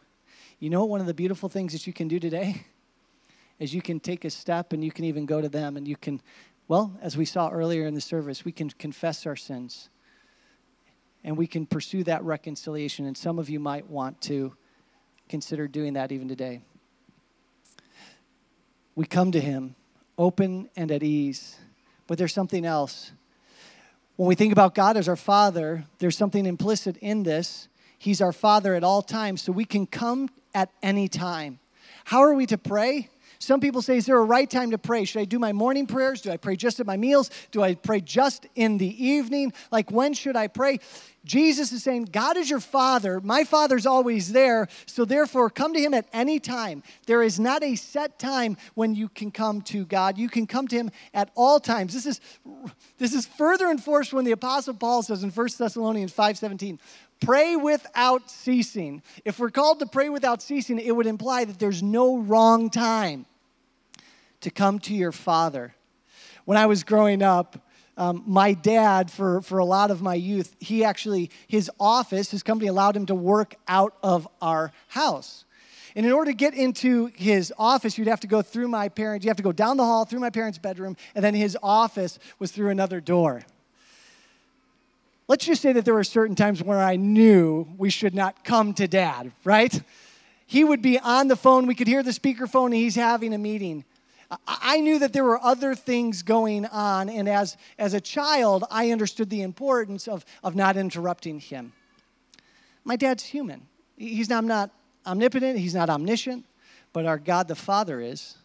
you 0.60 0.70
know 0.70 0.80
what 0.80 0.88
one 0.88 1.00
of 1.02 1.06
the 1.06 1.12
beautiful 1.12 1.50
things 1.50 1.74
that 1.74 1.86
you 1.86 1.92
can 1.92 2.08
do 2.08 2.18
today? 2.18 2.64
Is 3.58 3.74
you 3.74 3.82
can 3.82 4.00
take 4.00 4.24
a 4.24 4.30
step 4.30 4.72
and 4.72 4.84
you 4.84 4.92
can 4.92 5.04
even 5.04 5.24
go 5.26 5.40
to 5.40 5.48
them 5.48 5.76
and 5.76 5.88
you 5.88 5.96
can, 5.96 6.20
well, 6.68 6.96
as 7.00 7.16
we 7.16 7.24
saw 7.24 7.48
earlier 7.48 7.86
in 7.86 7.94
the 7.94 8.00
service, 8.00 8.44
we 8.44 8.52
can 8.52 8.68
confess 8.70 9.26
our 9.26 9.36
sins 9.36 9.88
and 11.24 11.36
we 11.36 11.46
can 11.46 11.66
pursue 11.66 12.04
that 12.04 12.22
reconciliation. 12.22 13.06
And 13.06 13.16
some 13.16 13.38
of 13.38 13.48
you 13.50 13.58
might 13.58 13.88
want 13.90 14.20
to 14.22 14.54
consider 15.28 15.66
doing 15.66 15.94
that 15.94 16.12
even 16.12 16.28
today. 16.28 16.62
We 18.94 19.06
come 19.06 19.32
to 19.32 19.40
Him 19.40 19.74
open 20.16 20.70
and 20.76 20.90
at 20.90 21.02
ease, 21.02 21.56
but 22.06 22.16
there's 22.16 22.32
something 22.32 22.64
else. 22.64 23.12
When 24.16 24.28
we 24.28 24.34
think 24.34 24.52
about 24.52 24.74
God 24.74 24.96
as 24.96 25.08
our 25.08 25.16
Father, 25.16 25.84
there's 25.98 26.16
something 26.16 26.46
implicit 26.46 26.96
in 26.98 27.22
this. 27.24 27.68
He's 27.98 28.22
our 28.22 28.32
Father 28.32 28.74
at 28.74 28.84
all 28.84 29.02
times, 29.02 29.42
so 29.42 29.52
we 29.52 29.64
can 29.64 29.86
come 29.86 30.30
at 30.54 30.70
any 30.82 31.08
time. 31.08 31.58
How 32.04 32.20
are 32.20 32.34
we 32.34 32.46
to 32.46 32.56
pray? 32.56 33.10
Some 33.38 33.60
people 33.60 33.82
say, 33.82 33.96
Is 33.96 34.06
there 34.06 34.18
a 34.18 34.24
right 34.24 34.48
time 34.48 34.70
to 34.70 34.78
pray? 34.78 35.04
Should 35.04 35.20
I 35.20 35.24
do 35.24 35.38
my 35.38 35.52
morning 35.52 35.86
prayers? 35.86 36.20
Do 36.20 36.30
I 36.30 36.36
pray 36.36 36.56
just 36.56 36.80
at 36.80 36.86
my 36.86 36.96
meals? 36.96 37.30
Do 37.50 37.62
I 37.62 37.74
pray 37.74 38.00
just 38.00 38.46
in 38.54 38.78
the 38.78 39.04
evening? 39.04 39.52
Like, 39.70 39.90
when 39.90 40.14
should 40.14 40.36
I 40.36 40.48
pray? 40.48 40.80
Jesus 41.26 41.72
is 41.72 41.82
saying, 41.82 42.04
God 42.04 42.36
is 42.36 42.48
your 42.48 42.60
Father. 42.60 43.20
My 43.20 43.42
Father's 43.42 43.84
always 43.84 44.32
there. 44.32 44.68
So, 44.86 45.04
therefore, 45.04 45.50
come 45.50 45.74
to 45.74 45.80
Him 45.80 45.92
at 45.92 46.06
any 46.12 46.38
time. 46.38 46.84
There 47.06 47.22
is 47.22 47.40
not 47.40 47.64
a 47.64 47.74
set 47.74 48.18
time 48.18 48.56
when 48.74 48.94
you 48.94 49.08
can 49.08 49.32
come 49.32 49.60
to 49.62 49.84
God. 49.84 50.16
You 50.16 50.28
can 50.28 50.46
come 50.46 50.68
to 50.68 50.76
Him 50.76 50.90
at 51.12 51.30
all 51.34 51.58
times. 51.58 51.92
This 51.92 52.06
is, 52.06 52.20
this 52.98 53.12
is 53.12 53.26
further 53.26 53.68
enforced 53.70 54.12
when 54.12 54.24
the 54.24 54.32
Apostle 54.32 54.74
Paul 54.74 55.02
says 55.02 55.24
in 55.24 55.30
1 55.30 55.48
Thessalonians 55.58 56.12
5 56.12 56.38
17, 56.38 56.78
pray 57.20 57.56
without 57.56 58.30
ceasing. 58.30 59.02
If 59.24 59.38
we're 59.38 59.50
called 59.50 59.80
to 59.80 59.86
pray 59.86 60.08
without 60.08 60.42
ceasing, 60.42 60.78
it 60.78 60.94
would 60.94 61.06
imply 61.06 61.44
that 61.44 61.58
there's 61.58 61.82
no 61.82 62.18
wrong 62.18 62.70
time 62.70 63.26
to 64.40 64.50
come 64.50 64.78
to 64.80 64.94
your 64.94 65.12
Father. 65.12 65.74
When 66.44 66.58
I 66.58 66.66
was 66.66 66.84
growing 66.84 67.22
up, 67.22 67.58
um, 67.96 68.22
my 68.26 68.52
dad, 68.52 69.10
for, 69.10 69.40
for 69.40 69.58
a 69.58 69.64
lot 69.64 69.90
of 69.90 70.02
my 70.02 70.14
youth, 70.14 70.54
he 70.60 70.84
actually, 70.84 71.30
his 71.48 71.70
office, 71.80 72.30
his 72.30 72.42
company 72.42 72.68
allowed 72.68 72.94
him 72.94 73.06
to 73.06 73.14
work 73.14 73.54
out 73.66 73.96
of 74.02 74.28
our 74.42 74.70
house. 74.88 75.44
And 75.94 76.04
in 76.04 76.12
order 76.12 76.30
to 76.30 76.36
get 76.36 76.52
into 76.52 77.06
his 77.14 77.54
office, 77.58 77.96
you'd 77.96 78.06
have 78.06 78.20
to 78.20 78.26
go 78.26 78.42
through 78.42 78.68
my 78.68 78.90
parents, 78.90 79.24
you 79.24 79.30
have 79.30 79.38
to 79.38 79.42
go 79.42 79.52
down 79.52 79.78
the 79.78 79.84
hall 79.84 80.04
through 80.04 80.20
my 80.20 80.28
parents' 80.28 80.58
bedroom, 80.58 80.94
and 81.14 81.24
then 81.24 81.34
his 81.34 81.56
office 81.62 82.18
was 82.38 82.52
through 82.52 82.68
another 82.68 83.00
door. 83.00 83.42
Let's 85.28 85.44
just 85.44 85.60
say 85.60 85.72
that 85.72 85.84
there 85.84 85.94
were 85.94 86.04
certain 86.04 86.36
times 86.36 86.62
where 86.62 86.78
I 86.78 86.96
knew 86.96 87.66
we 87.76 87.90
should 87.90 88.14
not 88.14 88.44
come 88.44 88.74
to 88.74 88.86
dad, 88.86 89.32
right? 89.44 89.82
He 90.46 90.62
would 90.62 90.80
be 90.80 90.98
on 91.00 91.26
the 91.26 91.34
phone, 91.34 91.66
we 91.66 91.74
could 91.74 91.88
hear 91.88 92.04
the 92.04 92.12
speakerphone, 92.12 92.66
and 92.66 92.74
he's 92.74 92.94
having 92.94 93.34
a 93.34 93.38
meeting. 93.38 93.84
I 94.46 94.80
knew 94.80 94.98
that 95.00 95.12
there 95.12 95.24
were 95.24 95.42
other 95.42 95.74
things 95.74 96.22
going 96.22 96.66
on, 96.66 97.08
and 97.08 97.28
as, 97.28 97.56
as 97.78 97.94
a 97.94 98.00
child, 98.00 98.64
I 98.70 98.90
understood 98.90 99.30
the 99.30 99.42
importance 99.42 100.08
of, 100.08 100.24
of 100.44 100.54
not 100.54 100.76
interrupting 100.76 101.40
him. 101.40 101.72
My 102.84 102.96
dad's 102.96 103.24
human. 103.24 103.62
He's 103.96 104.28
not, 104.28 104.44
not 104.44 104.70
omnipotent, 105.04 105.58
he's 105.58 105.74
not 105.74 105.90
omniscient, 105.90 106.44
but 106.92 107.06
our 107.06 107.18
God 107.18 107.48
the 107.48 107.54
Father 107.54 108.00
is. 108.00 108.36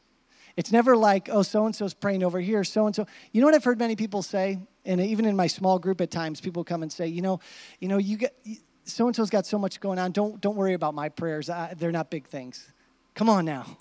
It's 0.57 0.71
never 0.71 0.97
like, 0.97 1.29
oh, 1.31 1.43
so 1.43 1.65
and 1.65 1.75
so's 1.75 1.93
praying 1.93 2.23
over 2.23 2.39
here, 2.39 2.63
so 2.63 2.85
and 2.85 2.95
so. 2.95 3.07
You 3.31 3.41
know 3.41 3.47
what 3.47 3.55
I've 3.55 3.63
heard 3.63 3.79
many 3.79 3.95
people 3.95 4.21
say, 4.21 4.59
and 4.85 4.99
even 4.99 5.25
in 5.25 5.35
my 5.35 5.47
small 5.47 5.79
group 5.79 6.01
at 6.01 6.11
times, 6.11 6.41
people 6.41 6.63
come 6.63 6.83
and 6.83 6.91
say, 6.91 7.07
you 7.07 7.21
know, 7.21 7.39
you 7.79 7.87
know, 7.87 7.97
you 7.97 8.17
get 8.17 8.35
so 8.83 9.07
and 9.07 9.15
so's 9.15 9.29
got 9.29 9.45
so 9.45 9.57
much 9.57 9.79
going 9.79 9.99
on. 9.99 10.11
Don't 10.11 10.41
don't 10.41 10.55
worry 10.55 10.73
about 10.73 10.93
my 10.93 11.09
prayers. 11.09 11.49
I, 11.49 11.73
they're 11.75 11.91
not 11.91 12.09
big 12.09 12.27
things. 12.27 12.71
Come 13.13 13.29
on 13.29 13.45
now. 13.45 13.77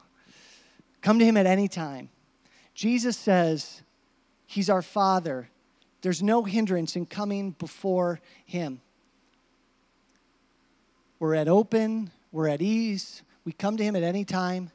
Come 1.01 1.19
to 1.19 1.25
him 1.25 1.37
at 1.37 1.47
any 1.47 1.69
time. 1.69 2.11
Jesus 2.75 3.17
says 3.17 3.83
he's 4.47 4.69
our 4.69 4.83
Father. 4.83 5.49
There's 6.03 6.23
no 6.23 6.45
hindrance 6.45 6.97
in 6.97 7.07
coming 7.07 7.53
before 7.53 8.21
him. 8.45 8.81
We're 11.19 11.35
at 11.35 11.49
open, 11.49 12.11
we're 12.33 12.49
at 12.49 12.63
ease, 12.63 13.23
we 13.45 13.53
come 13.53 13.77
to 13.77 13.85
him 13.85 13.95
at 13.95 14.03
any 14.03 14.25
time. 14.25 14.71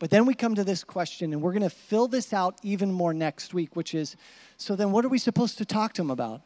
But 0.00 0.08
then 0.08 0.24
we 0.24 0.32
come 0.32 0.54
to 0.54 0.64
this 0.64 0.82
question, 0.82 1.34
and 1.34 1.42
we're 1.42 1.52
going 1.52 1.62
to 1.62 1.70
fill 1.70 2.08
this 2.08 2.32
out 2.32 2.58
even 2.62 2.90
more 2.90 3.12
next 3.12 3.52
week, 3.52 3.76
which 3.76 3.94
is 3.94 4.16
so 4.56 4.74
then 4.74 4.92
what 4.92 5.04
are 5.04 5.08
we 5.08 5.18
supposed 5.18 5.58
to 5.58 5.66
talk 5.66 5.92
to 5.94 6.02
him 6.02 6.10
about? 6.10 6.40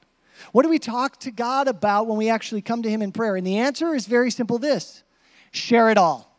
What 0.50 0.64
do 0.64 0.68
we 0.68 0.80
talk 0.80 1.20
to 1.20 1.30
God 1.30 1.68
about 1.68 2.09
when 2.09 2.18
we 2.18 2.28
actually 2.28 2.62
come 2.62 2.82
to 2.82 2.90
him 2.90 3.00
in 3.00 3.12
prayer? 3.12 3.36
And 3.36 3.46
the 3.46 3.59
answer 3.59 3.94
is 3.94 4.07
very 4.07 4.32
simple 4.32 4.59
this 4.59 5.05
share 5.52 5.88
it 5.88 5.96
all. 5.96 6.36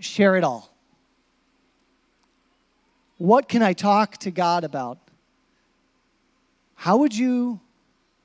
Share 0.00 0.36
it 0.36 0.44
all. 0.44 0.74
What 3.18 3.46
can 3.48 3.62
I 3.62 3.74
talk 3.74 4.16
to 4.18 4.30
God 4.30 4.64
about? 4.64 4.98
How 6.76 6.96
would 6.96 7.14
you 7.14 7.60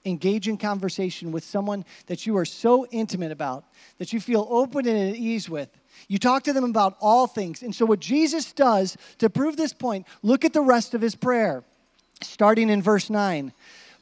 engage 0.06 0.48
in 0.48 0.58
conversation 0.58 1.32
with 1.32 1.44
someone 1.44 1.86
that 2.08 2.26
you 2.26 2.38
are 2.38 2.46
so 2.46 2.86
intimate 2.88 3.32
about, 3.32 3.64
that 3.98 4.14
you 4.14 4.20
feel 4.20 4.48
open 4.50 4.88
and 4.88 5.12
at 5.12 5.16
ease 5.16 5.50
with. 5.50 5.70
You 6.08 6.18
talk 6.18 6.44
to 6.44 6.54
them 6.54 6.64
about 6.64 6.98
all 7.00 7.28
things. 7.28 7.62
And 7.62 7.74
so, 7.74 7.86
what 7.86 8.00
Jesus 8.00 8.52
does 8.52 8.98
to 9.20 9.30
prove 9.30 9.58
this 9.58 9.74
point, 9.74 10.08
look 10.22 10.44
at 10.44 10.54
the 10.54 10.62
rest 10.62 10.94
of 10.94 11.02
his 11.02 11.16
prayer, 11.16 11.64
starting 12.22 12.70
in 12.70 12.82
verse 12.82 13.10
9. 13.10 13.54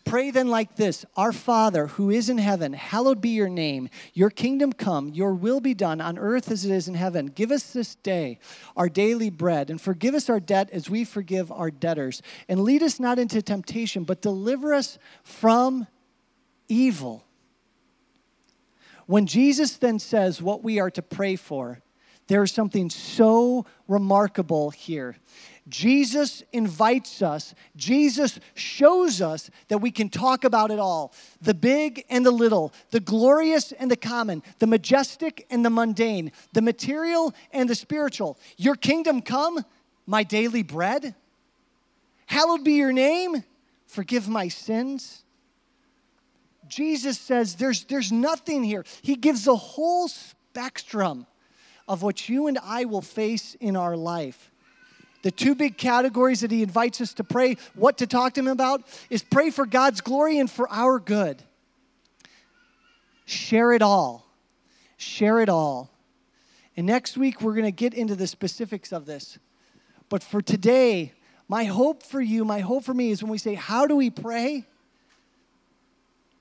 Pray 0.03 0.31
then 0.31 0.49
like 0.49 0.75
this 0.75 1.05
Our 1.15 1.31
Father 1.31 1.87
who 1.87 2.09
is 2.09 2.29
in 2.29 2.37
heaven, 2.37 2.73
hallowed 2.73 3.21
be 3.21 3.29
your 3.29 3.49
name. 3.49 3.89
Your 4.13 4.29
kingdom 4.29 4.73
come, 4.73 5.09
your 5.09 5.33
will 5.33 5.59
be 5.59 5.73
done 5.73 6.01
on 6.01 6.17
earth 6.17 6.51
as 6.51 6.65
it 6.65 6.71
is 6.71 6.87
in 6.87 6.95
heaven. 6.95 7.27
Give 7.27 7.51
us 7.51 7.71
this 7.71 7.95
day 7.95 8.39
our 8.75 8.89
daily 8.89 9.29
bread, 9.29 9.69
and 9.69 9.79
forgive 9.79 10.15
us 10.15 10.29
our 10.29 10.39
debt 10.39 10.69
as 10.71 10.89
we 10.89 11.03
forgive 11.03 11.51
our 11.51 11.71
debtors. 11.71 12.21
And 12.47 12.63
lead 12.63 12.83
us 12.83 12.99
not 12.99 13.19
into 13.19 13.41
temptation, 13.41 14.03
but 14.03 14.21
deliver 14.21 14.73
us 14.73 14.97
from 15.23 15.87
evil. 16.67 17.23
When 19.05 19.25
Jesus 19.25 19.77
then 19.77 19.99
says 19.99 20.41
what 20.41 20.63
we 20.63 20.79
are 20.79 20.91
to 20.91 21.01
pray 21.01 21.35
for, 21.35 21.81
there 22.27 22.43
is 22.43 22.51
something 22.53 22.89
so 22.89 23.65
remarkable 23.89 24.69
here. 24.69 25.17
Jesus 25.69 26.43
invites 26.51 27.21
us, 27.21 27.53
Jesus 27.75 28.39
shows 28.55 29.21
us 29.21 29.49
that 29.67 29.77
we 29.77 29.91
can 29.91 30.09
talk 30.09 30.43
about 30.43 30.71
it 30.71 30.79
all 30.79 31.13
the 31.41 31.53
big 31.53 32.03
and 32.09 32.25
the 32.25 32.31
little, 32.31 32.73
the 32.89 32.99
glorious 32.99 33.71
and 33.71 33.89
the 33.89 33.95
common, 33.95 34.41
the 34.59 34.67
majestic 34.67 35.45
and 35.49 35.63
the 35.63 35.69
mundane, 35.69 36.31
the 36.53 36.61
material 36.61 37.33
and 37.51 37.69
the 37.69 37.75
spiritual. 37.75 38.37
Your 38.57 38.75
kingdom 38.75 39.21
come, 39.21 39.63
my 40.07 40.23
daily 40.23 40.63
bread. 40.63 41.15
Hallowed 42.25 42.63
be 42.63 42.73
your 42.73 42.91
name, 42.91 43.43
forgive 43.85 44.27
my 44.27 44.47
sins. 44.47 45.23
Jesus 46.67 47.19
says 47.19 47.55
there's, 47.55 47.83
there's 47.83 48.11
nothing 48.11 48.63
here. 48.63 48.85
He 49.01 49.15
gives 49.15 49.45
the 49.45 49.55
whole 49.55 50.07
spectrum 50.07 51.27
of 51.87 52.01
what 52.01 52.29
you 52.29 52.47
and 52.47 52.57
I 52.63 52.85
will 52.85 53.01
face 53.01 53.55
in 53.55 53.75
our 53.75 53.97
life. 53.97 54.50
The 55.21 55.31
two 55.31 55.53
big 55.53 55.77
categories 55.77 56.41
that 56.41 56.51
he 56.51 56.63
invites 56.63 56.99
us 56.99 57.13
to 57.15 57.23
pray, 57.23 57.57
what 57.75 57.97
to 57.99 58.07
talk 58.07 58.33
to 58.33 58.41
him 58.41 58.47
about, 58.47 58.83
is 59.09 59.23
pray 59.23 59.51
for 59.51 59.65
God's 59.65 60.01
glory 60.01 60.39
and 60.39 60.49
for 60.49 60.67
our 60.71 60.99
good. 60.99 61.43
Share 63.25 63.71
it 63.73 63.81
all. 63.81 64.25
Share 64.97 65.39
it 65.39 65.49
all. 65.49 65.91
And 66.75 66.87
next 66.87 67.17
week, 67.17 67.41
we're 67.41 67.53
going 67.53 67.65
to 67.65 67.71
get 67.71 67.93
into 67.93 68.15
the 68.15 68.27
specifics 68.27 68.91
of 68.91 69.05
this. 69.05 69.37
But 70.09 70.23
for 70.23 70.41
today, 70.41 71.13
my 71.47 71.65
hope 71.65 72.03
for 72.03 72.21
you, 72.21 72.43
my 72.43 72.59
hope 72.59 72.83
for 72.83 72.93
me 72.93 73.11
is 73.11 73.21
when 73.21 73.31
we 73.31 73.37
say, 73.37 73.53
How 73.53 73.85
do 73.85 73.95
we 73.95 74.09
pray? 74.09 74.65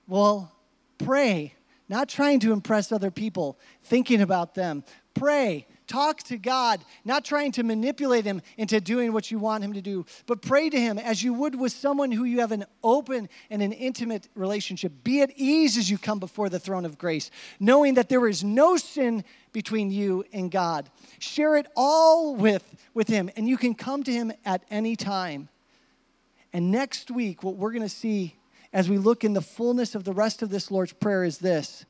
Well, 0.07 0.53
pray, 0.99 1.55
not 1.89 2.09
trying 2.09 2.41
to 2.41 2.53
impress 2.53 2.91
other 2.91 3.11
people, 3.11 3.59
thinking 3.83 4.21
about 4.21 4.55
them. 4.55 4.85
Pray, 5.15 5.67
Talk 5.91 6.23
to 6.25 6.39
God, 6.39 6.85
not 7.05 7.25
trying 7.25 7.51
to 7.51 7.65
manipulate 7.65 8.25
Him 8.25 8.43
into 8.57 8.81
doing 8.81 9.13
what 9.13 9.33
you 9.33 9.41
want 9.41 9.65
Him 9.65 9.73
to 9.73 9.83
do, 9.83 10.07
but 10.27 10.41
pray 10.41 10.71
to 10.71 10.81
Him 10.81 11.01
as 11.01 11.21
you 11.21 11.35
would 11.35 11.59
with 11.59 11.73
someone 11.73 12.13
who 12.13 12.23
you 12.23 12.39
have 12.39 12.53
an 12.53 12.65
open 12.85 13.29
and 13.51 13.61
an 13.61 13.73
intimate 13.73 14.29
relationship. 14.37 14.93
Be 15.03 15.21
at 15.23 15.33
ease 15.35 15.77
as 15.77 15.91
you 15.91 15.99
come 15.99 16.21
before 16.21 16.49
the 16.49 16.61
throne 16.61 16.85
of 16.85 16.97
grace, 16.97 17.33
knowing 17.59 17.95
that 17.95 18.09
there 18.09 18.29
is 18.29 18.45
no 18.45 18.77
sin 18.77 19.25
between 19.51 19.91
you 19.91 20.25
and 20.33 20.49
God. 20.49 20.89
Share 21.19 21.57
it 21.57 21.67
all 21.75 22.37
with, 22.37 22.63
with 22.95 23.09
Him, 23.09 23.29
and 23.35 23.49
you 23.49 23.57
can 23.57 23.75
come 23.75 24.05
to 24.05 24.13
Him 24.13 24.31
at 24.45 24.63
any 24.71 24.95
time. 24.95 25.49
And 26.53 26.71
next 26.71 27.11
week, 27.11 27.43
what 27.43 27.57
we're 27.57 27.73
going 27.73 27.83
to 27.83 27.89
see 27.89 28.37
as 28.73 28.89
we 28.89 28.97
look 28.97 29.25
in 29.25 29.33
the 29.33 29.43
fullness 29.43 29.97
of 29.97 30.05
the 30.05 30.13
rest 30.13 30.41
of 30.41 30.51
this 30.51 30.71
Lord's 30.71 30.93
Prayer 30.93 31.25
is 31.25 31.39
this 31.39 31.85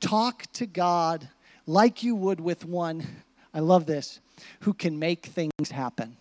talk 0.00 0.42
to 0.52 0.66
God 0.66 1.30
like 1.66 2.02
you 2.02 2.14
would 2.14 2.40
with 2.40 2.64
one, 2.64 3.06
I 3.52 3.60
love 3.60 3.86
this, 3.86 4.20
who 4.60 4.72
can 4.72 4.98
make 4.98 5.26
things 5.26 5.70
happen. 5.70 6.16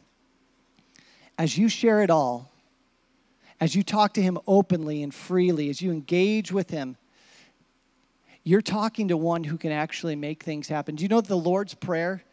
As 1.37 1.57
you 1.57 1.69
share 1.69 2.01
it 2.01 2.09
all, 2.09 2.49
as 3.59 3.75
you 3.75 3.83
talk 3.83 4.13
to 4.13 4.21
him 4.21 4.37
openly 4.47 5.03
and 5.03 5.13
freely, 5.13 5.69
as 5.69 5.81
you 5.81 5.91
engage 5.91 6.51
with 6.51 6.69
him, 6.69 6.97
you're 8.43 8.61
talking 8.61 9.07
to 9.07 9.17
one 9.17 9.43
who 9.43 9.57
can 9.57 9.71
actually 9.71 10.15
make 10.15 10.43
things 10.43 10.67
happen. 10.67 10.95
Do 10.95 11.03
you 11.03 11.09
know 11.09 11.21
the 11.21 11.35
Lord's 11.35 11.73
Prayer? 11.73 12.23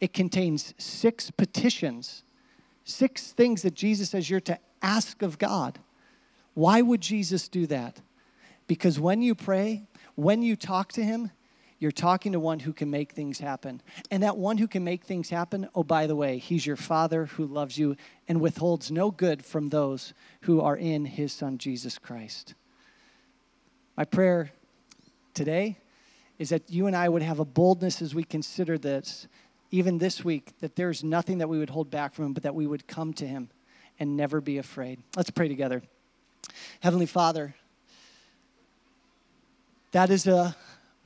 It 0.00 0.12
contains 0.12 0.74
six 0.78 1.30
petitions, 1.30 2.22
six 2.84 3.32
things 3.32 3.62
that 3.62 3.74
Jesus 3.74 4.10
says 4.10 4.30
you're 4.30 4.40
to 4.40 4.58
ask 4.82 5.22
of 5.22 5.38
God. 5.38 5.78
Why 6.54 6.80
would 6.80 7.00
Jesus 7.00 7.48
do 7.48 7.66
that? 7.66 8.00
Because 8.66 9.00
when 9.00 9.20
you 9.20 9.34
pray, 9.34 9.86
when 10.14 10.42
you 10.42 10.54
talk 10.54 10.92
to 10.92 11.02
him, 11.02 11.30
you're 11.78 11.92
talking 11.92 12.32
to 12.32 12.40
one 12.40 12.60
who 12.60 12.72
can 12.72 12.90
make 12.90 13.12
things 13.12 13.38
happen. 13.38 13.82
And 14.10 14.22
that 14.22 14.38
one 14.38 14.58
who 14.58 14.66
can 14.66 14.82
make 14.82 15.04
things 15.04 15.28
happen, 15.28 15.68
oh, 15.74 15.82
by 15.82 16.06
the 16.06 16.16
way, 16.16 16.38
he's 16.38 16.66
your 16.66 16.76
Father 16.76 17.26
who 17.26 17.46
loves 17.46 17.76
you 17.76 17.96
and 18.28 18.40
withholds 18.40 18.90
no 18.90 19.10
good 19.10 19.44
from 19.44 19.68
those 19.68 20.14
who 20.42 20.60
are 20.60 20.76
in 20.76 21.04
his 21.04 21.32
Son, 21.32 21.58
Jesus 21.58 21.98
Christ. 21.98 22.54
My 23.96 24.04
prayer 24.04 24.52
today 25.34 25.78
is 26.38 26.48
that 26.48 26.70
you 26.70 26.86
and 26.86 26.96
I 26.96 27.08
would 27.08 27.22
have 27.22 27.40
a 27.40 27.44
boldness 27.44 28.00
as 28.00 28.14
we 28.14 28.24
consider 28.24 28.78
this, 28.78 29.26
even 29.70 29.98
this 29.98 30.24
week, 30.24 30.52
that 30.60 30.76
there's 30.76 31.04
nothing 31.04 31.38
that 31.38 31.48
we 31.48 31.58
would 31.58 31.70
hold 31.70 31.90
back 31.90 32.14
from 32.14 32.26
him, 32.26 32.32
but 32.32 32.42
that 32.42 32.54
we 32.54 32.66
would 32.66 32.86
come 32.86 33.12
to 33.14 33.26
him 33.26 33.50
and 33.98 34.16
never 34.16 34.40
be 34.40 34.58
afraid. 34.58 35.02
Let's 35.14 35.30
pray 35.30 35.48
together. 35.48 35.82
Heavenly 36.80 37.06
Father, 37.06 37.54
that 39.92 40.10
is 40.10 40.26
a 40.26 40.54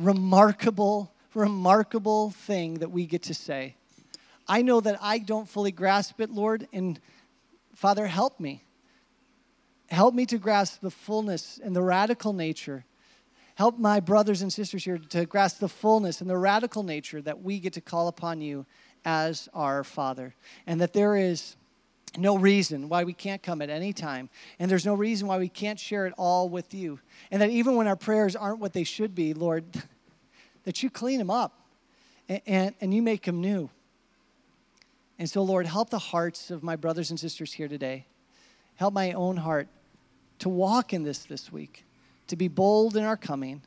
remarkable, 0.00 1.12
remarkable 1.34 2.30
thing 2.30 2.74
that 2.74 2.90
we 2.90 3.06
get 3.06 3.22
to 3.24 3.34
say. 3.34 3.76
I 4.48 4.62
know 4.62 4.80
that 4.80 4.98
I 5.00 5.18
don't 5.18 5.48
fully 5.48 5.70
grasp 5.70 6.20
it, 6.20 6.30
Lord, 6.30 6.66
and 6.72 6.98
Father, 7.74 8.06
help 8.06 8.40
me. 8.40 8.64
Help 9.88 10.14
me 10.14 10.26
to 10.26 10.38
grasp 10.38 10.80
the 10.80 10.90
fullness 10.90 11.60
and 11.62 11.74
the 11.74 11.82
radical 11.82 12.32
nature. 12.32 12.84
Help 13.54 13.78
my 13.78 14.00
brothers 14.00 14.42
and 14.42 14.52
sisters 14.52 14.84
here 14.84 14.98
to 14.98 15.26
grasp 15.26 15.60
the 15.60 15.68
fullness 15.68 16.20
and 16.20 16.30
the 16.30 16.36
radical 16.36 16.82
nature 16.82 17.20
that 17.22 17.42
we 17.42 17.60
get 17.60 17.74
to 17.74 17.80
call 17.80 18.08
upon 18.08 18.40
you 18.40 18.64
as 19.04 19.48
our 19.52 19.84
Father. 19.84 20.34
And 20.66 20.80
that 20.80 20.92
there 20.92 21.16
is 21.16 21.56
no 22.16 22.36
reason 22.36 22.88
why 22.88 23.04
we 23.04 23.12
can't 23.12 23.42
come 23.42 23.62
at 23.62 23.70
any 23.70 23.92
time. 23.92 24.30
And 24.58 24.70
there's 24.70 24.86
no 24.86 24.94
reason 24.94 25.28
why 25.28 25.38
we 25.38 25.48
can't 25.48 25.78
share 25.78 26.06
it 26.06 26.14
all 26.16 26.48
with 26.48 26.74
you. 26.74 27.00
And 27.30 27.40
that 27.42 27.50
even 27.50 27.76
when 27.76 27.86
our 27.86 27.96
prayers 27.96 28.34
aren't 28.34 28.58
what 28.60 28.72
they 28.72 28.84
should 28.84 29.14
be, 29.14 29.34
Lord, 29.34 29.64
that 30.64 30.82
you 30.82 30.90
clean 30.90 31.18
them 31.18 31.30
up 31.30 31.60
and, 32.28 32.40
and, 32.46 32.74
and 32.80 32.94
you 32.94 33.02
make 33.02 33.24
them 33.24 33.40
new. 33.40 33.70
And 35.18 35.28
so, 35.28 35.42
Lord, 35.42 35.66
help 35.66 35.90
the 35.90 35.98
hearts 35.98 36.50
of 36.50 36.62
my 36.62 36.76
brothers 36.76 37.10
and 37.10 37.20
sisters 37.20 37.52
here 37.52 37.68
today. 37.68 38.06
Help 38.76 38.94
my 38.94 39.12
own 39.12 39.36
heart 39.36 39.68
to 40.38 40.48
walk 40.48 40.92
in 40.92 41.02
this 41.02 41.24
this 41.24 41.52
week, 41.52 41.84
to 42.28 42.36
be 42.36 42.48
bold 42.48 42.96
in 42.96 43.04
our 43.04 43.16
coming, 43.16 43.60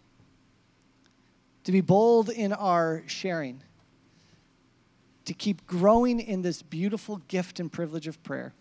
to 1.64 1.72
be 1.72 1.82
bold 1.82 2.30
in 2.30 2.52
our 2.52 3.04
sharing 3.06 3.62
to 5.26 5.34
keep 5.34 5.66
growing 5.66 6.20
in 6.20 6.42
this 6.42 6.62
beautiful 6.62 7.18
gift 7.28 7.60
and 7.60 7.72
privilege 7.72 8.08
of 8.08 8.22
prayer. 8.24 8.54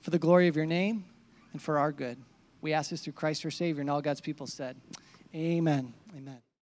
For 0.00 0.10
the 0.10 0.18
glory 0.18 0.48
of 0.48 0.56
your 0.56 0.66
name 0.66 1.04
and 1.52 1.60
for 1.60 1.78
our 1.78 1.92
good. 1.92 2.18
We 2.60 2.72
ask 2.72 2.90
this 2.90 3.02
through 3.02 3.14
Christ 3.14 3.44
our 3.44 3.50
Savior, 3.50 3.80
and 3.80 3.90
all 3.90 4.00
God's 4.00 4.20
people 4.20 4.46
said, 4.46 4.76
Amen. 5.34 5.92
Amen. 6.16 6.43